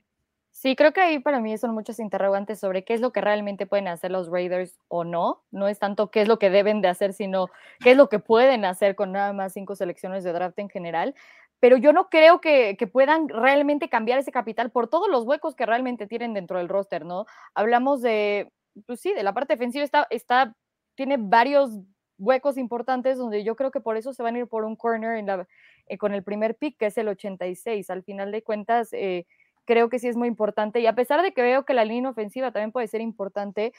Sí, 0.52 0.76
creo 0.76 0.94
que 0.94 1.02
ahí 1.02 1.18
para 1.18 1.40
mí 1.40 1.58
son 1.58 1.74
muchos 1.74 1.98
interrogantes 1.98 2.60
sobre 2.60 2.84
qué 2.84 2.94
es 2.94 3.02
lo 3.02 3.12
que 3.12 3.22
realmente 3.22 3.66
pueden 3.66 3.88
hacer 3.88 4.12
los 4.12 4.30
Raiders 4.30 4.78
o 4.88 5.04
no. 5.04 5.44
No 5.50 5.68
es 5.68 5.80
tanto 5.80 6.12
qué 6.12 6.22
es 6.22 6.28
lo 6.28 6.38
que 6.38 6.52
deben 6.52 6.82
de 6.82 6.90
hacer, 6.90 7.14
sino 7.14 7.48
qué 7.80 7.92
es 7.92 7.98
lo 7.98 8.10
que 8.10 8.20
pueden 8.20 8.66
hacer 8.66 8.94
con 8.94 9.12
nada 9.12 9.34
más 9.34 9.54
cinco 9.54 9.76
selecciones 9.76 10.24
de 10.24 10.32
draft 10.32 10.60
en 10.60 10.70
general. 10.70 11.16
Pero 11.60 11.78
yo 11.78 11.92
no 11.92 12.10
creo 12.10 12.40
que, 12.40 12.78
que 12.78 12.86
puedan 12.86 13.30
realmente 13.30 13.90
cambiar 13.90 14.20
ese 14.20 14.32
capital 14.32 14.70
por 14.70 14.88
todos 14.88 15.10
los 15.10 15.24
huecos 15.24 15.56
que 15.56 15.66
realmente 15.66 16.06
tienen 16.06 16.36
dentro 16.36 16.60
del 16.60 16.70
roster, 16.70 17.04
¿no? 17.04 17.26
Hablamos 17.56 18.04
de 18.04 18.52
pues 18.86 19.00
sí, 19.02 19.14
de 19.14 19.24
la 19.24 19.34
parte 19.34 19.54
defensiva 19.54 19.84
está, 19.84 20.08
está, 20.10 20.56
tiene 20.96 21.18
varios 21.20 21.72
huecos 22.18 22.58
importantes 22.58 23.18
donde 23.18 23.44
yo 23.44 23.56
creo 23.56 23.72
que 23.72 23.82
por 23.82 23.98
eso 23.98 24.14
se 24.14 24.24
van 24.24 24.36
a 24.36 24.40
ir 24.40 24.48
por 24.48 24.66
un 24.66 24.76
corner 24.76 25.18
en 25.18 25.28
la, 25.28 25.48
eh, 25.88 25.98
con 25.98 26.14
el 26.14 26.24
primer 26.24 26.56
pick, 26.56 26.78
que 26.78 26.88
es 26.88 26.98
el 26.98 27.08
86. 27.08 27.90
Al 27.90 28.04
final 28.04 28.32
de 28.32 28.44
cuentas, 28.44 28.90
eh, 28.94 29.26
creo 29.66 29.90
que 29.90 30.00
sí 30.00 30.08
es 30.08 30.16
muy 30.18 30.28
importante. 30.28 30.80
Y 30.80 30.88
a 30.88 30.96
pesar 30.96 31.22
de 31.22 31.34
que 31.34 31.42
veo 31.42 31.66
que 31.66 31.74
la 31.74 31.86
línea 31.86 32.10
ofensiva 32.10 32.52
también 32.52 32.72
puede 32.72 32.88
ser 32.88 33.02
importante, 33.02 33.74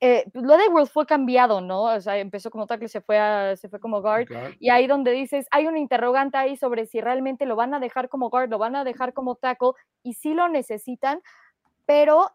eh, 0.00 0.24
pues, 0.32 0.44
lo 0.44 0.56
de 0.56 0.68
World 0.68 0.88
fue 0.88 1.06
cambiado, 1.06 1.60
¿no? 1.60 1.84
O 1.84 2.00
sea, 2.00 2.18
empezó 2.18 2.50
como 2.50 2.66
tackle, 2.66 2.88
se 2.88 3.00
fue, 3.00 3.18
a, 3.18 3.56
se 3.56 3.68
fue 3.68 3.78
como 3.80 4.00
guard. 4.02 4.26
Y 4.58 4.70
ahí 4.70 4.86
donde 4.86 5.12
dices, 5.12 5.46
hay 5.50 5.66
un 5.66 5.76
interrogante 5.76 6.36
ahí 6.36 6.56
sobre 6.56 6.86
si 6.86 7.00
realmente 7.00 7.46
lo 7.46 7.56
van 7.56 7.74
a 7.74 7.80
dejar 7.80 8.08
como 8.08 8.30
guard, 8.30 8.50
lo 8.50 8.58
van 8.58 8.76
a 8.76 8.84
dejar 8.84 9.12
como 9.12 9.36
tackle, 9.36 9.72
y 10.02 10.14
sí 10.14 10.34
lo 10.34 10.48
necesitan, 10.48 11.20
pero 11.86 12.30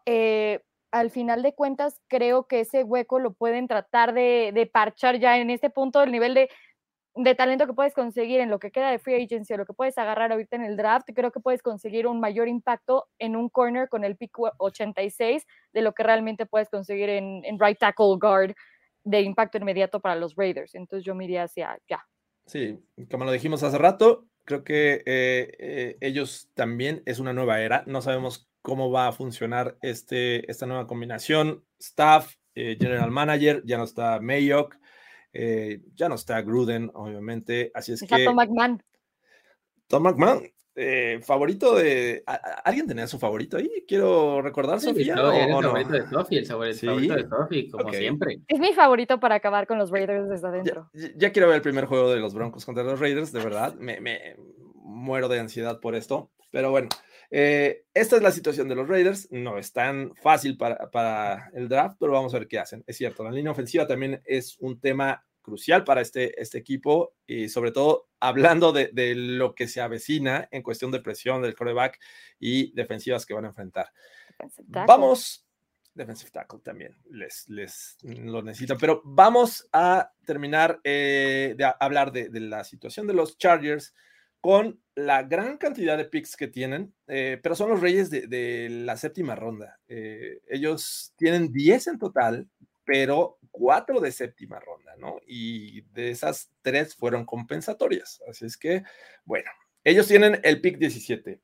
al 0.92 1.10
final 1.10 1.42
de 1.42 1.54
cuentas 1.54 2.00
creo 2.08 2.46
que 2.46 2.60
ese 2.60 2.84
hueco 2.84 3.18
lo 3.18 3.32
pueden 3.32 3.68
tratar 3.68 4.12
de, 4.12 4.70
parchar 4.72 5.18
ya 5.18 5.38
en 5.38 5.50
este 5.50 5.70
punto 5.70 6.00
del 6.00 6.12
nivel 6.12 6.34
de, 6.34 6.48
talento 7.34 7.66
que 7.66 7.72
puedes 7.72 7.94
conseguir 7.94 8.40
en 8.40 8.50
lo 8.50 8.58
que 8.58 8.70
queda 8.70 8.90
de 8.90 8.98
free 8.98 9.22
agency 9.22 9.52
o 9.52 9.56
lo 9.56 9.66
que 9.66 9.74
puedes 9.74 9.98
agarrar 9.98 10.32
ahorita 10.32 10.56
en 10.56 10.64
el 10.64 10.76
draft, 10.76 11.08
creo 11.14 11.30
que 11.30 11.40
puedes 11.40 11.62
conseguir 11.62 12.06
un 12.06 12.20
mayor 12.20 12.48
impacto 12.48 13.08
en 13.18 13.36
un 13.36 13.48
corner 13.48 13.88
con 13.88 14.04
el 14.04 14.16
pick 14.16 14.36
86 14.58 15.46
de 15.72 15.82
lo 15.82 15.92
que 15.92 16.02
realmente 16.02 16.46
puedes 16.46 16.68
conseguir 16.68 17.08
en, 17.10 17.42
right 17.58 17.78
tackle 17.78 18.16
guard 18.20 18.54
de 19.04 19.20
impacto 19.22 19.58
inmediato 19.58 20.00
para 20.00 20.14
los 20.14 20.34
Raiders. 20.36 20.74
Entonces 20.74 21.04
yo 21.04 21.14
me 21.14 21.26
hacia 21.38 21.78
ya. 21.88 22.06
Sí, 22.46 22.78
como 23.10 23.24
lo 23.24 23.32
dijimos 23.32 23.62
hace 23.62 23.78
rato, 23.78 24.26
creo 24.44 24.64
que 24.64 25.02
eh, 25.06 25.52
eh, 25.58 25.96
ellos 26.00 26.50
también 26.54 27.02
es 27.06 27.18
una 27.18 27.32
nueva 27.32 27.60
era. 27.60 27.84
No 27.86 28.02
sabemos 28.02 28.49
cómo 28.62 28.90
va 28.90 29.08
a 29.08 29.12
funcionar 29.12 29.76
este, 29.82 30.50
esta 30.50 30.66
nueva 30.66 30.86
combinación. 30.86 31.64
Staff, 31.78 32.34
eh, 32.54 32.76
General 32.78 33.10
Manager, 33.10 33.62
ya 33.64 33.78
no 33.78 33.84
está 33.84 34.20
Mayock, 34.20 34.76
eh, 35.32 35.80
ya 35.94 36.08
no 36.08 36.14
está 36.14 36.40
Gruden, 36.42 36.90
obviamente. 36.94 37.70
Así 37.74 37.92
es 37.92 38.02
que. 38.02 38.24
Tom 38.24 38.36
McMahon. 38.36 38.82
Tom 39.86 40.02
McMahon, 40.02 40.42
eh, 40.76 41.20
favorito 41.22 41.74
de. 41.74 42.22
¿Alguien 42.64 42.86
tenía 42.86 43.06
su 43.06 43.18
favorito 43.18 43.56
ahí? 43.56 43.84
Quiero 43.88 44.40
recordar, 44.42 44.80
Sofía. 44.80 45.14
No, 45.14 45.32
el 45.32 45.50
favorito 45.50 45.92
de 45.92 46.08
Sophie, 46.08 46.38
el 46.38 46.46
favorito 46.46 47.14
de 47.14 47.28
Sophie, 47.28 47.70
como 47.70 47.92
siempre. 47.92 48.40
Es 48.46 48.58
mi 48.58 48.72
favorito 48.72 49.18
para 49.18 49.36
acabar 49.36 49.66
con 49.66 49.78
los 49.78 49.90
Raiders 49.90 50.28
desde 50.28 50.48
adentro. 50.48 50.90
Ya, 51.16 51.32
quiero 51.32 51.48
ver 51.48 51.56
el 51.56 51.62
primer 51.62 51.86
juego 51.86 52.10
de 52.10 52.20
los 52.20 52.34
Broncos 52.34 52.64
contra 52.64 52.84
los 52.84 53.00
Raiders, 53.00 53.32
de 53.32 53.40
verdad. 53.40 53.74
Me, 53.74 54.00
me 54.00 54.36
muero 54.74 55.28
de 55.28 55.40
ansiedad 55.40 55.80
por 55.80 55.94
esto. 55.94 56.30
Pero 56.50 56.70
bueno, 56.70 56.88
eh, 57.30 57.84
esta 57.94 58.16
es 58.16 58.22
la 58.22 58.32
situación 58.32 58.68
de 58.68 58.74
los 58.74 58.88
Raiders. 58.88 59.28
No 59.30 59.58
es 59.58 59.72
tan 59.72 60.14
fácil 60.16 60.56
para, 60.56 61.50
el 61.54 61.68
draft, 61.68 61.96
pero 62.00 62.12
vamos 62.12 62.34
a 62.34 62.38
ver 62.38 62.48
qué 62.48 62.58
hacen. 62.58 62.82
Es 62.86 62.96
cierto, 62.96 63.22
la 63.22 63.30
línea 63.30 63.52
ofensiva 63.52 63.86
también 63.86 64.20
es 64.24 64.56
un 64.58 64.80
tema 64.80 65.24
crucial 65.42 65.84
para 65.84 66.00
este, 66.00 66.40
este 66.40 66.58
equipo 66.58 67.14
y 67.26 67.48
sobre 67.48 67.72
todo 67.72 68.08
hablando 68.20 68.72
de, 68.72 69.14
lo 69.14 69.54
que 69.54 69.68
se 69.68 69.80
avecina 69.80 70.48
en 70.50 70.62
cuestión 70.62 70.90
de 70.90 71.00
presión 71.00 71.40
del 71.40 71.54
coreback 71.54 71.98
y 72.38 72.72
defensivas 72.72 73.24
que 73.24 73.34
van 73.34 73.44
a 73.44 73.48
enfrentar. 73.48 73.90
Vamos, 74.66 75.46
defensive 75.94 76.30
tackle 76.30 76.60
también 76.60 76.96
les, 77.10 77.48
les 77.48 77.96
lo 78.02 78.42
necesitan, 78.42 78.76
pero 78.78 79.02
vamos 79.04 79.68
a 79.72 80.12
terminar 80.26 80.80
eh, 80.84 81.54
de 81.56 81.72
hablar 81.80 82.12
de, 82.12 82.28
de 82.28 82.40
la 82.40 82.64
situación 82.64 83.06
de 83.06 83.14
los 83.14 83.38
Chargers 83.38 83.94
con 84.40 84.80
la 85.06 85.22
gran 85.22 85.56
cantidad 85.56 85.96
de 85.96 86.04
picks 86.04 86.36
que 86.36 86.48
tienen, 86.48 86.94
eh, 87.06 87.38
pero 87.42 87.54
son 87.54 87.70
los 87.70 87.80
reyes 87.80 88.10
de, 88.10 88.68
la 88.70 88.96
séptima 88.96 89.34
ronda. 89.34 89.78
Eh, 89.88 90.40
ellos 90.48 91.14
tienen 91.16 91.52
10 91.52 91.86
en 91.88 91.98
total, 91.98 92.48
pero 92.84 93.38
4 93.50 94.00
de 94.00 94.12
séptima 94.12 94.60
ronda, 94.60 94.94
¿no? 94.98 95.16
Y 95.26 95.82
de 95.92 96.10
esas 96.10 96.50
3 96.62 96.94
fueron 96.94 97.24
compensatorias. 97.24 98.20
Así 98.28 98.46
es 98.46 98.56
que, 98.56 98.82
bueno, 99.24 99.50
ellos 99.84 100.08
tienen 100.08 100.40
el 100.42 100.60
pick 100.60 100.78
17. 100.78 101.40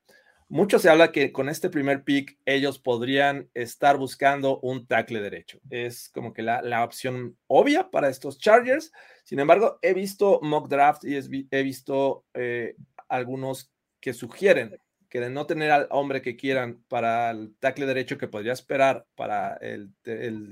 Mucho 0.49 0.79
se 0.79 0.89
habla 0.89 1.11
que 1.11 1.33
con 1.33 1.49
este 1.49 1.69
primer 1.69 2.05
pick 2.05 2.37
ellos 2.45 2.79
podrían 2.79 3.49
estar 3.53 3.97
buscando 3.97 4.59
un 4.61 4.87
tackle 4.87 5.21
derecho. 5.21 5.59
Es 5.69 6.09
como 6.09 6.33
que 6.33 6.41
la, 6.41 6.83
opción 6.85 7.37
obvia 7.47 7.89
para 7.89 8.07
estos 8.07 8.39
Chargers. 8.39 8.93
Sin 9.25 9.39
embargo, 9.39 9.77
he 9.81 9.93
visto 9.93 10.39
mock 10.41 10.69
draft 10.69 11.03
y 11.03 11.17
he 11.51 11.63
visto 11.63 12.25
eh, 12.33 12.75
algunos 13.09 13.71
que 13.99 14.13
sugieren 14.13 14.79
que 15.09 15.19
de 15.19 15.29
no 15.29 15.45
tener 15.45 15.71
al 15.71 15.87
hombre 15.89 16.21
que 16.21 16.35
quieran 16.35 16.83
para 16.87 17.31
el 17.31 17.55
tackle 17.59 17.85
derecho 17.85 18.17
que 18.17 18.27
podría 18.27 18.53
esperar 18.53 19.05
para 19.15 19.55
el, 19.55 19.93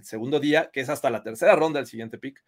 segundo 0.03 0.39
día, 0.39 0.69
que 0.71 0.79
es 0.79 0.89
hasta 0.89 1.09
la 1.09 1.23
tercera 1.23 1.55
ronda 1.55 1.79
del 1.79 1.87
siguiente 1.87 2.17
pick, 2.17 2.43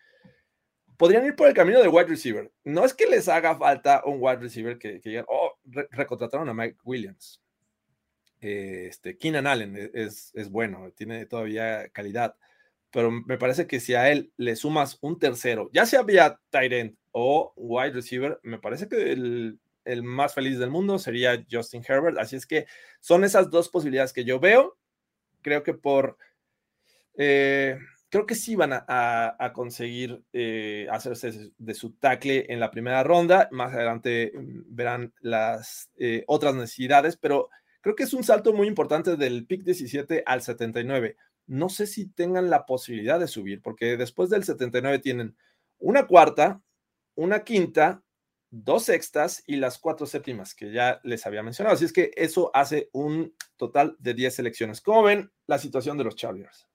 podrían 0.96 1.26
ir 1.26 1.36
por 1.36 1.48
el 1.48 1.54
camino 1.54 1.82
de 1.82 1.88
wide 1.90 2.08
receiver. 2.08 2.52
No 2.64 2.86
es 2.86 2.94
que 2.94 3.08
les 3.08 3.28
haga 3.28 3.58
falta 3.58 4.04
un 4.06 4.18
wide 4.20 4.38
receiver 4.38 4.78
que, 4.78 5.02
que 5.02 5.24
oh, 5.28 5.58
recontrataron 5.92 6.48
a 6.50 6.54
Mike 6.54 6.78
Williams. 6.84 7.42
este, 8.40 9.18
Keenan 9.18 9.48
Allen 9.48 9.76
e, 9.76 9.92
es, 9.94 10.32
es, 10.34 10.50
bueno, 10.50 10.92
tiene 10.96 11.26
todavía 11.26 11.90
calidad, 11.90 12.36
pero 12.92 13.12
me 13.12 13.38
parece 13.38 13.68
que 13.68 13.80
si 13.80 13.96
a 13.96 14.10
él 14.10 14.32
le 14.38 14.56
sumas 14.56 14.98
un 15.02 15.20
tercero, 15.20 15.70
ya 15.74 15.86
sea 15.86 16.04
vía 16.04 16.40
tight 16.50 16.72
end 16.72 16.98
o 17.12 17.52
wide 17.58 17.92
receiver, 17.92 18.40
me 18.44 18.60
parece 18.60 18.88
que 18.88 19.12
el, 19.12 19.60
el 19.88 20.04
más 20.04 20.34
feliz 20.34 20.60
del 20.60 20.70
mundo 20.70 21.00
sería 21.00 21.44
Justin 21.50 21.84
Herbert. 21.88 22.18
Así 22.18 22.36
es 22.36 22.46
que 22.46 22.68
son 23.00 23.24
esas 23.24 23.50
dos 23.50 23.70
posibilidades 23.70 24.14
que 24.14 24.26
yo 24.26 24.40
veo. 24.40 24.78
Creo 25.42 25.64
que 25.64 25.74
por... 25.74 26.18
Eh, 27.16 27.78
creo 28.10 28.26
que 28.26 28.36
sí 28.36 28.56
van 28.56 28.72
a, 28.74 29.52
conseguir 29.54 30.24
eh, 30.34 30.88
hacerse 30.92 31.52
de 31.58 31.74
su 31.74 31.94
tackle 31.94 32.46
en 32.50 32.60
la 32.60 32.72
primera 32.72 33.04
ronda. 33.04 33.50
Más 33.52 33.74
adelante 33.74 34.32
mm, 34.34 34.62
verán 34.68 35.14
las 35.20 35.90
eh, 35.98 36.24
otras 36.28 36.56
necesidades, 36.56 37.18
pero 37.18 37.50
creo 37.82 37.96
que 37.96 38.04
es 38.04 38.14
un 38.14 38.24
salto 38.24 38.54
muy 38.54 38.68
importante 38.68 39.16
del 39.18 39.46
pick 39.46 39.64
17 39.64 40.24
al 40.26 40.42
79. 40.42 41.18
No 41.48 41.70
sé 41.70 41.88
si 41.88 42.08
tengan 42.10 42.50
la 42.50 42.66
posibilidad 42.66 43.20
de 43.20 43.28
subir, 43.28 43.62
porque 43.62 43.98
después 43.98 44.30
del 44.30 44.44
79 44.44 45.00
tienen 45.00 45.36
una 45.80 46.06
cuarta, 46.08 46.62
una 47.16 47.44
quinta 47.44 48.04
dos 48.50 48.84
sextas 48.84 49.44
y 49.46 49.58
las 49.58 49.78
cuatro 49.78 50.06
séptimas 50.06 50.56
que 50.56 50.72
ya 50.72 51.00
les 51.04 51.26
había 51.26 51.44
mencionado. 51.44 51.76
Así 51.76 51.86
es 51.86 51.94
que 51.94 52.12
eso 52.16 52.52
hace 52.54 52.90
un 52.94 53.34
total 53.58 53.96
de 54.00 54.14
10 54.14 54.36
selecciones. 54.36 54.82
¿Cómo 54.82 55.04
ven 55.04 55.32
la 55.48 55.60
situación 55.60 55.98
de 55.98 56.04
los 56.06 56.16
Chargers? 56.16 56.68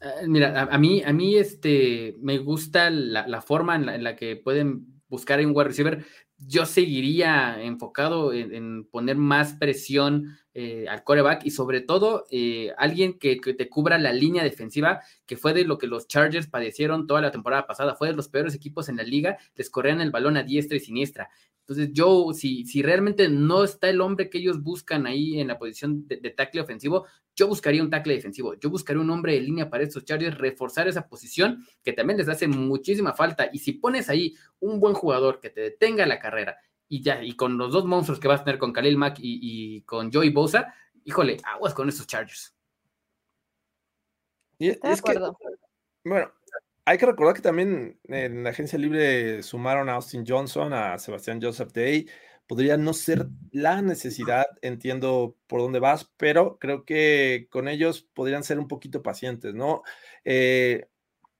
Eh, 0.00 0.26
mira, 0.26 0.62
a, 0.62 0.78
mí, 0.78 1.02
a 1.04 1.12
mí 1.12 1.36
este, 1.36 2.14
me 2.20 2.38
gusta 2.38 2.90
la, 2.90 3.42
forma 3.42 3.76
en 3.76 4.04
la, 4.04 4.16
que 4.16 4.36
pueden 4.36 5.02
buscar 5.08 5.40
un 5.40 5.52
wide 5.54 5.64
receiver. 5.64 6.04
Yo 6.46 6.66
seguiría 6.66 7.62
enfocado 7.62 8.32
en, 8.32 8.84
poner 8.84 9.16
más 9.16 9.54
presión 9.54 10.36
eh, 10.54 10.86
al 10.88 11.02
coreback 11.04 11.44
y 11.44 11.50
sobre 11.50 11.80
todo 11.80 12.26
eh, 12.30 12.72
alguien 12.78 13.18
que, 13.18 13.36
te 13.36 13.68
cubra 13.68 13.98
la 13.98 14.12
línea 14.12 14.44
defensiva, 14.44 15.00
que 15.26 15.36
fue 15.36 15.52
de 15.52 15.64
lo 15.64 15.78
que 15.78 15.86
los 15.86 16.06
Chargers 16.06 16.46
padecieron 16.46 17.06
toda 17.06 17.20
la 17.20 17.30
temporada 17.30 17.66
pasada, 17.66 17.94
fue 17.94 18.08
de 18.08 18.14
los 18.14 18.28
peores 18.28 18.54
equipos 18.54 18.88
en 18.88 18.96
la 18.96 19.02
liga, 19.02 19.38
les 19.54 19.70
corrían 19.70 20.00
el 20.00 20.10
balón 20.10 20.36
a 20.36 20.42
diestra 20.42 20.76
y 20.76 20.80
siniestra. 20.80 21.28
Entonces 21.66 21.94
yo, 21.94 22.32
si, 22.34 22.66
si 22.66 22.82
realmente 22.82 23.28
no 23.28 23.64
está 23.64 23.88
el 23.88 24.02
hombre 24.02 24.28
que 24.28 24.38
ellos 24.38 24.62
buscan 24.62 25.06
ahí 25.06 25.40
en 25.40 25.48
la 25.48 25.58
posición 25.58 26.06
de, 26.06 26.18
de 26.18 26.30
tackle 26.30 26.60
ofensivo, 26.60 27.06
yo 27.34 27.48
buscaría 27.48 27.82
un 27.82 27.90
tackle 27.90 28.14
defensivo, 28.14 28.54
yo 28.54 28.70
buscaría 28.70 29.00
un 29.00 29.10
hombre 29.10 29.32
de 29.32 29.40
línea 29.40 29.70
para 29.70 29.82
estos 29.82 30.04
Chargers, 30.04 30.38
reforzar 30.38 30.86
esa 30.88 31.08
posición 31.08 31.66
que 31.82 31.92
también 31.92 32.18
les 32.18 32.28
hace 32.28 32.46
muchísima 32.46 33.14
falta. 33.14 33.48
Y 33.52 33.58
si 33.58 33.72
pones 33.72 34.08
ahí 34.08 34.34
un 34.60 34.78
buen 34.78 34.94
jugador 34.94 35.40
que 35.40 35.50
te 35.50 35.62
detenga 35.62 36.06
la 36.06 36.18
carrera 36.18 36.58
y 36.88 37.02
ya, 37.02 37.22
y 37.22 37.34
con 37.34 37.56
los 37.58 37.72
dos 37.72 37.86
monstruos 37.86 38.20
que 38.20 38.28
vas 38.28 38.42
a 38.42 38.44
tener 38.44 38.58
con 38.58 38.72
Khalil 38.72 38.98
Mack 38.98 39.16
y, 39.20 39.82
con 39.82 40.12
Joey 40.12 40.30
Bosa, 40.30 40.74
híjole, 41.04 41.38
aguas 41.44 41.74
con 41.74 41.88
estos 41.88 42.06
Chargers. 42.06 42.54
Y 44.58 44.68
es 44.68 45.02
que, 45.02 45.18
bueno, 46.04 46.30
hay 46.84 46.98
que 46.98 47.06
recordar 47.06 47.34
que 47.34 47.42
también 47.42 47.98
en 48.04 48.44
la 48.44 48.50
agencia 48.50 48.78
libre 48.78 49.42
sumaron 49.42 49.88
a 49.88 49.94
Austin 49.94 50.24
Johnson, 50.26 50.72
a 50.72 50.98
Sebastián 50.98 51.40
Joseph 51.40 51.72
Day. 51.72 52.08
Podría 52.46 52.76
no 52.76 52.92
ser 52.92 53.26
la 53.52 53.80
necesidad, 53.80 54.46
entiendo 54.60 55.36
por 55.46 55.60
dónde 55.60 55.78
vas, 55.80 56.12
pero 56.18 56.58
creo 56.58 56.84
que 56.84 57.48
con 57.50 57.68
ellos 57.68 58.06
podrían 58.12 58.44
ser 58.44 58.58
un 58.58 58.68
poquito 58.68 59.02
pacientes, 59.02 59.54
¿no? 59.54 59.82
Eh, 60.24 60.86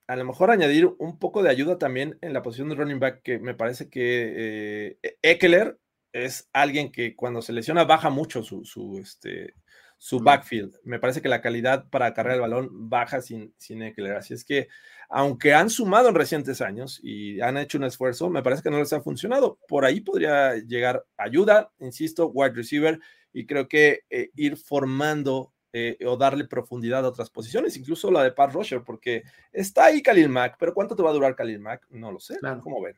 a 0.07 0.15
lo 0.15 0.25
mejor 0.25 0.49
añadir 0.49 0.87
un 0.97 1.19
poco 1.19 1.43
de 1.43 1.49
ayuda 1.49 1.77
también 1.77 2.17
en 2.21 2.33
la 2.33 2.41
posición 2.41 2.69
de 2.69 2.75
running 2.75 2.99
back, 2.99 3.21
que 3.21 3.37
me 3.37 3.53
parece 3.53 3.89
que 3.89 4.97
eh, 5.03 5.17
Eckler 5.21 5.79
es 6.11 6.49
alguien 6.53 6.91
que 6.91 7.15
cuando 7.15 7.41
se 7.41 7.53
lesiona 7.53 7.83
baja 7.83 8.09
mucho 8.09 8.41
su, 8.41 8.63
su, 8.65 8.97
este, 8.99 9.53
su 9.97 10.19
backfield. 10.19 10.75
Me 10.83 10.99
parece 10.99 11.21
que 11.21 11.29
la 11.29 11.41
calidad 11.41 11.89
para 11.89 12.13
cargar 12.13 12.35
el 12.35 12.41
balón 12.41 12.89
baja 12.89 13.21
sin, 13.21 13.53
sin 13.57 13.81
Eckler. 13.81 14.15
Así 14.15 14.33
es 14.33 14.43
que, 14.45 14.67
aunque 15.09 15.53
han 15.53 15.69
sumado 15.69 16.09
en 16.09 16.15
recientes 16.15 16.61
años 16.61 16.99
y 17.01 17.41
han 17.41 17.57
hecho 17.57 17.77
un 17.77 17.85
esfuerzo, 17.85 18.29
me 18.29 18.43
parece 18.43 18.63
que 18.63 18.71
no 18.71 18.79
les 18.79 18.93
ha 18.93 19.01
funcionado. 19.01 19.59
Por 19.67 19.85
ahí 19.85 20.01
podría 20.01 20.55
llegar 20.55 21.05
ayuda, 21.17 21.71
insisto, 21.79 22.27
wide 22.27 22.53
receiver, 22.53 22.99
y 23.33 23.45
creo 23.45 23.67
que 23.67 24.01
eh, 24.09 24.29
ir 24.35 24.57
formando 24.57 25.53
eh, 25.73 25.97
o 26.05 26.15
darle 26.15 26.45
profundidad 26.45 27.03
a 27.03 27.09
otras 27.09 27.29
posiciones, 27.29 27.75
incluso 27.75 28.09
la 28.09 28.23
de 28.23 28.31
Pat 28.31 28.53
Rusher, 28.53 28.81
porque 28.81 29.23
está 29.51 29.85
ahí 29.85 30.01
Khalil 30.01 30.29
Mack, 30.29 30.55
pero 30.57 30.73
¿cuánto 30.73 30.95
te 30.95 31.03
va 31.03 31.09
a 31.09 31.13
durar 31.13 31.35
Khalil 31.35 31.59
Mack? 31.59 31.85
No 31.89 32.13
lo 32.13 32.19
sé. 32.19 32.37
Claro. 32.37 32.61
¿Cómo 32.61 32.81
ven? 32.81 32.95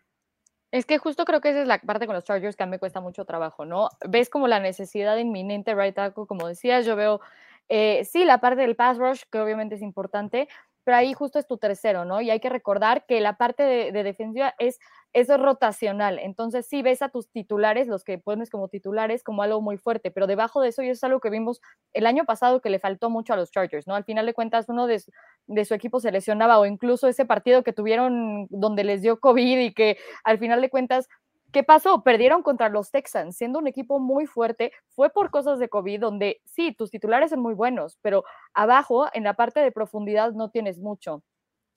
Es 0.72 0.86
que 0.86 0.98
justo 0.98 1.24
creo 1.26 1.40
que 1.40 1.50
esa 1.50 1.62
es 1.62 1.68
la 1.68 1.80
parte 1.80 2.08
con 2.08 2.16
los 2.16 2.26
Chargers 2.26 2.56
que 2.58 2.64
a 2.64 2.66
mí 2.66 2.72
me 2.72 2.80
cuesta 2.80 3.00
mucho 3.00 3.24
trabajo, 3.26 3.66
¿no? 3.66 3.90
Ves 4.08 4.30
como 4.30 4.48
la 4.48 4.60
necesidad 4.60 5.16
inminente 5.18 5.74
right 5.74 5.96
tackle, 5.96 6.26
como 6.28 6.48
decías, 6.48 6.86
yo 6.86 6.96
veo, 6.98 7.22
eh, 7.70 8.04
sí, 8.04 8.26
la 8.26 8.40
parte 8.40 8.62
del 8.62 8.76
pass 8.76 8.98
rush, 8.98 9.24
que 9.32 9.40
obviamente 9.40 9.76
es 9.76 9.82
importante, 9.82 10.50
pero 10.88 11.00
ahí 11.00 11.12
justo 11.12 11.38
es 11.38 11.46
tu 11.46 11.58
tercero, 11.58 12.06
¿no? 12.06 12.22
Y 12.22 12.30
hay 12.30 12.40
que 12.40 12.48
recordar 12.48 13.06
que 13.06 13.20
la 13.20 13.36
parte 13.36 13.64
de, 13.64 13.92
de 13.92 14.04
defensiva 14.04 14.56
es 14.58 14.80
es 15.14 15.28
rotacional. 15.30 16.20
Entonces, 16.20 16.68
sí 16.68 16.84
ves 16.84 17.02
a 17.02 17.10
tus 17.10 17.30
titulares, 17.32 17.88
los 17.88 18.04
que 18.04 18.20
pones 18.20 18.52
como 18.52 18.68
titulares, 18.68 19.24
como 19.24 19.42
algo 19.42 19.62
muy 19.62 19.78
fuerte, 19.78 20.12
pero 20.12 20.28
debajo 20.28 20.62
de 20.62 20.70
eso, 20.70 20.84
y 20.84 20.90
eso 20.90 21.00
es 21.00 21.04
algo 21.04 21.20
que 21.20 21.32
vimos 21.32 21.60
el 21.94 22.06
año 22.06 22.26
pasado 22.26 22.62
que 22.62 22.70
le 22.70 22.80
faltó 22.80 23.10
mucho 23.10 23.34
a 23.34 23.36
los 23.36 23.50
Chargers, 23.52 23.88
¿no? 23.88 23.96
Al 23.96 24.04
final 24.04 24.26
de 24.28 24.34
cuentas, 24.34 24.66
uno 24.70 24.86
de, 24.86 25.00
su 25.00 25.74
equipo 25.74 26.00
se 26.00 26.12
lesionaba, 26.12 26.60
o 26.60 26.66
incluso 26.66 27.08
ese 27.08 27.26
partido 27.26 27.64
que 27.64 27.74
tuvieron 27.74 28.48
donde 28.50 28.84
les 28.84 29.02
dio 29.02 29.20
COVID 29.20 29.60
y 29.60 29.74
que 29.74 29.98
al 30.24 30.38
final 30.38 30.62
de 30.62 30.70
cuentas 30.70 31.08
¿Qué 31.54 31.64
pasó? 31.64 32.04
Perdieron 32.04 32.44
contra 32.44 32.68
los 32.70 32.92
Texans, 32.92 33.38
siendo 33.38 33.60
un 33.60 33.68
equipo 33.68 34.00
muy 34.00 34.26
fuerte. 34.26 34.74
Fue 34.90 35.10
por 35.10 35.32
cosas 35.32 35.60
de 35.60 35.70
COVID, 35.70 36.00
donde 36.02 36.42
sí, 36.46 36.74
tus 36.74 36.92
titulares 36.92 37.30
son 37.30 37.40
muy 37.40 37.54
buenos, 37.54 37.98
pero 38.02 38.24
abajo, 38.54 39.08
en 39.14 39.24
la 39.24 39.34
parte 39.36 39.62
de 39.62 39.72
profundidad, 39.72 40.34
no 40.34 40.50
tienes 40.50 40.80
mucho. 40.80 41.24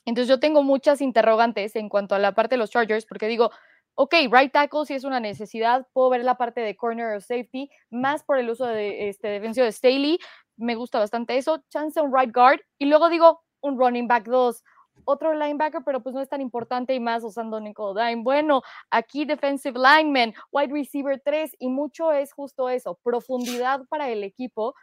Entonces 0.07 0.29
yo 0.29 0.41
tengo 0.41 0.63
muchas 0.65 1.01
interrogantes 1.01 1.77
en 1.77 1.89
cuanto 1.89 2.15
a 2.15 2.19
la 2.19 2.33
parte 2.35 2.55
de 2.57 2.59
los 2.59 2.71
Chargers, 2.71 3.07
porque 3.07 3.29
digo, 3.29 3.51
ok, 3.95 4.15
right 4.31 4.53
tackle 4.53 4.87
si 4.87 4.95
es 4.95 5.05
una 5.05 5.21
necesidad, 5.21 5.87
puedo 5.93 6.11
ver 6.11 6.25
la 6.25 6.37
parte 6.37 6.61
de 6.63 6.77
corner 6.77 7.17
o 7.17 7.21
safety, 7.21 7.71
más 7.91 8.25
por 8.25 8.39
el 8.39 8.51
uso 8.51 8.67
de 8.67 9.09
este 9.09 9.29
defensivo 9.29 9.67
de 9.67 9.73
Staley, 9.73 10.19
me 10.57 10.75
gusta 10.75 10.99
bastante 10.99 11.37
eso, 11.37 11.63
chance 11.71 12.01
un 12.01 12.13
right 12.17 12.35
guard, 12.35 12.61
y 12.79 12.87
luego 12.87 13.09
digo 13.09 13.43
un 13.61 13.79
running 13.79 14.09
back 14.09 14.25
2, 14.27 14.63
otro 15.11 15.35
linebacker, 15.35 15.83
pero 15.85 16.03
pues 16.03 16.15
no 16.15 16.21
es 16.21 16.29
tan 16.29 16.41
importante 16.41 16.95
y 16.95 17.01
más 17.01 17.25
usando 17.25 17.61
Nicole 17.61 18.03
Dime. 18.03 18.23
Bueno, 18.23 18.63
aquí 18.91 19.25
defensive 19.25 19.79
lineman, 19.79 20.35
wide 20.53 20.73
receiver 20.73 21.21
3, 21.25 21.57
y 21.59 21.69
mucho 21.69 22.13
es 22.13 22.33
justo 22.33 22.69
eso, 22.69 22.99
profundidad 23.03 23.87
para 23.89 24.09
el 24.09 24.25
equipo, 24.25 24.75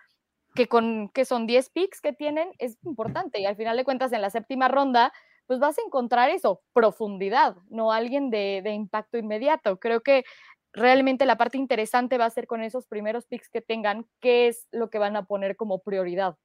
que 0.55 0.67
con 0.67 1.09
que 1.09 1.25
son 1.25 1.45
10 1.47 1.69
picks 1.69 2.01
que 2.01 2.13
tienen 2.13 2.49
es 2.57 2.78
importante 2.84 3.39
y 3.39 3.45
al 3.45 3.55
final 3.55 3.78
de 3.78 3.84
cuentas 3.84 4.11
en 4.11 4.21
la 4.21 4.30
séptima 4.32 4.67
ronda 4.67 5.13
pues 5.47 5.59
vas 5.59 5.78
a 5.78 5.82
encontrar 5.82 6.30
eso, 6.30 6.61
profundidad, 6.73 7.55
no 7.69 7.91
alguien 7.91 8.30
de, 8.30 8.61
impacto 8.73 9.17
inmediato. 9.17 9.80
Creo 9.80 10.01
que 10.01 10.25
realmente 10.73 11.25
la 11.25 11.38
parte 11.38 11.57
interesante 11.57 12.17
va 12.17 12.25
a 12.25 12.30
ser 12.30 12.47
con 12.47 12.61
esos 12.61 12.86
primeros 12.86 13.25
picks 13.25 13.49
que 13.49 13.61
tengan, 13.61 14.05
qué 14.19 14.49
es 14.49 14.67
lo 14.71 14.89
que 14.89 14.99
van 14.99 15.15
a 15.15 15.25
poner 15.25 15.55
como 15.55 15.80
prioridad. 15.80 16.36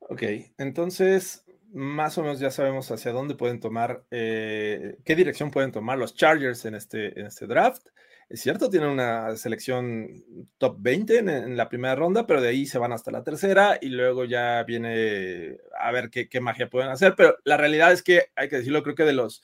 Ok, 0.00 0.22
entonces 0.58 1.44
más 1.72 2.18
o 2.18 2.22
menos 2.22 2.38
ya 2.38 2.50
sabemos 2.50 2.90
hacia 2.90 3.12
dónde 3.12 3.34
pueden 3.34 3.60
tomar, 3.60 4.04
eh, 4.10 4.98
qué 5.04 5.16
dirección 5.16 5.50
pueden 5.50 5.72
tomar 5.72 5.98
los 5.98 6.14
Chargers 6.14 6.64
en 6.64 6.74
este, 6.74 7.18
en 7.18 7.26
este 7.26 7.46
draft. 7.46 7.88
Es 8.28 8.40
cierto, 8.40 8.70
tienen 8.70 8.88
una 8.88 9.36
selección 9.36 10.24
top 10.56 10.76
20 10.80 11.18
en, 11.18 11.56
la 11.56 11.68
primera 11.68 11.94
ronda, 11.94 12.26
pero 12.26 12.40
de 12.40 12.48
ahí 12.48 12.64
se 12.64 12.78
van 12.78 12.92
hasta 12.92 13.10
la 13.10 13.24
tercera 13.24 13.78
y 13.80 13.88
luego 13.88 14.24
ya 14.24 14.62
viene 14.62 15.58
a 15.78 15.90
ver 15.92 16.08
qué, 16.08 16.40
magia 16.40 16.70
pueden 16.70 16.88
hacer. 16.88 17.14
Pero 17.14 17.36
la 17.44 17.58
realidad 17.58 17.92
es 17.92 18.02
que, 18.02 18.30
hay 18.34 18.48
que 18.48 18.56
decirlo, 18.56 18.82
creo 18.82 18.94
que 18.94 19.04
de 19.04 19.12
los 19.12 19.42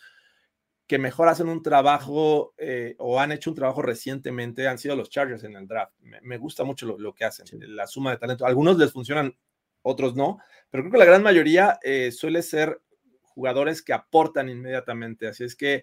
que 0.86 0.98
mejor 0.98 1.28
hacen 1.28 1.50
un 1.50 1.62
trabajo 1.62 2.54
eh, 2.56 2.94
o 2.98 3.20
han 3.20 3.30
hecho 3.30 3.50
un 3.50 3.56
trabajo 3.56 3.82
recientemente 3.82 4.66
han 4.66 4.78
sido 4.78 4.96
los 4.96 5.10
Chargers 5.10 5.44
en 5.44 5.54
el 5.56 5.68
draft. 5.68 5.92
Me, 6.22 6.38
gusta 6.38 6.64
mucho 6.64 6.86
lo, 6.86 7.14
que 7.14 7.26
hacen, 7.26 7.46
la 7.74 7.86
suma 7.86 8.12
de 8.12 8.16
talento. 8.16 8.46
Algunos 8.46 8.78
les 8.78 8.90
funcionan, 8.90 9.36
otros 9.82 10.14
no, 10.14 10.38
pero 10.70 10.82
creo 10.82 10.92
que 10.92 10.98
la 10.98 11.04
gran 11.04 11.22
mayoría 11.22 11.78
eh, 11.82 12.12
suele 12.12 12.42
ser 12.42 12.80
jugadores 13.22 13.82
que 13.82 13.92
aportan 13.92 14.48
inmediatamente. 14.48 15.28
Así 15.28 15.44
es 15.44 15.54
que 15.54 15.82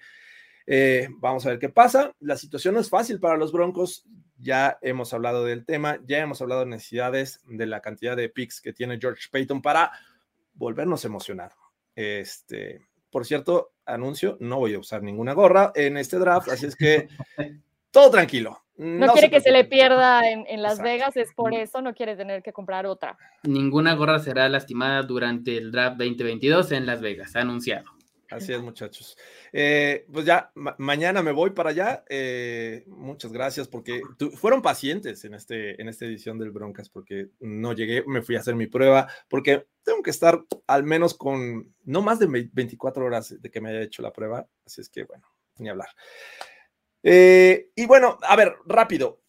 eh, 0.68 1.08
vamos 1.18 1.46
a 1.46 1.50
ver 1.50 1.60
qué 1.60 1.70
pasa. 1.70 2.14
La 2.20 2.38
situación 2.38 2.74
no 2.74 2.82
es 2.82 2.90
fácil 2.90 3.20
para 3.20 3.38
los 3.38 3.52
Broncos. 3.52 4.06
Ya 4.38 4.78
hemos 4.82 5.14
hablado 5.14 5.46
del 5.46 5.66
tema, 5.66 6.00
ya 6.06 6.20
hemos 6.20 6.42
hablado 6.42 6.62
de 6.62 6.68
necesidades 6.68 7.40
de 7.46 7.66
la 7.66 7.82
cantidad 7.82 8.18
de 8.18 8.30
picks 8.30 8.62
que 8.62 8.74
tiene 8.74 9.00
George 9.00 9.28
Payton 9.32 9.62
para 9.62 9.92
volvernos 10.54 11.04
a 11.04 11.08
emocionar. 11.08 11.54
Este, 11.96 12.82
por 13.10 13.26
cierto, 13.26 13.72
anuncio, 13.86 14.38
no 14.42 14.58
voy 14.60 14.74
a 14.74 14.80
usar 14.80 15.02
ninguna 15.04 15.34
gorra 15.34 15.72
en 15.76 15.98
este 15.98 16.18
draft, 16.18 16.50
así 16.50 16.66
es 16.66 16.76
que 16.76 17.08
todo 17.92 18.12
tranquilo. 18.12 18.65
No, 18.78 19.08
quiere 19.14 19.30
que 19.30 19.40
se 19.40 19.52
le 19.52 19.64
pierda 19.64 20.30
en, 20.30 20.46
en 20.48 20.62
Las 20.62 20.82
Vegas, 20.82 21.16
es 21.16 21.34
por 21.34 21.54
eso, 21.54 21.82
no 21.82 21.94
quiere 21.94 22.16
tener 22.16 22.44
que 22.44 22.52
comprar 22.52 22.86
otra. 22.86 23.18
Ninguna 23.44 23.94
gorra 23.96 24.20
será 24.20 24.50
lastimada 24.50 25.02
durante 25.04 25.58
el 25.58 25.72
draft 25.72 25.98
2022 25.98 26.72
en 26.74 26.86
Las 26.86 27.02
Vegas, 27.02 27.36
anunciado. 27.36 27.96
Así 28.30 28.54
es, 28.54 28.62
muchachos. 28.62 29.18
Eh, 29.54 30.06
pues 30.12 30.26
ya, 30.26 30.52
mañana 30.78 31.22
me 31.22 31.32
voy 31.32 31.52
para 31.52 31.70
allá. 31.70 32.04
Eh, 32.10 32.84
muchas 32.88 33.32
gracias 33.32 33.68
porque 33.68 34.02
fueron 34.36 34.62
pacientes 34.62 35.24
en, 35.26 35.36
este, 35.36 35.80
en 35.82 35.88
esta 35.88 36.06
edición 36.06 36.38
del 36.40 36.52
Broncas 36.52 36.90
porque 36.90 37.30
no 37.40 37.74
llegué, 37.74 38.04
me 38.08 38.22
fui 38.22 38.36
a 38.36 38.40
hacer 38.40 38.56
mi 38.56 38.68
prueba 38.68 39.08
porque 39.30 39.68
tengo 39.84 40.02
que 40.02 40.10
estar 40.10 40.44
al 40.68 40.84
menos 40.84 41.14
con 41.14 41.74
no 41.84 42.02
más 42.02 42.20
de 42.20 42.50
24 42.52 43.06
horas 43.06 43.40
de 43.40 43.52
que 43.52 43.62
me 43.62 43.70
haya 43.70 43.82
hecho 43.82 44.02
la 44.02 44.12
prueba. 44.12 44.48
Así 44.66 44.82
es 44.82 44.90
que, 44.90 45.04
bueno, 45.04 45.28
ni 45.58 45.70
hablar. 45.70 45.90
Eh, 47.08 47.70
y 47.76 47.86
bueno, 47.86 48.18
a 48.24 48.36
ver, 48.36 48.56
rápido. 48.66 49.22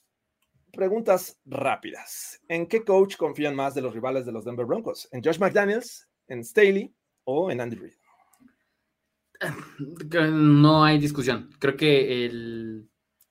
Preguntas 0.73 1.39
rápidas. 1.45 2.41
¿En 2.49 2.67
qué 2.67 2.83
coach 2.83 3.17
confían 3.17 3.55
más 3.55 3.75
de 3.75 3.83
los 3.83 3.93
rivales 3.93 4.25
de 4.25 4.33
los 4.33 4.47
Denver 4.47 4.65
Broncos? 4.65 5.07
¿En 5.13 5.23
Josh 5.23 5.39
McDaniels, 5.39 6.09
en 6.29 6.43
Staley 6.43 6.95
o 7.25 7.51
en 7.51 7.61
Andy 7.61 7.77
Reid? 7.77 7.93
No 10.33 10.85
hay 10.85 10.99
discusión. 10.99 11.51
Creo 11.59 11.77
que 11.77 12.25
el. 12.25 12.89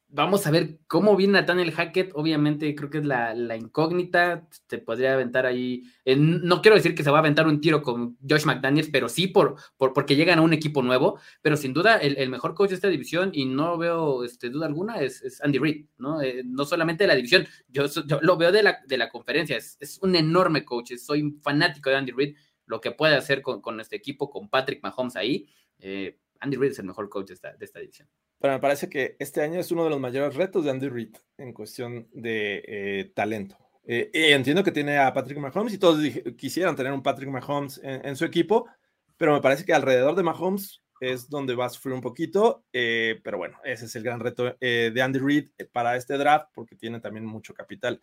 Vamos 0.07 0.47
a 0.47 0.51
ver 0.51 0.79
cómo 0.87 1.15
viene 1.15 1.33
Nathaniel 1.33 1.71
Hackett. 1.71 2.11
Obviamente, 2.13 2.73
creo 2.73 2.89
que 2.89 2.99
es 2.99 3.05
la, 3.05 3.33
incógnita. 3.57 4.47
Te 4.67 4.77
podría 4.77 5.13
aventar 5.13 5.45
ahí. 5.45 5.83
no 6.05 6.61
quiero 6.61 6.75
decir 6.75 6.95
que 6.95 7.03
se 7.03 7.09
va 7.09 7.17
a 7.17 7.19
aventar 7.19 7.47
un 7.47 7.59
tiro 7.59 7.81
con 7.81 8.17
Josh 8.27 8.45
McDaniels, 8.45 8.89
pero 8.89 9.09
sí 9.09 9.27
por, 9.27 9.55
por 9.77 9.93
porque 9.93 10.15
llegan 10.15 10.39
a 10.39 10.41
un 10.41 10.53
equipo 10.53 10.81
nuevo. 10.81 11.19
Pero 11.41 11.57
sin 11.57 11.73
duda, 11.73 11.97
el, 11.97 12.29
mejor 12.29 12.53
coach 12.53 12.69
de 12.69 12.75
esta 12.75 12.87
división, 12.87 13.31
y 13.33 13.45
no 13.45 13.77
veo 13.77 14.23
este, 14.23 14.49
duda 14.49 14.67
alguna, 14.67 15.01
es, 15.01 15.41
Andy 15.43 15.59
Reid. 15.59 15.85
¿no? 15.97 16.21
Eh, 16.21 16.43
no 16.45 16.63
solamente 16.65 17.03
de 17.03 17.07
la 17.09 17.15
división, 17.15 17.45
yo, 17.67 17.85
lo 18.21 18.37
veo 18.37 18.51
de 18.51 18.63
la, 18.63 18.79
de 18.87 18.97
la 18.97 19.09
conferencia. 19.09 19.57
Es, 19.57 19.75
es 19.79 19.99
un 20.01 20.15
enorme 20.15 20.63
coach. 20.63 20.93
Soy 20.97 21.21
un 21.21 21.41
fanático 21.41 21.89
de 21.89 21.97
Andy 21.97 22.11
Reid. 22.11 22.35
Lo 22.67 22.81
que 22.81 22.91
puede 22.91 23.15
hacer 23.15 23.41
con, 23.41 23.79
este 23.79 23.95
equipo, 23.95 24.29
con 24.29 24.49
Patrick 24.49 24.81
Mahomes 24.81 25.15
ahí. 25.15 25.47
Eh, 25.79 26.17
Andy 26.39 26.57
Reid 26.57 26.71
es 26.71 26.79
el 26.79 26.85
mejor 26.85 27.09
coach 27.09 27.27
de 27.27 27.33
esta, 27.33 27.79
edición. 27.79 28.07
Pero 28.39 28.53
me 28.53 28.59
parece 28.59 28.89
que 28.89 29.15
este 29.19 29.41
año 29.41 29.59
es 29.59 29.71
uno 29.71 29.83
de 29.83 29.89
los 29.89 29.99
mayores 29.99 30.35
retos 30.35 30.63
de 30.63 30.71
Andy 30.71 30.89
Reid 30.89 31.15
en 31.37 31.53
cuestión 31.53 32.07
de 32.11 32.63
eh, 32.67 33.11
talento. 33.15 33.57
Eh, 33.87 34.09
entiendo 34.13 34.63
que 34.63 34.71
tiene 34.71 34.97
a 34.97 35.13
Patrick 35.13 35.37
Mahomes 35.37 35.73
y 35.73 35.77
todos 35.77 36.03
quisieran 36.37 36.75
tener 36.75 36.91
un 36.91 37.03
Patrick 37.03 37.29
Mahomes 37.29 37.79
en, 37.83 38.15
su 38.15 38.25
equipo, 38.25 38.67
pero 39.15 39.33
me 39.33 39.41
parece 39.41 39.63
que 39.63 39.73
alrededor 39.73 40.15
de 40.15 40.23
Mahomes 40.23 40.81
es 40.99 41.29
donde 41.29 41.55
va 41.55 41.65
a 41.65 41.69
sufrir 41.69 41.93
un 41.93 42.01
poquito, 42.01 42.65
eh, 42.73 43.19
pero 43.23 43.37
bueno, 43.37 43.59
ese 43.63 43.85
es 43.85 43.95
el 43.95 44.03
gran 44.03 44.19
reto 44.19 44.55
de 44.59 45.01
Andy 45.01 45.19
Reid 45.19 45.49
para 45.71 45.95
este 45.95 46.17
draft 46.17 46.49
porque 46.53 46.75
tiene 46.75 46.99
también 46.99 47.25
mucho 47.25 47.53
capital. 47.53 48.01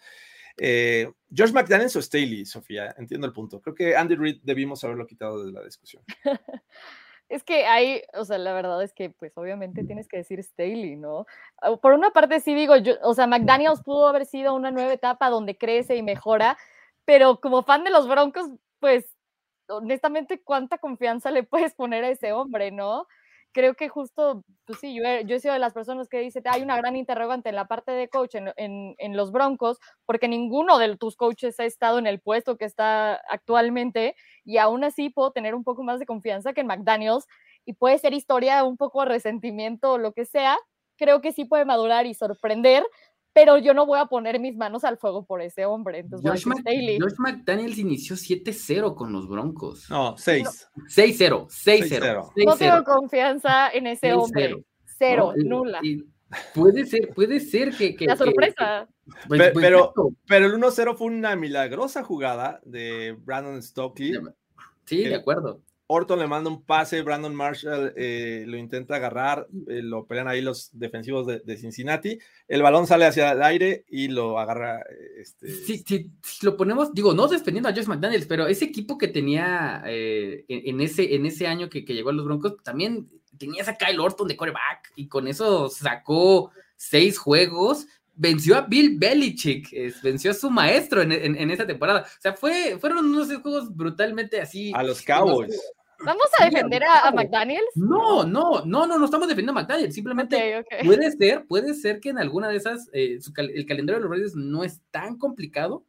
George 0.56 1.52
McDaniels 1.52 1.96
o 1.96 2.02
Staley, 2.02 2.46
Sofía, 2.46 2.94
entiendo 2.96 3.26
el 3.26 3.32
punto. 3.32 3.60
Creo 3.60 3.74
que 3.74 3.96
Andy 3.96 4.14
Reid 4.14 4.40
debimos 4.42 4.84
haberlo 4.84 5.06
quitado 5.06 5.44
de 5.44 5.50
la 5.50 5.64
discusión. 5.64 6.04
Es 7.32 7.42
que 7.44 7.64
hay, 7.64 8.02
o 8.12 8.26
sea, 8.26 8.36
la 8.36 8.52
verdad 8.52 8.82
es 8.82 8.92
que, 8.92 9.08
pues 9.08 9.32
obviamente 9.38 9.84
tienes 9.84 10.06
que 10.06 10.18
decir 10.18 10.42
Staley, 10.42 10.96
¿no? 10.96 11.24
Por 11.80 11.94
una 11.94 12.10
parte 12.10 12.40
sí 12.40 12.54
digo, 12.54 12.76
yo, 12.76 12.92
o 13.02 13.14
sea, 13.14 13.26
McDaniels 13.26 13.80
pudo 13.82 14.06
haber 14.06 14.26
sido 14.26 14.52
una 14.54 14.70
nueva 14.70 14.92
etapa 14.92 15.30
donde 15.30 15.56
crece 15.56 15.96
y 15.96 16.02
mejora, 16.02 16.58
pero 17.06 17.40
como 17.40 17.62
fan 17.62 17.84
de 17.84 17.90
los 17.90 18.06
Broncos, 18.06 18.50
pues 18.80 19.06
honestamente, 19.66 20.42
¿cuánta 20.42 20.76
confianza 20.76 21.30
le 21.30 21.42
puedes 21.42 21.74
poner 21.74 22.04
a 22.04 22.10
ese 22.10 22.32
hombre, 22.34 22.70
no? 22.70 23.06
Creo 23.52 23.74
que 23.74 23.88
justo, 23.88 24.42
pues 24.64 24.80
sí, 24.80 24.94
yo 24.94 25.04
he, 25.04 25.40
sido 25.40 25.54
de 25.54 25.60
las 25.60 25.72
personas 25.74 26.08
que 26.08 26.18
dice, 26.20 26.42
hay 26.46 26.62
una 26.62 26.76
gran 26.76 26.96
interrogante 26.96 27.50
en 27.50 27.56
la 27.56 27.66
parte 27.66 27.92
de 27.92 28.08
coach 28.08 28.34
en, 28.34 28.52
en, 28.56 28.94
en, 28.98 29.16
los 29.16 29.30
Broncos, 29.30 29.78
porque 30.06 30.28
ninguno 30.28 30.78
de 30.78 30.96
tus 30.96 31.16
coaches 31.16 31.60
ha 31.60 31.64
estado 31.64 31.98
en 31.98 32.06
el 32.06 32.20
puesto 32.20 32.56
que 32.56 32.64
está 32.64 33.14
actualmente, 33.28 34.16
y 34.44 34.58
aún 34.58 34.84
así 34.84 35.10
puedo 35.10 35.30
tener 35.32 35.54
un 35.54 35.64
poco 35.64 35.82
más 35.82 35.98
de 35.98 36.06
confianza 36.06 36.52
que 36.52 36.62
en 36.62 36.66
McDaniels, 36.66 37.26
y 37.64 37.74
puede 37.74 37.98
ser 37.98 38.14
historia 38.14 38.64
un 38.64 38.76
poco 38.76 39.04
resentimiento 39.04 39.92
o 39.92 39.98
lo 39.98 40.12
que 40.12 40.24
sea, 40.24 40.58
creo 40.96 41.20
que 41.20 41.32
sí 41.32 41.44
puede 41.44 41.64
madurar 41.64 42.06
y 42.06 42.14
sorprender, 42.14 42.84
pero 43.32 43.58
yo 43.58 43.74
no 43.74 43.86
voy 43.86 43.98
a 43.98 44.06
poner 44.06 44.38
mis 44.40 44.56
manos 44.56 44.84
al 44.84 44.98
fuego 44.98 45.24
por 45.24 45.40
ese 45.40 45.64
hombre. 45.64 46.00
Entonces, 46.00 46.30
Josh, 46.30 46.44
Josh 46.44 47.14
McDaniels 47.18 47.78
inició 47.78 48.16
7-0 48.16 48.94
con 48.94 49.12
los 49.12 49.28
Broncos. 49.28 49.88
No, 49.90 50.16
6. 50.16 50.68
6-0, 50.94 51.46
6-0. 51.48 52.32
No 52.46 52.56
tengo 52.56 52.84
confianza 52.84 53.70
en 53.70 53.86
ese 53.86 54.12
hombre. 54.12 54.64
Cero, 54.84 55.32
nula. 55.36 55.80
puede 56.54 56.86
ser, 56.86 57.12
puede 57.14 57.40
ser 57.40 57.74
que. 57.76 57.96
La 58.00 58.16
sorpresa. 58.16 58.88
Pues, 59.26 59.52
pues, 59.52 59.52
pero, 59.54 59.92
pero, 60.26 60.46
el 60.46 60.54
1-0 60.54 60.96
fue 60.96 61.06
una 61.08 61.34
milagrosa 61.34 62.04
jugada 62.04 62.60
de 62.64 63.16
Brandon 63.18 63.60
Stokely. 63.62 64.20
Sí, 64.84 65.04
de 65.04 65.14
acuerdo. 65.14 65.60
Orton 65.92 66.18
le 66.18 66.26
manda 66.26 66.50
un 66.50 66.64
pase, 66.64 67.02
Brandon 67.02 67.34
Marshall 67.34 67.92
eh, 67.96 68.44
lo 68.46 68.56
intenta 68.56 68.96
agarrar, 68.96 69.46
eh, 69.68 69.82
lo 69.82 70.06
pelean 70.06 70.26
ahí 70.26 70.40
los 70.40 70.70
defensivos 70.72 71.26
de, 71.26 71.56
Cincinnati, 71.56 72.18
el 72.48 72.62
balón 72.62 72.86
sale 72.86 73.04
hacia 73.04 73.32
el 73.32 73.42
aire 73.42 73.84
y 73.88 74.08
lo 74.08 74.38
agarra. 74.38 74.82
Este... 75.18 75.48
Sí, 75.48 75.84
sí, 75.86 76.10
lo 76.42 76.56
ponemos, 76.56 76.94
digo, 76.94 77.12
no 77.12 77.28
defendiendo 77.28 77.68
a 77.68 77.74
Josh 77.74 77.86
McDaniels, 77.86 78.26
pero 78.26 78.46
ese 78.46 78.64
equipo 78.64 78.96
que 78.96 79.08
tenía 79.08 79.82
eh, 79.86 80.44
en, 80.48 80.80
ese, 80.80 81.14
en 81.14 81.26
ese 81.26 81.46
año 81.46 81.68
que, 81.68 81.82
llegó 81.82 82.10
a 82.10 82.14
los 82.14 82.24
Broncos, 82.24 82.56
también 82.62 83.08
tenía 83.38 83.62
a 83.66 83.76
Kyle 83.76 84.00
Orton 84.00 84.28
de 84.28 84.36
coreback 84.36 84.92
y 84.96 85.08
con 85.08 85.28
eso 85.28 85.68
sacó 85.68 86.50
seis 86.76 87.18
juegos 87.18 87.86
venció 88.14 88.56
a 88.56 88.60
Bill 88.62 88.98
Belichick, 88.98 89.70
venció 90.02 90.30
a 90.30 90.34
su 90.34 90.50
maestro 90.50 91.00
en, 91.00 91.12
en, 91.12 91.50
esa 91.50 91.66
temporada. 91.66 92.02
O 92.02 92.20
sea, 92.20 92.34
fue, 92.34 92.76
fueron 92.78 93.06
unos 93.06 93.32
juegos 93.40 93.74
brutalmente 93.74 94.40
así. 94.40 94.70
A 94.74 94.82
los 94.82 95.02
Cowboys. 95.02 95.58
¿Vamos 96.04 96.26
a 96.38 96.44
defender 96.44 96.82
a, 96.84 97.10
McDaniels? 97.12 97.68
No, 97.74 98.24
no, 98.24 98.64
no, 98.64 98.86
no, 98.86 98.98
no 98.98 99.04
estamos 99.04 99.28
defendiendo 99.28 99.52
a 99.52 99.62
McDaniels. 99.62 99.94
Simplemente 99.94 100.64
puede 100.84 101.10
ser, 101.12 101.46
puede 101.46 101.74
ser 101.74 102.00
que 102.00 102.10
en 102.10 102.18
alguna 102.18 102.48
de 102.48 102.56
esas, 102.56 102.88
eh, 102.92 103.18
el 103.36 103.66
calendario 103.66 103.98
de 103.98 104.02
los 104.02 104.10
Raiders 104.10 104.34
no 104.34 104.64
es 104.64 104.80
tan 104.90 105.18
complicado 105.18 105.84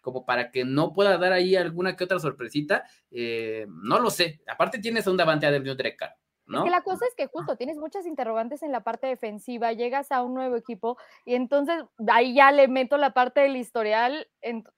como 0.00 0.24
para 0.24 0.50
que 0.50 0.64
no 0.64 0.92
pueda 0.92 1.18
dar 1.18 1.32
ahí 1.32 1.56
alguna 1.56 1.96
que 1.96 2.04
otra 2.04 2.18
sorpresita. 2.18 2.84
Eh, 3.10 3.66
no 3.68 3.98
lo 3.98 4.10
sé. 4.10 4.40
Aparte 4.46 4.78
tienes 4.78 5.06
a 5.06 5.10
un 5.10 5.16
Davante 5.16 5.46
a 5.46 5.50
Derek 5.50 5.98
Carr. 5.98 6.16
Que 6.48 6.70
la 6.70 6.80
cosa 6.82 7.04
es 7.06 7.14
que 7.14 7.26
justo 7.26 7.56
tienes 7.56 7.76
muchas 7.76 8.06
interrogantes 8.06 8.62
en 8.62 8.72
la 8.72 8.82
parte 8.82 9.06
defensiva, 9.06 9.72
llegas 9.72 10.10
a 10.10 10.22
un 10.22 10.32
nuevo 10.32 10.56
equipo 10.56 10.96
y 11.26 11.34
entonces 11.34 11.84
ahí 12.08 12.34
ya 12.34 12.52
le 12.52 12.68
meto 12.68 12.96
la 12.96 13.12
parte 13.12 13.40
del 13.40 13.56
historial, 13.56 14.26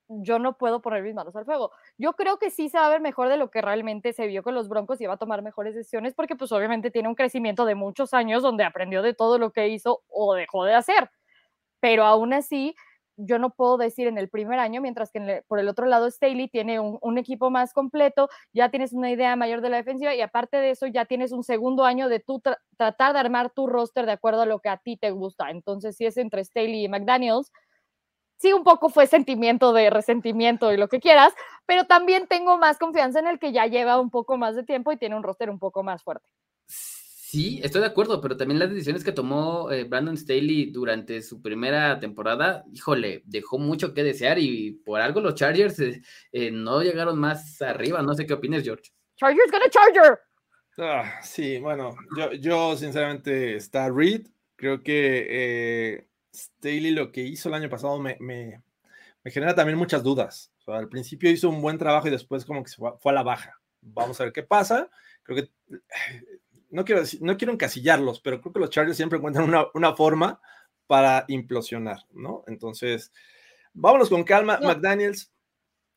yo 0.09 0.41
no 0.41 0.59
puedo 0.59 0.83
poner 0.83 1.03
mis 1.05 1.15
manos 1.15 1.37
al 1.37 1.45
fuego. 1.45 1.71
Yo 1.97 2.15
creo 2.15 2.39
que 2.39 2.51
sí 2.51 2.69
se 2.69 2.79
va 2.79 2.87
a 2.87 2.91
ver 2.91 3.01
mejor 3.01 3.29
de 3.29 3.37
lo 3.37 3.51
que 3.51 3.63
realmente 3.63 4.13
se 4.13 4.27
vio 4.27 4.43
con 4.43 4.55
los 4.55 4.69
Broncos 4.69 5.01
y 5.01 5.07
va 5.07 5.15
a 5.15 5.19
tomar 5.19 5.43
mejores 5.43 5.75
decisiones 5.77 6.15
porque 6.15 6.35
pues 6.35 6.51
obviamente 6.51 6.91
tiene 6.91 7.09
un 7.09 7.15
crecimiento 7.15 7.65
de 7.65 7.77
muchos 7.77 8.15
años 8.15 8.43
donde 8.43 8.65
aprendió 8.65 9.03
de 9.03 9.15
todo 9.15 9.39
lo 9.39 9.53
que 9.53 9.69
hizo 9.69 10.03
o 10.09 10.35
dejó 10.35 10.65
de 10.65 10.75
hacer. 10.75 11.11
Pero 11.79 12.05
aún 12.05 12.33
así, 12.33 12.75
yo 13.25 13.39
no 13.39 13.51
puedo 13.51 13.77
decir 13.77 14.07
en 14.07 14.19
el 14.19 14.29
primer 14.29 14.59
año, 14.59 14.81
mientras 14.81 15.11
que 15.11 15.45
por 15.49 15.59
el 15.59 15.69
otro 15.69 15.87
lado 15.87 16.11
Staley 16.11 16.49
tiene 16.49 16.81
un, 16.81 17.19
equipo 17.19 17.51
más 17.51 17.73
completo, 17.73 18.29
ya 18.53 18.71
tienes 18.71 18.93
una 18.93 19.11
idea 19.11 19.37
mayor 19.37 19.61
de 19.61 19.71
la 19.71 19.77
defensiva 19.77 20.15
y 20.15 20.21
aparte 20.21 20.57
de 20.57 20.71
eso 20.71 20.87
ya 20.87 21.05
tienes 21.05 21.33
un 21.33 21.45
segundo 21.45 21.85
año 21.85 22.09
de 22.09 22.21
tú 22.21 22.41
tratar 22.77 23.13
de 23.13 23.19
armar 23.19 23.51
tu 23.51 23.67
roster 23.67 24.07
de 24.07 24.13
acuerdo 24.13 24.43
a 24.43 24.47
lo 24.47 24.61
que 24.61 24.69
a 24.69 24.79
ti 24.79 24.97
te 24.97 25.11
gusta. 25.11 25.51
Entonces, 25.51 25.97
si 25.97 26.07
es 26.07 26.17
entre 26.17 26.45
Staley 26.45 26.85
y 26.85 26.89
McDaniels, 26.89 27.53
sí 28.39 28.53
un 28.53 28.65
poco 28.65 28.89
fue 28.89 29.07
sentimiento 29.07 29.73
de 29.73 29.91
resentimiento 29.91 30.73
y 30.73 30.79
lo 30.79 30.89
que 30.89 31.01
quieras, 31.01 31.35
pero 31.67 31.85
también 31.85 32.27
tengo 32.27 32.57
más 32.59 32.79
confianza 32.79 33.19
en 33.19 33.27
el 33.27 33.39
que 33.39 33.53
ya 33.53 33.67
lleva 33.67 34.01
un 34.01 34.11
poco 34.11 34.39
más 34.39 34.57
de 34.57 34.65
tiempo 34.65 34.93
y 34.93 34.97
tiene 34.97 35.17
un 35.17 35.23
roster 35.23 35.51
un 35.51 35.59
poco 35.59 35.83
más 35.83 36.03
fuerte. 36.03 36.29
Sí, 37.31 37.61
estoy 37.63 37.83
de 37.83 37.87
acuerdo, 37.87 38.21
pero 38.21 38.37
también 38.37 38.59
las 38.59 38.71
decisiones 38.71 39.05
que 39.05 39.13
tomó 39.13 39.71
eh, 39.71 39.85
Brandon 39.85 40.17
Staley 40.17 40.73
durante 40.73 41.23
su 41.23 41.41
primera 41.41 42.01
temporada, 42.01 42.65
híjole, 42.73 43.23
dejó 43.25 43.57
mucho 43.57 43.95
que 43.95 44.03
desear 44.03 44.41
y 44.41 44.73
por 44.85 45.01
algo 45.01 45.21
los 45.21 45.37
Chargers 45.37 45.79
eh, 45.79 46.03
eh, 46.33 46.51
no 46.51 46.83
llegaron 46.83 47.21
más 47.21 47.63
arriba. 47.63 48.03
No 48.03 48.15
sé 48.15 48.27
qué 48.27 48.33
opinas, 48.33 48.65
George. 48.65 48.91
Chargers 49.15 49.53
gonna 49.53 49.71
Charger. 49.71 50.19
Ah, 50.79 51.21
sí, 51.23 51.61
bueno, 51.61 51.95
yo, 52.17 52.33
yo 52.33 52.77
sinceramente 52.77 53.55
está 53.55 53.89
Reed. 53.91 54.27
Creo 54.57 54.83
que 54.83 56.09
Staley 56.35 56.91
lo 56.91 57.13
que 57.13 57.21
hizo 57.21 57.49
el 57.49 57.55
año 57.55 57.71
pasado 57.71 58.01
me, 58.01 58.17
me, 58.19 58.61
genera 59.27 59.55
también 59.55 59.79
muchas 59.79 60.03
dudas. 60.03 60.53
al 60.67 60.89
principio 60.89 61.31
hizo 61.31 61.49
un 61.49 61.63
buen 61.63 61.79
trabajo 61.79 62.09
y 62.09 62.11
después 62.11 62.45
como 62.45 62.65
que 62.65 62.71
se 62.71 62.77
fue, 62.77 62.91
fue 62.99 63.13
a 63.13 63.15
la 63.15 63.23
baja. 63.23 63.61
Vamos 63.83 64.21
a 64.21 64.25
ver 64.25 64.33
qué 64.33 64.43
pasa. 64.43 64.91
Creo 65.23 65.45
que 65.45 65.79
no 66.71 66.85
quiero, 66.85 67.03
no 67.21 67.37
quiero 67.37 67.53
encasillarlos, 67.53 68.21
pero 68.21 68.41
creo 68.41 68.53
que 68.53 68.61
los 68.61 68.71
Chargers 68.71 68.97
siempre 68.97 69.19
encuentran 69.19 69.53
una, 69.75 69.95
forma 69.95 70.41
para 70.87 71.25
implosionar, 71.29 72.07
¿no? 72.13 72.45
Entonces, 72.47 73.13
vámonos 73.73 74.09
con 74.09 74.25
calma. 74.25 74.59
McDaniels, 74.63 75.33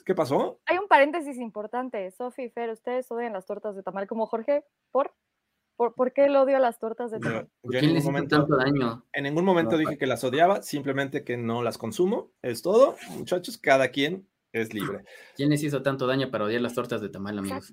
¿qué 0.05 0.13
pasó? 0.13 0.59
Hay 0.65 0.77
un 0.77 0.87
paréntesis 0.87 1.37
importante. 1.37 2.09
Sophie, 2.11 2.49
Fer, 2.49 2.69
¿ustedes 2.69 3.09
odian 3.11 3.33
las 3.33 3.45
tortas 3.45 3.75
de 3.75 3.83
tamal 3.83 4.07
como 4.07 4.25
Jorge? 4.25 4.65
¿Por? 4.91 5.13
¿Por, 5.75 6.13
qué 6.13 6.25
el 6.25 6.35
odio 6.35 6.55
a 6.55 6.59
las 6.59 6.79
tortas 6.79 7.11
de 7.11 7.19
tamal? 7.19 7.49
Yo, 7.63 7.79
en, 7.79 7.87
ningún 7.87 8.03
momento, 8.03 8.45
daño? 8.45 9.03
en 9.11 9.23
ningún 9.23 9.43
momento 9.43 9.75
dije 9.75 9.97
que 9.97 10.05
las 10.05 10.23
odiaba, 10.23 10.61
simplemente 10.61 11.23
que 11.23 11.35
no 11.35 11.63
las 11.63 11.77
consumo. 11.77 12.31
Es 12.41 12.61
todo. 12.61 12.95
Muchachos, 13.17 13.57
cada 13.57 13.89
quien 13.89 14.27
es 14.53 14.73
libre. 14.73 15.03
¿Quién 15.35 15.49
les 15.49 15.63
hizo 15.63 15.81
tanto 15.81 16.07
daño 16.07 16.29
para 16.29 16.45
odiar 16.45 16.61
las 16.61 16.75
tortas 16.75 17.01
de 17.01 17.09
tamal, 17.09 17.39
amigos? 17.39 17.71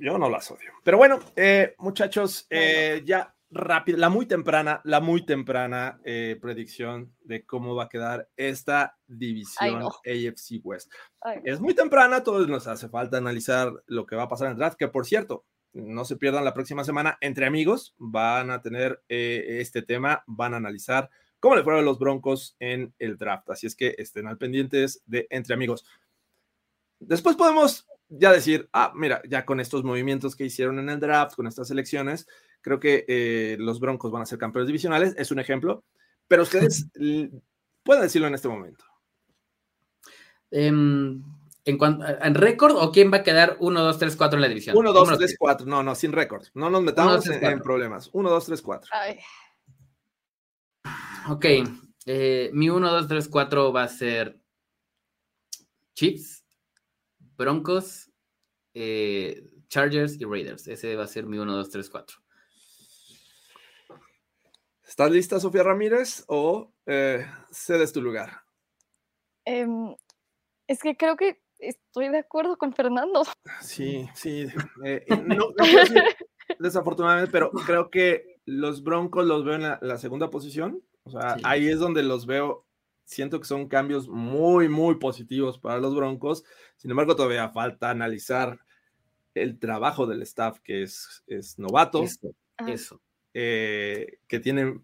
Yo, 0.00 0.18
no 0.18 0.30
las 0.30 0.50
odio. 0.50 0.72
Pero 0.82 0.96
bueno, 0.96 1.20
eh, 1.36 1.74
muchachos, 1.78 2.46
eh, 2.48 3.02
ya 3.04 3.34
rápido, 3.50 3.98
la 3.98 4.08
muy 4.08 4.26
temprana, 4.26 4.80
la 4.84 5.00
muy 5.00 5.26
temprana 5.26 6.00
eh, 6.04 6.38
predicción 6.40 7.14
de 7.20 7.44
cómo 7.44 7.74
va 7.74 7.84
a 7.84 7.88
quedar 7.88 8.28
esta 8.36 8.96
división 9.06 9.82
AFC 9.82 10.60
West. 10.64 10.90
Es 11.44 11.60
muy 11.60 11.74
temprana, 11.74 12.22
todos 12.22 12.48
nos 12.48 12.66
hace 12.66 12.88
falta 12.88 13.18
analizar 13.18 13.70
lo 13.86 14.06
que 14.06 14.16
va 14.16 14.22
a 14.22 14.28
pasar 14.28 14.46
en 14.46 14.52
el 14.52 14.58
draft, 14.58 14.78
que 14.78 14.88
por 14.88 15.04
cierto, 15.04 15.44
no 15.72 16.04
se 16.04 16.16
pierdan 16.16 16.44
la 16.44 16.54
próxima 16.54 16.82
semana, 16.82 17.18
entre 17.20 17.46
amigos, 17.46 17.94
van 17.98 18.50
a 18.50 18.62
tener 18.62 19.02
este 19.06 19.82
tema, 19.82 20.24
van 20.26 20.54
a 20.54 20.56
analizar 20.56 21.10
cómo 21.40 21.56
le 21.56 21.64
fueron 21.64 21.84
los 21.84 21.98
Broncos 21.98 22.56
en 22.60 22.94
el 22.98 23.16
draft. 23.16 23.50
Así 23.50 23.66
es 23.66 23.74
que 23.74 23.94
estén 23.98 24.26
al 24.26 24.38
pendientes 24.38 25.02
de 25.06 25.26
Entre 25.30 25.54
Amigos. 25.54 25.84
Después 27.00 27.34
podemos 27.34 27.88
ya 28.08 28.32
decir, 28.32 28.68
ah, 28.72 28.92
mira, 28.94 29.22
ya 29.28 29.44
con 29.44 29.60
estos 29.60 29.84
movimientos 29.84 30.36
que 30.36 30.44
hicieron 30.44 30.78
en 30.78 30.90
el 30.90 31.00
draft, 31.00 31.36
con 31.36 31.46
estas 31.46 31.70
elecciones, 31.70 32.26
creo 32.60 32.78
que 32.78 33.04
eh, 33.08 33.56
los 33.58 33.80
Broncos 33.80 34.12
van 34.12 34.22
a 34.22 34.26
ser 34.26 34.38
campeones 34.38 34.66
divisionales, 34.66 35.14
es 35.16 35.30
un 35.30 35.38
ejemplo, 35.38 35.84
pero 36.28 36.42
ustedes 36.42 36.86
pueden 37.82 38.02
decirlo 38.02 38.26
en 38.26 38.34
este 38.34 38.48
momento. 38.48 38.84
Em, 40.50 41.22
en, 41.64 41.78
cuanto, 41.78 42.04
¿En 42.06 42.34
récord 42.34 42.74
o 42.76 42.90
quién 42.90 43.12
va 43.12 43.18
a 43.18 43.22
quedar 43.22 43.56
1, 43.60 43.80
2, 43.80 43.98
3, 43.98 44.16
4 44.16 44.36
en 44.36 44.42
la 44.42 44.48
división? 44.48 44.76
1, 44.76 44.92
2, 44.92 45.18
3, 45.18 45.36
4. 45.38 45.66
No, 45.66 45.82
no, 45.82 45.94
sin 45.94 46.12
récord. 46.12 46.44
No 46.54 46.68
nos 46.68 46.82
metamos 46.82 47.26
en, 47.28 47.60
problemas. 47.60 48.10
1, 48.12 48.30
2, 48.30 48.46
3, 48.46 48.62
4. 48.62 48.90
Ok, 51.28 51.44
eh, 52.06 52.50
mi 52.52 52.70
1, 52.70 52.90
2, 52.90 53.08
3, 53.08 53.28
4 53.28 53.72
va 53.72 53.82
a 53.82 53.88
ser 53.88 54.40
Chips, 55.94 56.44
Broncos, 57.36 58.10
eh, 58.74 59.50
Chargers 59.68 60.20
y 60.20 60.24
Raiders. 60.24 60.66
Ese 60.68 60.96
va 60.96 61.04
a 61.04 61.08
ser 61.08 61.26
mi 61.26 61.38
1, 61.38 61.56
2, 61.56 61.70
3, 61.70 61.90
4. 61.90 62.16
¿Estás 64.86 65.10
lista, 65.10 65.38
Sofía 65.38 65.62
Ramírez, 65.62 66.24
o 66.26 66.72
eh, 66.86 67.24
cedes 67.52 67.92
tu 67.92 68.02
lugar? 68.02 68.42
Em, 69.44 69.94
es 70.66 70.82
que 70.82 70.96
creo 70.96 71.16
que 71.16 71.42
estoy 71.58 72.08
de 72.08 72.18
acuerdo 72.18 72.56
con 72.56 72.72
Fernando. 72.72 73.22
Sí, 73.60 74.08
sí. 74.14 74.48
Eh, 74.84 75.04
desafortunadamente, 76.58 77.30
pero 77.30 77.50
creo 77.50 77.90
que 77.90 78.40
los 78.44 78.82
Broncos 78.82 79.26
los 79.26 79.44
veo 79.44 79.54
en 79.54 79.62
la, 79.62 79.98
segunda 79.98 80.30
posición. 80.30 80.82
O 81.14 81.20
sea, 81.20 81.36
ahí 81.42 81.68
es 81.68 81.78
donde 81.78 82.02
los 82.02 82.26
veo. 82.26 82.66
Siento 83.04 83.40
que 83.40 83.46
son 83.46 83.66
cambios 83.68 84.08
muy, 84.08 84.68
muy 84.68 84.94
positivos 84.96 85.58
para 85.58 85.80
los 85.80 85.94
Broncos. 85.94 86.44
Sin 86.76 86.90
embargo, 86.90 87.16
todavía 87.16 87.48
falta 87.48 87.90
analizar 87.90 88.60
el 89.34 89.58
trabajo 89.58 90.06
del 90.06 90.22
staff 90.22 90.60
que 90.60 90.82
es, 90.82 91.24
es 91.26 91.58
novato. 91.58 92.04
eso. 92.66 93.00
Eh, 93.34 94.18
que 94.26 94.40
tiene, 94.40 94.80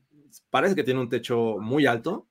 parece 0.51 0.75
que 0.75 0.85
tiene 0.85 1.01
un 1.01 1.09
techo 1.09 1.59
muy 1.59 1.87
alto, 1.87 2.27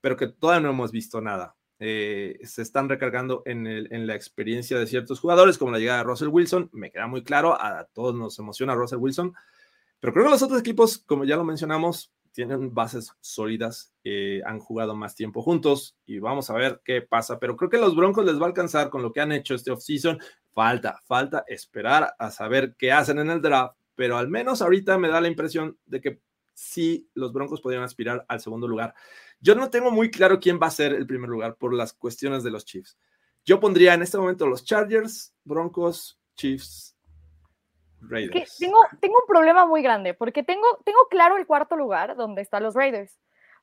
pero 0.00 0.16
que 0.16 0.28
todavía 0.28 0.62
no 0.62 0.70
hemos 0.70 0.90
visto 0.90 1.20
nada. 1.20 1.56
Eh, 1.78 2.38
se 2.42 2.62
están 2.62 2.88
recargando 2.88 3.42
en, 3.46 3.66
en, 3.66 4.06
la 4.06 4.14
experiencia 4.14 4.78
de 4.78 4.86
ciertos 4.86 5.18
jugadores, 5.18 5.56
como 5.56 5.70
la 5.70 5.78
llegada 5.78 5.98
de 5.98 6.04
Russell 6.04 6.28
Wilson. 6.28 6.68
Me 6.72 6.90
queda 6.90 7.06
muy 7.06 7.22
claro, 7.22 7.60
a 7.60 7.84
todos 7.92 8.14
nos 8.14 8.38
emociona 8.38 8.74
Russell 8.74 8.98
Wilson, 8.98 9.32
pero 9.98 10.12
creo 10.12 10.26
que 10.26 10.30
los 10.30 10.42
otros 10.42 10.60
equipos, 10.60 10.98
como 10.98 11.24
ya 11.24 11.36
lo 11.36 11.44
mencionamos, 11.44 12.12
tienen 12.32 12.72
bases 12.74 13.12
sólidas, 13.20 13.92
han 14.44 14.58
jugado 14.58 14.94
más 14.94 15.14
tiempo 15.14 15.42
juntos 15.42 15.96
y 16.06 16.18
vamos 16.18 16.50
a 16.50 16.54
ver 16.54 16.80
qué 16.84 17.02
pasa. 17.02 17.38
Pero 17.38 17.56
creo 17.56 17.70
que 17.70 17.78
los 17.78 17.96
Broncos 17.96 18.24
les 18.24 18.38
va 18.38 18.44
a 18.44 18.48
alcanzar 18.48 18.90
con 18.90 19.02
lo 19.02 19.12
que 19.12 19.20
han 19.20 19.32
hecho 19.32 19.54
este 19.54 19.70
offseason. 19.70 20.18
Falta, 20.52 21.00
falta 21.06 21.44
esperar 21.46 22.14
a 22.18 22.30
saber 22.30 22.74
qué 22.76 22.92
hacen 22.92 23.18
en 23.18 23.30
el 23.30 23.40
draft 23.40 23.80
pero 24.00 24.16
al 24.16 24.28
menos 24.28 24.62
ahorita 24.62 24.96
me 24.96 25.08
da 25.08 25.20
la 25.20 25.28
impresión 25.28 25.76
de 25.84 26.00
que 26.00 26.22
sí 26.54 27.10
los 27.12 27.34
Broncos 27.34 27.60
podrían 27.60 27.82
aspirar 27.82 28.24
al 28.28 28.40
segundo 28.40 28.66
lugar. 28.66 28.94
Yo 29.40 29.54
no 29.54 29.68
tengo 29.68 29.90
muy 29.90 30.10
claro 30.10 30.40
quién 30.40 30.58
va 30.58 30.68
a 30.68 30.70
ser 30.70 30.94
el 30.94 31.06
primer 31.06 31.28
lugar 31.28 31.56
por 31.56 31.74
las 31.74 31.92
cuestiones 31.92 32.42
de 32.42 32.50
los 32.50 32.64
Chiefs. 32.64 32.96
Yo 33.44 33.60
pondría 33.60 33.92
en 33.92 34.00
este 34.00 34.16
momento 34.16 34.46
los 34.46 34.64
Chargers, 34.64 35.34
Broncos, 35.44 36.18
Chiefs, 36.34 36.96
Raiders. 38.02 38.56
tengo, 38.58 38.78
tengo 39.00 39.14
un 39.20 39.26
problema 39.26 39.66
muy 39.66 39.82
grande 39.82 40.14
porque 40.14 40.42
tengo, 40.42 40.66
tengo 40.84 40.98
claro 41.10 41.36
el 41.36 41.46
cuarto 41.46 41.76
lugar 41.76 42.16
donde 42.16 42.42
están 42.42 42.62
los 42.62 42.74
Raiders 42.74 43.18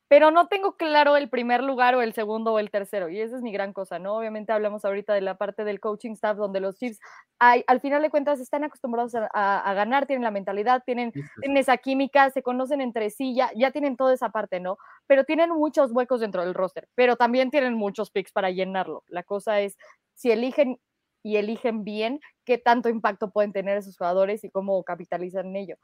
pero 0.07 0.31
no 0.31 0.47
tengo 0.47 0.77
claro 0.77 1.17
el 1.17 1.29
primer 1.29 1.61
lugar 1.61 1.95
o 1.95 2.01
el 2.01 2.13
segundo 2.13 2.53
o 2.53 2.59
el 2.59 2.71
tercero, 2.71 3.09
y 3.09 3.19
esa 3.19 3.35
es 3.35 3.41
mi 3.41 3.51
gran 3.51 3.73
cosa, 3.73 3.99
¿no? 3.99 4.15
Obviamente 4.15 4.53
hablamos 4.53 4.85
ahorita 4.85 5.13
de 5.13 5.21
la 5.21 5.37
parte 5.37 5.65
del 5.65 5.79
coaching 5.79 6.11
staff, 6.11 6.37
donde 6.37 6.61
los 6.61 6.77
Chiefs, 6.77 6.99
hay, 7.39 7.63
al 7.67 7.81
final 7.81 8.01
de 8.01 8.09
cuentas, 8.09 8.39
están 8.39 8.63
acostumbrados 8.63 9.13
a, 9.15 9.73
ganar, 9.73 10.07
tienen 10.07 10.23
la 10.23 10.31
mentalidad, 10.31 10.83
tienen, 10.85 11.11
esa 11.41 11.77
química, 11.77 12.29
se 12.29 12.41
conocen 12.41 12.79
entre 12.79 13.09
sí, 13.09 13.35
ya, 13.35 13.51
ya 13.55 13.71
tienen 13.71 13.97
toda 13.97 14.13
esa 14.13 14.29
parte, 14.29 14.59
¿no? 14.59 14.77
Pero 15.07 15.25
tienen 15.25 15.49
muchos 15.49 15.91
huecos 15.91 16.21
dentro 16.21 16.43
del 16.43 16.53
roster, 16.53 16.87
pero 16.95 17.17
también 17.17 17.51
tienen 17.51 17.73
muchos 17.73 18.09
picks 18.09 18.31
para 18.31 18.49
llenarlo. 18.49 19.03
La 19.07 19.23
cosa 19.23 19.59
es, 19.59 19.77
si 20.13 20.31
eligen 20.31 20.79
y 21.27 21.35
eligen 21.35 21.83
bien, 21.83 22.21
qué 22.45 22.57
tanto 22.57 22.87
impacto 22.87 23.31
pueden 23.31 23.51
tener 23.51 23.77
esos 23.77 23.97
jugadores 23.97 24.45
y 24.45 24.49
cómo 24.49 24.81
capitalizan 24.85 25.47
en 25.47 25.55
ello. 25.57 25.75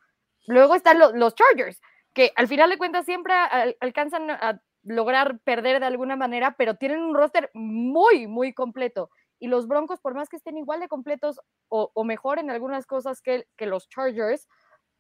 Luego 0.48 0.74
están 0.74 1.00
los 1.00 1.36
Chargers, 1.36 1.82
que 2.14 2.32
al 2.38 2.48
final 2.48 2.70
de 2.70 2.78
cuentas 2.78 3.06
siempre 3.06 3.34
alcanzan 3.82 4.32
a 4.32 4.62
lograr 4.84 5.40
perder 5.40 5.82
de 5.82 5.86
alguna 5.86 6.16
manera, 6.16 6.56
pero 6.58 6.76
tienen 6.76 7.02
un 7.02 7.14
roster 7.14 7.52
muy, 7.54 8.26
muy 8.26 8.54
completo. 8.54 9.10
Y 9.38 9.48
los 9.48 9.68
Broncos, 9.68 10.00
por 10.00 10.14
más 10.14 10.30
que 10.30 10.38
estén 10.38 10.58
igual 10.58 10.80
de 10.80 10.88
completos 10.88 11.42
o, 11.68 12.04
mejor 12.06 12.40
en 12.40 12.50
algunas 12.50 12.86
cosas 12.86 13.22
que, 13.22 13.46
que 13.58 13.66
los 13.66 13.90
Chargers, 13.90 14.48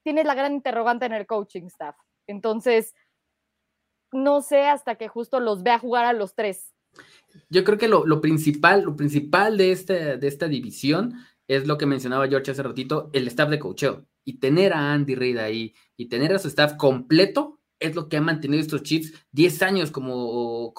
tienen 0.03 0.27
la 0.27 0.35
gran 0.35 0.51
interrogante 0.51 1.05
en 1.05 1.13
el 1.13 1.25
coaching 1.25 1.67
staff. 1.67 1.95
Entonces, 2.27 2.93
no 4.11 4.41
sé 4.41 4.67
hasta 4.67 4.95
que 4.95 5.07
justo 5.07 5.39
los 5.39 5.63
vea 5.63 5.79
jugar 5.79 6.03
a 6.03 6.11
los 6.11 6.35
tres. 6.35 6.73
Yo 7.49 7.63
creo 7.63 7.77
que 7.77 7.87
lo, 7.87 8.05
lo 8.05 8.21
principal, 8.21 8.83
lo 8.83 8.95
principal 8.95 9.57
de, 9.57 9.71
este, 9.71 10.17
de 10.17 10.27
esta 10.27 10.47
división 10.47 11.13
es 11.47 11.67
lo 11.67 11.77
que 11.77 11.85
mencionaba 11.85 12.27
George 12.27 12.51
hace 12.51 12.63
ratito, 12.63 13.09
el 13.13 13.27
staff 13.27 13.49
de 13.49 13.59
coacheo 13.59 14.05
y 14.25 14.39
tener 14.39 14.73
a 14.73 14.93
Andy 14.93 15.15
Reid 15.15 15.37
ahí 15.37 15.73
y 15.97 16.07
tener 16.07 16.33
a 16.33 16.39
su 16.39 16.47
staff 16.47 16.75
completo 16.77 17.59
es 17.79 17.95
lo 17.95 18.07
que 18.07 18.17
ha 18.17 18.21
mantenido 18.21 18.61
estos 18.61 18.83
Chiefs 18.83 19.13
10 19.31 19.61
años 19.61 19.91
como, 19.91 20.73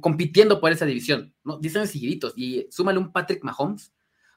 compitiendo 0.00 0.60
por 0.60 0.70
esa 0.70 0.86
división, 0.86 1.34
¿no? 1.42 1.58
10 1.58 1.76
años 1.76 1.90
seguiditos 1.90 2.32
y 2.36 2.66
súmale 2.70 2.98
un 2.98 3.12
Patrick 3.12 3.42
Mahomes. 3.42 3.92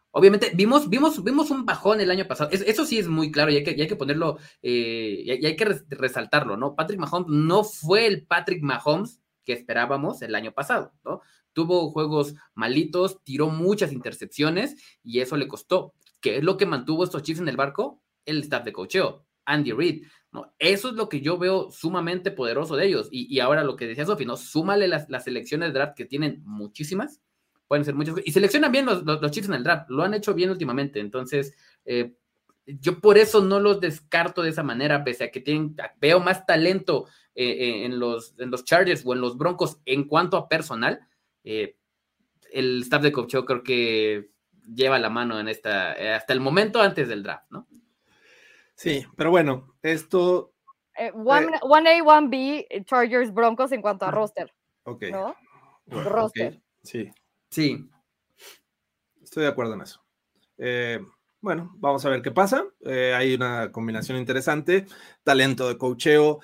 Obviamente, 0.09 0.51
vimos, 0.55 0.89
vimos, 0.89 1.23
vimos 1.23 1.51
un 1.51 1.65
bajón 1.65 2.01
el 2.01 2.11
año 2.11 2.27
pasado. 2.27 2.49
eso 2.51 2.85
sí 2.85 2.97
es 2.97 3.07
muy 3.07 3.31
claro 3.31 3.51
y 3.51 3.57
hay 3.57 3.63
que, 3.63 3.79
hay 3.79 3.87
que 3.87 3.95
ponerlo, 3.95 4.39
eh, 4.61 5.23
y 5.25 5.45
hay 5.45 5.55
que 5.55 5.83
resaltarlo, 5.89 6.57
¿no? 6.57 6.75
Patrick 6.75 6.99
Mahomes 6.99 7.29
no 7.29 7.63
fue 7.63 8.07
el 8.07 8.25
Patrick 8.25 8.61
Mahomes 8.63 9.21
que 9.45 9.53
esperábamos 9.53 10.21
el 10.21 10.35
año 10.35 10.51
pasado, 10.51 10.93
¿no? 11.05 11.21
Tuvo 11.53 11.91
juegos 11.91 12.35
malitos, 12.55 13.23
tiró 13.23 13.49
muchas 13.49 13.91
intercepciones 13.93 14.75
y 15.03 15.19
eso 15.19 15.37
le 15.37 15.47
costó. 15.47 15.93
¿Qué 16.19 16.37
es 16.37 16.43
lo 16.43 16.57
que 16.57 16.65
mantuvo 16.65 17.03
estos 17.03 17.23
Chiefs 17.23 17.41
en 17.41 17.49
el 17.49 17.57
barco? 17.57 18.01
el 18.25 18.39
staff 18.41 18.63
de 18.63 18.73
cocheo, 18.73 19.25
Andy 19.45 19.71
Reid. 19.71 20.05
¿no? 20.31 20.53
Eso 20.59 20.89
es 20.89 20.95
lo 20.95 21.09
que 21.09 21.21
yo 21.21 21.37
veo 21.37 21.71
sumamente 21.71 22.31
poderoso 22.31 22.75
de 22.75 22.87
ellos. 22.87 23.09
Y, 23.11 23.39
ahora 23.39 23.63
lo 23.63 23.75
que 23.75 23.87
decía 23.87 24.05
Sofi, 24.05 24.25
¿no? 24.25 24.37
Súmale 24.37 24.87
las, 24.87 25.09
las, 25.09 25.25
selecciones 25.25 25.69
de 25.69 25.73
draft 25.73 25.95
que 25.95 26.05
tienen 26.05 26.41
muchísimas, 26.45 27.21
pueden 27.67 27.85
ser 27.85 27.95
muchas. 27.95 28.15
Y 28.23 28.31
seleccionan 28.31 28.71
bien 28.71 28.85
los, 28.85 29.03
los, 29.03 29.31
Chiefs 29.31 29.49
en 29.49 29.55
el 29.55 29.63
draft, 29.63 29.89
lo 29.89 30.03
han 30.03 30.13
hecho 30.13 30.33
bien 30.33 30.49
últimamente. 30.49 30.99
Entonces, 30.99 31.53
eh, 31.85 32.15
yo 32.65 32.99
por 32.99 33.17
eso 33.17 33.41
no 33.41 33.59
los 33.59 33.81
descarto 33.81 34.41
de 34.41 34.51
esa 34.51 34.63
manera, 34.63 35.03
pese 35.03 35.25
a 35.25 35.31
que 35.31 35.41
tienen, 35.41 35.75
veo 35.99 36.19
más 36.19 36.45
talento 36.45 37.07
eh, 37.35 37.49
eh, 37.49 37.85
en, 37.85 37.99
los, 37.99 38.33
en 38.37 38.51
los 38.51 38.63
Chargers 38.63 39.01
o 39.05 39.13
en 39.13 39.21
los 39.21 39.37
Broncos 39.37 39.79
en 39.85 40.05
cuanto 40.05 40.37
a 40.37 40.47
personal. 40.47 41.01
El 41.43 42.81
staff 42.81 43.01
de 43.01 43.11
cocheo 43.11 43.45
creo 43.45 43.63
que 43.63 44.31
lleva 44.73 44.99
la 44.99 45.09
mano 45.09 45.39
en 45.39 45.47
esta, 45.47 45.91
hasta 46.15 46.33
el 46.33 46.39
momento 46.39 46.81
antes 46.81 47.07
del 47.07 47.23
draft, 47.23 47.49
¿no? 47.49 47.67
Sí, 48.81 49.05
pero 49.15 49.29
bueno, 49.29 49.75
esto. 49.83 50.55
Eh, 50.97 51.11
one, 51.13 51.55
a 51.55 51.59
1B, 51.61 52.83
Chargers 52.85 53.31
Broncos 53.31 53.71
en 53.73 53.79
cuanto 53.79 54.05
a 54.05 54.11
roster. 54.11 54.51
Ok. 54.85 55.03
¿No? 55.11 55.35
roster. 55.85 56.59
Sí. 56.81 57.11
Sí. 57.47 57.87
Estoy 59.21 59.43
de 59.43 59.49
acuerdo 59.49 59.75
en 59.75 59.81
eso. 59.81 60.03
Eh, 60.57 60.99
bueno, 61.41 61.75
vamos 61.75 62.03
a 62.03 62.09
ver 62.09 62.23
qué 62.23 62.31
pasa. 62.31 62.65
Eh, 62.79 63.13
hay 63.15 63.35
una 63.35 63.71
combinación 63.71 64.17
interesante. 64.17 64.87
Talento 65.23 65.67
de 65.67 65.77
cocheo, 65.77 66.39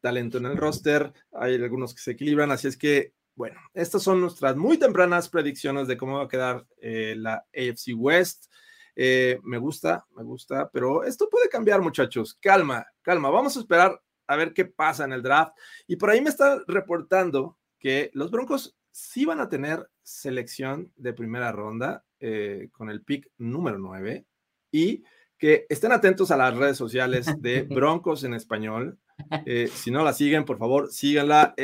talento 0.00 0.38
en 0.38 0.46
el 0.46 0.56
roster. 0.56 1.12
Hay 1.32 1.56
algunos 1.56 1.96
que 1.96 2.00
se 2.00 2.12
equilibran. 2.12 2.52
Así 2.52 2.68
es 2.68 2.76
que, 2.76 3.12
bueno, 3.36 3.60
estas 3.74 4.02
son 4.02 4.20
nuestras 4.20 4.56
muy 4.56 4.78
tempranas 4.78 5.28
predicciones 5.28 5.86
de 5.86 5.96
cómo 5.96 6.18
va 6.18 6.24
a 6.24 6.28
quedar 6.28 6.66
la 6.80 7.44
AFC 7.54 7.94
West. 7.94 8.46
Eh, 8.98 9.38
me 9.42 9.58
gusta, 9.58 10.06
me 10.16 10.22
gusta, 10.22 10.70
pero 10.72 11.04
esto 11.04 11.28
puede 11.28 11.50
cambiar, 11.50 11.82
muchachos. 11.82 12.34
Calma, 12.40 12.86
calma. 13.02 13.28
Vamos 13.28 13.56
a 13.56 13.60
esperar 13.60 14.00
a 14.26 14.36
ver 14.36 14.54
qué 14.54 14.64
pasa 14.64 15.04
en 15.04 15.12
el 15.12 15.22
draft. 15.22 15.52
Y 15.86 15.96
por 15.96 16.10
ahí 16.10 16.22
me 16.22 16.30
están 16.30 16.62
reportando 16.66 17.58
que 17.78 18.10
los 18.14 18.30
Broncos 18.30 18.74
sí 18.90 19.26
van 19.26 19.40
a 19.40 19.50
tener 19.50 19.86
selección 20.02 20.90
de 20.96 21.12
primera 21.12 21.52
ronda 21.52 22.04
eh, 22.18 22.70
con 22.72 22.88
el 22.88 23.02
pick 23.02 23.30
número 23.36 23.78
9 23.78 24.24
y 24.72 25.04
que 25.36 25.66
estén 25.68 25.92
atentos 25.92 26.30
a 26.30 26.38
las 26.38 26.56
redes 26.56 26.78
sociales 26.78 27.26
de 27.40 27.62
Broncos 27.70 28.24
en 28.24 28.32
español. 28.32 28.98
Eh, 29.46 29.68
si 29.72 29.90
no 29.90 30.04
la 30.04 30.12
siguen, 30.12 30.44
por 30.44 30.58
favor, 30.58 30.92
síganla. 30.92 31.54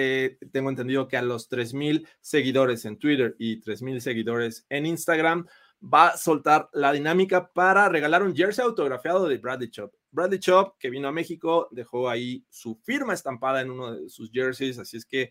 tengo 0.53 0.71
entendido 0.71 1.07
que 1.07 1.17
a 1.17 1.23
los 1.23 1.51
3.000 1.51 2.07
seguidores 2.21 2.85
en 2.85 2.97
Twitter 2.97 3.37
y 3.39 3.61
3.000 3.61 4.01
seguidores 4.01 4.67
en 4.69 4.87
Instagram 4.87 5.47
va 5.83 6.09
a 6.09 6.17
soltar 6.17 6.69
la 6.73 6.93
dinámica 6.93 7.53
para 7.53 7.89
regalar 7.89 8.23
un 8.23 8.35
jersey 8.35 8.65
autografiado 8.65 9.27
de 9.27 9.39
Bradley 9.39 9.71
Chop. 9.71 9.93
Bradley 10.11 10.39
Chop, 10.39 10.77
que 10.79 10.91
vino 10.91 11.09
a 11.09 11.13
México, 11.13 11.69
dejó 11.71 12.09
ahí 12.09 12.45
su 12.49 12.77
firma 12.77 13.15
estampada 13.15 13.61
en 13.61 13.71
uno 13.71 13.95
de 13.95 14.09
sus 14.09 14.31
jerseys, 14.31 14.79
así 14.79 14.97
es 14.97 15.05
que 15.05 15.31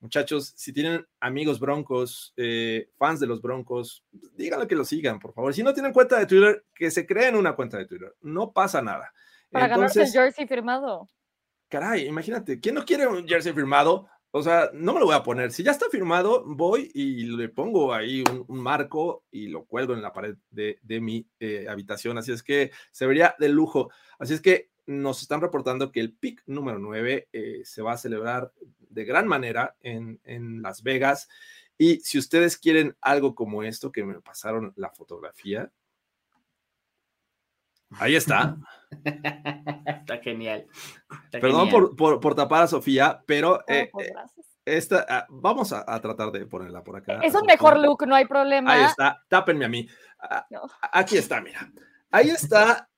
muchachos, 0.00 0.52
si 0.56 0.72
tienen 0.72 1.06
amigos 1.20 1.60
broncos, 1.60 2.34
eh, 2.36 2.90
fans 2.96 3.20
de 3.20 3.26
los 3.26 3.40
broncos, 3.40 4.04
díganle 4.34 4.66
que 4.66 4.74
lo 4.74 4.84
sigan, 4.84 5.18
por 5.18 5.32
favor. 5.32 5.54
Si 5.54 5.62
no 5.62 5.72
tienen 5.72 5.92
cuenta 5.92 6.18
de 6.18 6.26
Twitter, 6.26 6.64
que 6.74 6.90
se 6.90 7.06
creen 7.06 7.36
una 7.36 7.54
cuenta 7.54 7.78
de 7.78 7.86
Twitter, 7.86 8.14
no 8.20 8.52
pasa 8.52 8.82
nada. 8.82 9.12
Para 9.50 9.68
ganarse 9.68 10.02
el 10.02 10.10
jersey 10.10 10.46
firmado. 10.46 11.08
Caray, 11.74 12.06
imagínate, 12.06 12.60
¿quién 12.60 12.76
no 12.76 12.84
quiere 12.84 13.04
un 13.04 13.26
jersey 13.26 13.52
firmado? 13.52 14.06
O 14.30 14.44
sea, 14.44 14.70
no 14.74 14.94
me 14.94 15.00
lo 15.00 15.06
voy 15.06 15.16
a 15.16 15.24
poner. 15.24 15.50
Si 15.50 15.64
ya 15.64 15.72
está 15.72 15.90
firmado, 15.90 16.44
voy 16.46 16.88
y 16.94 17.24
le 17.36 17.48
pongo 17.48 17.92
ahí 17.92 18.22
un, 18.46 18.60
marco 18.60 19.24
y 19.32 19.48
lo 19.48 19.64
cuelgo 19.64 19.92
en 19.92 20.00
la 20.00 20.12
pared 20.12 20.36
de, 20.50 20.78
mi 21.00 21.26
eh, 21.40 21.66
habitación. 21.68 22.16
Así 22.16 22.30
es 22.30 22.44
que 22.44 22.70
se 22.92 23.08
vería 23.08 23.34
de 23.40 23.48
lujo. 23.48 23.90
Así 24.20 24.34
es 24.34 24.40
que 24.40 24.70
nos 24.86 25.20
están 25.20 25.40
reportando 25.40 25.90
que 25.90 25.98
el 25.98 26.12
pick 26.12 26.44
número 26.46 26.78
9 26.78 27.28
eh, 27.32 27.62
se 27.64 27.82
va 27.82 27.94
a 27.94 27.98
celebrar 27.98 28.52
de 28.78 29.04
gran 29.04 29.26
manera 29.26 29.74
en, 29.80 30.20
en, 30.22 30.62
Las 30.62 30.84
Vegas. 30.84 31.28
Y 31.76 31.96
si 32.02 32.18
ustedes 32.18 32.56
quieren 32.56 32.96
algo 33.00 33.34
como 33.34 33.64
esto, 33.64 33.90
que 33.90 34.04
me 34.04 34.20
pasaron 34.20 34.72
la 34.76 34.90
fotografía, 34.90 35.72
Ahí 37.98 38.16
está. 38.16 38.56
está 39.86 40.18
genial. 40.22 40.66
Perdón 41.30 41.96
Por, 41.96 42.34
tapar 42.34 42.62
a 42.62 42.66
Sofía, 42.66 43.22
pero 43.26 43.60
eh, 43.66 43.88
pues, 43.92 44.12
esta, 44.64 45.04
ah, 45.08 45.26
vamos 45.28 45.72
a, 45.72 45.84
tratar 46.00 46.30
de 46.32 46.46
ponerla 46.46 46.82
por 46.82 46.96
acá. 46.96 47.20
Es 47.22 47.34
un 47.34 47.46
mejor 47.46 47.78
look, 47.78 48.06
no 48.06 48.14
hay 48.14 48.26
problema. 48.26 48.72
Ahí 48.72 48.84
está, 48.84 49.22
tápenme 49.28 49.64
a 49.64 49.68
mí. 49.68 49.86
Ah, 50.18 50.46
aquí 50.92 51.16
está, 51.16 51.40
mira. 51.40 51.70
Ahí 52.10 52.30
está 52.30 52.88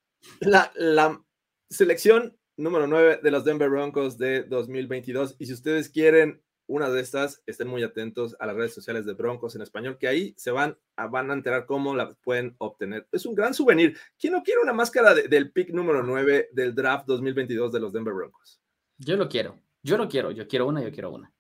la, 0.40 0.70
la 0.74 1.20
selección 1.68 2.36
número 2.56 2.86
9 2.86 3.20
de 3.22 3.30
los 3.30 3.44
Denver 3.44 3.68
Broncos 3.68 4.16
de 4.18 4.44
2022. 4.44 5.36
Y 5.38 5.46
si 5.46 5.52
ustedes 5.52 5.88
quieren 5.88 6.42
una 6.66 6.90
de 6.90 7.00
estas, 7.00 7.42
estén 7.46 7.68
muy 7.68 7.82
atentos 7.82 8.36
a 8.40 8.46
las 8.46 8.56
redes 8.56 8.74
sociales 8.74 9.06
de 9.06 9.14
Broncos 9.14 9.54
en 9.54 9.62
español, 9.62 9.98
que 9.98 10.08
ahí 10.08 10.34
se 10.36 10.50
van 10.50 10.76
a, 10.96 11.06
van 11.06 11.30
a 11.30 11.34
enterar 11.34 11.66
cómo 11.66 11.94
la 11.94 12.10
pueden 12.22 12.54
obtener. 12.58 13.06
Es 13.12 13.26
un 13.26 13.34
gran 13.34 13.54
souvenir. 13.54 13.96
¿Quién 14.18 14.32
no 14.32 14.42
quiere 14.42 14.60
una 14.60 14.72
máscara 14.72 15.14
del 15.14 15.52
pick 15.52 15.70
número 15.70 16.02
9 16.02 16.50
del 16.52 16.74
draft 16.74 17.06
2022 17.06 17.72
de 17.72 17.80
los 17.80 17.92
Denver 17.92 18.14
Broncos? 18.14 18.60
Yo 18.98 19.16
lo 19.16 19.28
quiero. 19.28 19.58
Yo 19.82 19.96
lo 19.96 20.08
quiero. 20.08 20.30
Yo 20.32 20.48
quiero 20.48 20.66
una, 20.66 20.82
yo 20.82 20.90
quiero 20.90 21.12
una. 21.12 21.32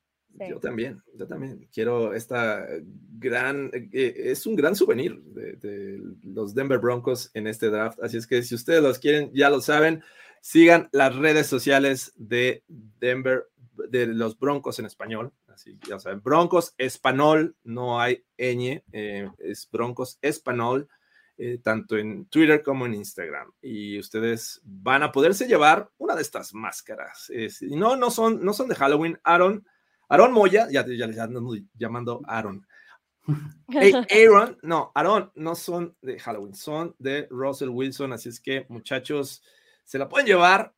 Yo 0.50 0.60
también, 0.60 1.02
yo 1.14 1.26
también 1.26 1.66
quiero 1.72 2.12
esta 2.12 2.66
gran, 3.18 3.70
eh, 3.72 4.14
es 4.16 4.46
un 4.46 4.54
gran 4.54 4.76
souvenir 4.76 5.18
de, 5.22 5.56
de, 5.56 6.02
los 6.22 6.54
Denver 6.54 6.78
Broncos 6.78 7.30
en 7.32 7.46
este 7.46 7.70
draft. 7.70 7.98
Así 8.02 8.18
es 8.18 8.26
que 8.26 8.42
si 8.42 8.54
ustedes 8.54 8.82
los 8.82 8.98
quieren, 8.98 9.30
ya 9.32 9.48
lo 9.48 9.62
saben, 9.62 10.02
sigan 10.42 10.88
las 10.92 11.16
redes 11.16 11.46
sociales 11.46 12.12
de 12.16 12.62
Denver 12.68 13.48
de 13.88 14.06
los 14.06 14.38
Broncos 14.38 14.78
en 14.78 14.86
español. 14.86 15.32
Así, 15.48 15.78
ya 15.88 15.98
saben, 15.98 16.22
Broncos 16.22 16.74
Español, 16.78 17.56
no 17.64 18.00
hay 18.00 18.24
ñ, 18.38 18.82
eh, 18.92 19.30
es 19.38 19.68
Broncos 19.70 20.18
Español, 20.22 20.88
eh, 21.38 21.58
tanto 21.62 21.96
en 21.96 22.26
Twitter 22.26 22.62
como 22.62 22.86
en 22.86 22.94
Instagram. 22.94 23.52
Y 23.60 23.98
ustedes 23.98 24.60
van 24.64 25.02
a 25.02 25.12
poderse 25.12 25.46
llevar 25.46 25.90
una 25.98 26.14
de 26.14 26.22
estas 26.22 26.54
máscaras. 26.54 27.30
y 27.60 27.76
no, 27.76 27.96
no 27.96 28.10
son, 28.10 28.44
no 28.44 28.52
son 28.52 28.68
de 28.68 28.74
Halloween. 28.74 29.18
Aaron, 29.24 29.66
Aaron 30.08 30.32
Moya, 30.32 30.68
ya, 30.70 30.84
ya 30.86 31.24
ando 31.24 31.42
llamando 31.74 32.22
Aaron. 32.26 32.66
Aaron, 33.68 34.58
no, 34.62 34.92
Aaron, 34.94 35.32
no 35.34 35.54
son 35.54 35.96
de 36.00 36.18
Halloween, 36.18 36.54
son 36.54 36.94
de 36.98 37.26
Russell 37.30 37.70
Wilson. 37.70 38.12
Así 38.12 38.28
es 38.28 38.40
que, 38.40 38.66
muchachos, 38.68 39.42
se 39.84 39.98
la 39.98 40.08
pueden 40.08 40.26
llevar 40.26 40.75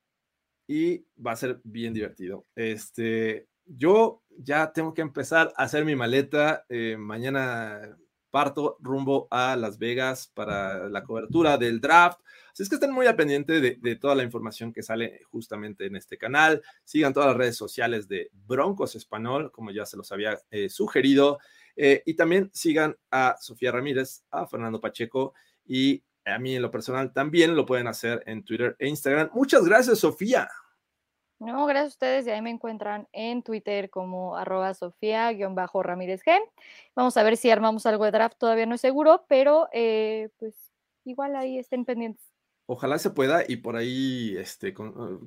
y 0.68 1.06
va 1.16 1.32
a 1.32 1.36
ser 1.36 1.60
bien 1.64 1.94
divertido. 1.94 2.46
Este, 2.54 3.48
yo 3.64 4.22
ya 4.36 4.72
tengo 4.72 4.94
que 4.94 5.02
empezar 5.02 5.52
a 5.56 5.64
hacer 5.64 5.84
mi 5.84 5.96
maleta. 5.96 6.64
Eh, 6.68 6.96
mañana 6.98 7.96
parto 8.30 8.76
rumbo 8.80 9.26
a 9.30 9.56
Las 9.56 9.78
Vegas 9.78 10.30
para 10.34 10.88
la 10.90 11.02
cobertura 11.02 11.56
del 11.56 11.80
draft. 11.80 12.20
Así 12.52 12.62
es 12.62 12.68
que 12.68 12.74
estén 12.74 12.92
muy 12.92 13.06
al 13.06 13.16
pendiente 13.16 13.60
de, 13.60 13.96
toda 13.96 14.14
la 14.14 14.22
información 14.22 14.72
que 14.72 14.82
sale 14.82 15.22
justamente 15.30 15.86
en 15.86 15.96
este 15.96 16.18
canal. 16.18 16.62
Sigan 16.84 17.14
todas 17.14 17.28
las 17.28 17.36
redes 17.36 17.56
sociales 17.56 18.06
de 18.06 18.30
Broncos 18.46 18.94
Español, 18.94 19.50
como 19.50 19.70
ya 19.70 19.86
se 19.86 19.96
los 19.96 20.12
había 20.12 20.38
eh, 20.50 20.68
sugerido. 20.68 21.38
Eh, 21.76 22.02
y 22.04 22.14
también 22.14 22.50
sigan 22.52 22.96
a 23.10 23.36
Sofía 23.40 23.72
Ramírez, 23.72 24.24
a 24.30 24.46
Fernando 24.46 24.80
Pacheco 24.80 25.32
y 25.64 26.02
a 26.28 26.38
mí 26.38 26.56
en 26.56 26.62
lo 26.62 26.70
personal 26.70 27.12
también 27.12 27.56
lo 27.56 27.66
pueden 27.66 27.86
hacer 27.86 28.22
en 28.26 28.44
Twitter 28.44 28.76
e 28.78 28.88
Instagram. 28.88 29.30
Muchas 29.32 29.64
gracias, 29.64 30.00
Sofía. 30.00 30.48
No, 31.40 31.66
gracias 31.66 31.92
a 31.92 31.94
ustedes. 31.94 32.26
Y 32.26 32.30
ahí 32.30 32.42
me 32.42 32.50
encuentran 32.50 33.08
en 33.12 33.42
Twitter 33.42 33.90
como 33.90 34.36
arroba 34.36 34.74
Sofía-Ramírez 34.74 36.22
G. 36.24 36.38
Vamos 36.96 37.16
a 37.16 37.22
ver 37.22 37.36
si 37.36 37.50
armamos 37.50 37.86
algo 37.86 38.04
de 38.04 38.10
draft, 38.10 38.38
todavía 38.38 38.66
no 38.66 38.74
es 38.74 38.80
seguro, 38.80 39.24
pero 39.28 39.68
eh, 39.72 40.30
pues 40.38 40.54
igual 41.04 41.36
ahí 41.36 41.58
estén 41.58 41.84
pendientes. 41.84 42.24
Ojalá 42.70 42.98
se 42.98 43.10
pueda 43.10 43.44
y 43.48 43.56
por 43.56 43.76
ahí 43.76 44.36
este, 44.36 44.74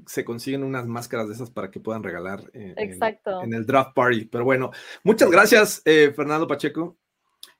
se 0.05 0.23
consiguen 0.23 0.63
unas 0.63 0.85
máscaras 0.85 1.27
de 1.27 1.33
esas 1.33 1.49
para 1.49 1.71
que 1.71 1.79
puedan 1.79 2.03
regalar 2.03 2.43
en, 2.53 2.75
En, 2.77 3.53
el 3.53 3.65
draft 3.65 3.95
party. 3.95 4.25
Pero 4.25 4.43
bueno, 4.43 4.69
muchas 5.03 5.31
gracias, 5.31 5.81
eh, 5.85 6.13
Fernando 6.15 6.45
Pacheco. 6.45 6.97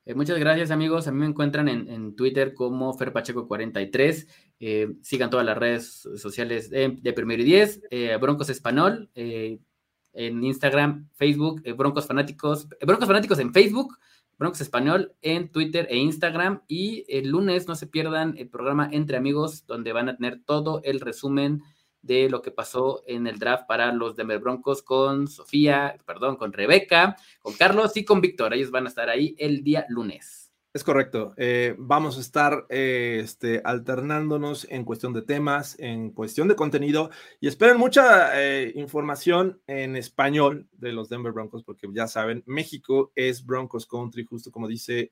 Eh, 0.06 0.16
muchas 0.16 0.40
gracias, 0.40 0.72
amigos. 0.72 1.08
A 1.08 1.12
mí 1.12 1.20
me 1.20 1.28
encuentran 1.28 1.68
en, 1.68 2.16
Twitter 2.16 2.54
como 2.54 2.98
FerPacheco43. 2.98 4.28
Eh, 4.60 4.94
sigan 5.02 5.30
todas 5.30 5.46
las 5.46 5.58
redes 5.58 6.08
sociales 6.18 6.70
de, 6.70 7.14
Primero 7.16 7.44
y 7.44 7.46
Diez, 7.46 7.82
eh, 7.92 8.18
Broncos 8.20 8.50
Español, 8.50 9.10
en 9.16 10.44
Instagram, 10.44 11.08
Facebook, 11.14 11.62
Broncos 11.78 12.08
Fanáticos, 12.08 12.68
Broncos 12.86 13.08
Fanáticos 13.08 13.40
en 13.40 13.54
Facebook, 13.54 13.98
Broncos 14.38 14.62
Español 14.62 15.14
en 15.22 15.52
Twitter 15.52 15.88
e 15.90 15.98
Instagram. 15.98 16.64
Y 16.68 17.06
el 17.08 17.30
lunes 17.30 17.68
no 17.68 17.76
se 17.76 17.88
pierdan 17.88 18.36
el 18.38 18.50
programa 18.50 18.90
Entre 18.92 19.18
Amigos, 19.18 19.66
donde 19.68 19.94
van 19.94 20.10
a 20.10 20.18
tener 20.18 20.42
todo 20.44 20.82
el 20.84 21.00
resumen 21.00 21.62
de 22.02 22.30
lo 22.30 22.42
que 22.42 22.52
pasó 22.52 23.04
en 23.08 23.28
el 23.28 23.40
draft 23.40 23.68
para 23.68 23.92
los 23.92 24.16
Denver 24.16 24.40
Broncos 24.40 24.82
con 24.82 25.28
Sofía, 25.28 25.98
perdón, 26.06 26.36
con 26.36 26.54
Rebeca, 26.54 27.16
con 27.42 27.54
Carlos 27.54 27.96
y 27.98 28.06
con 28.06 28.22
Víctor. 28.22 28.54
Ellos 28.54 28.72
van 28.72 28.86
a 28.86 28.90
estar 28.90 29.10
ahí 29.10 29.36
el 29.38 29.64
día 29.64 29.86
lunes. 29.90 30.42
Es 30.74 30.86
correcto. 30.86 31.34
Eh, 31.36 31.76
vamos 31.78 32.18
a 32.18 32.22
estar 32.22 32.66
eh, 32.70 33.20
este, 33.22 33.62
alternándonos 33.66 34.66
en 34.70 34.86
cuestión 34.86 35.12
de 35.12 35.22
temas, 35.22 35.78
en 35.80 36.12
cuestión 36.12 36.48
de 36.48 36.56
contenido 36.56 37.10
y 37.42 37.50
esperen 37.50 37.78
mucha 37.78 38.42
eh, 38.42 38.72
información 38.76 39.62
en 39.68 39.98
español 39.98 40.70
de 40.72 40.94
los 40.94 41.10
Denver 41.10 41.34
Broncos 41.34 41.66
porque 41.66 41.90
ya 41.92 42.08
saben, 42.08 42.42
México 42.46 43.12
es 43.16 43.46
Broncos 43.46 43.86
Country, 43.86 44.24
justo 44.24 44.50
como 44.50 44.70
dice 44.70 45.12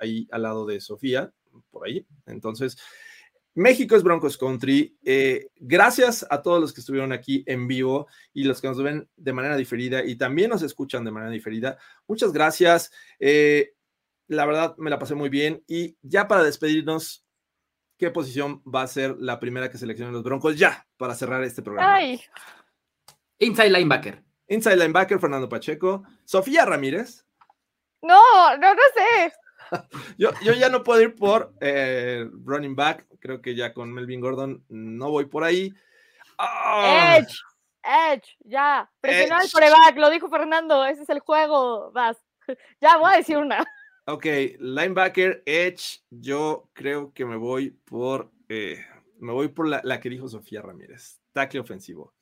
ahí 0.00 0.26
al 0.30 0.42
lado 0.42 0.64
de 0.64 0.80
Sofía, 0.80 1.30
por 1.70 1.86
ahí. 1.86 2.06
Entonces, 2.24 2.78
México 3.54 3.94
es 3.94 4.02
Broncos 4.02 4.36
Country. 4.36 4.96
Eh, 5.04 5.48
gracias 5.56 6.26
a 6.28 6.42
todos 6.42 6.60
los 6.60 6.72
que 6.72 6.80
estuvieron 6.80 7.12
aquí 7.12 7.44
en 7.46 7.68
vivo 7.68 8.08
y 8.32 8.44
los 8.44 8.60
que 8.60 8.68
nos 8.68 8.82
ven 8.82 9.08
de 9.16 9.32
manera 9.32 9.56
diferida 9.56 10.04
y 10.04 10.16
también 10.16 10.50
nos 10.50 10.62
escuchan 10.62 11.04
de 11.04 11.12
manera 11.12 11.30
diferida. 11.30 11.78
Muchas 12.08 12.32
gracias. 12.32 12.92
Eh, 13.18 13.74
la 14.26 14.44
verdad 14.46 14.74
me 14.78 14.90
la 14.90 14.98
pasé 14.98 15.14
muy 15.14 15.28
bien. 15.28 15.62
Y 15.68 15.96
ya 16.02 16.26
para 16.26 16.42
despedirnos, 16.42 17.24
¿qué 17.96 18.10
posición 18.10 18.60
va 18.62 18.82
a 18.82 18.88
ser 18.88 19.16
la 19.18 19.38
primera 19.38 19.70
que 19.70 19.78
seleccionen 19.78 20.14
los 20.14 20.24
Broncos? 20.24 20.58
Ya, 20.58 20.86
para 20.96 21.14
cerrar 21.14 21.44
este 21.44 21.62
programa. 21.62 22.00
Inside 23.38 23.70
linebacker. 23.70 24.22
Inside 24.48 24.76
linebacker, 24.76 25.20
Fernando 25.20 25.48
Pacheco. 25.48 26.02
Sofía 26.24 26.64
Ramírez. 26.64 27.24
No, 28.02 28.56
no, 28.58 28.74
no 28.74 28.82
sé. 28.94 29.32
yo, 30.18 30.30
yo 30.42 30.52
ya 30.52 30.68
no 30.68 30.82
puedo 30.82 31.00
ir 31.00 31.14
por 31.14 31.54
eh, 31.60 32.28
running 32.44 32.74
back. 32.74 33.06
Creo 33.20 33.40
que 33.40 33.54
ya 33.54 33.72
con 33.72 33.92
Melvin 33.92 34.20
Gordon 34.20 34.64
no 34.68 35.10
voy 35.10 35.26
por 35.26 35.44
ahí. 35.44 35.72
¡Ah! 36.38 37.18
Edge, 37.18 37.38
Edge, 37.82 38.36
ya. 38.44 38.90
Presionar 39.00 39.42
el 39.44 39.50
coreback, 39.50 39.96
lo 39.96 40.10
dijo 40.10 40.28
Fernando. 40.28 40.84
Ese 40.84 41.02
es 41.02 41.08
el 41.08 41.20
juego. 41.20 41.90
Vas. 41.92 42.18
Ya 42.80 42.98
voy 42.98 43.14
a 43.14 43.16
decir 43.16 43.38
una. 43.38 43.64
Ok, 44.06 44.26
linebacker, 44.58 45.42
Edge. 45.46 46.02
Yo 46.10 46.68
creo 46.74 47.12
que 47.14 47.24
me 47.24 47.36
voy 47.36 47.70
por. 47.70 48.30
Eh, 48.50 48.84
me 49.18 49.32
voy 49.32 49.48
por 49.48 49.66
la, 49.66 49.80
la 49.82 49.98
que 49.98 50.10
dijo 50.10 50.28
Sofía 50.28 50.60
Ramírez. 50.60 51.20
Tackle 51.32 51.60
ofensivo. 51.60 52.12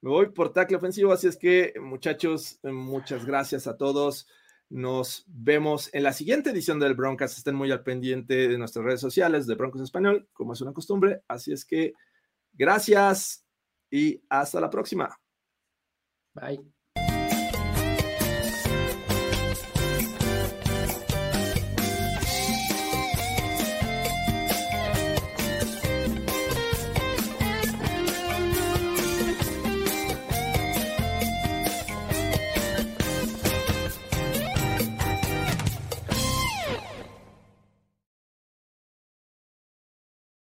Me 0.00 0.10
voy 0.10 0.26
por 0.26 0.52
tackle 0.52 0.76
ofensivo, 0.76 1.12
así 1.12 1.26
es 1.26 1.36
que 1.36 1.74
muchachos, 1.80 2.60
muchas 2.62 3.24
gracias 3.24 3.66
a 3.66 3.76
todos. 3.76 4.28
Nos 4.70 5.24
vemos 5.26 5.88
en 5.94 6.02
la 6.02 6.12
siguiente 6.12 6.50
edición 6.50 6.78
del 6.78 6.94
Broncas. 6.94 7.36
Estén 7.36 7.54
muy 7.54 7.70
al 7.70 7.82
pendiente 7.82 8.48
de 8.48 8.58
nuestras 8.58 8.84
redes 8.84 9.00
sociales 9.00 9.46
de 9.46 9.54
Broncos 9.54 9.80
Español, 9.80 10.28
como 10.32 10.52
es 10.52 10.60
una 10.60 10.72
costumbre. 10.72 11.22
Así 11.26 11.52
es 11.52 11.64
que 11.64 11.94
gracias 12.52 13.44
y 13.90 14.22
hasta 14.28 14.60
la 14.60 14.68
próxima. 14.68 15.16
Bye. 16.34 16.77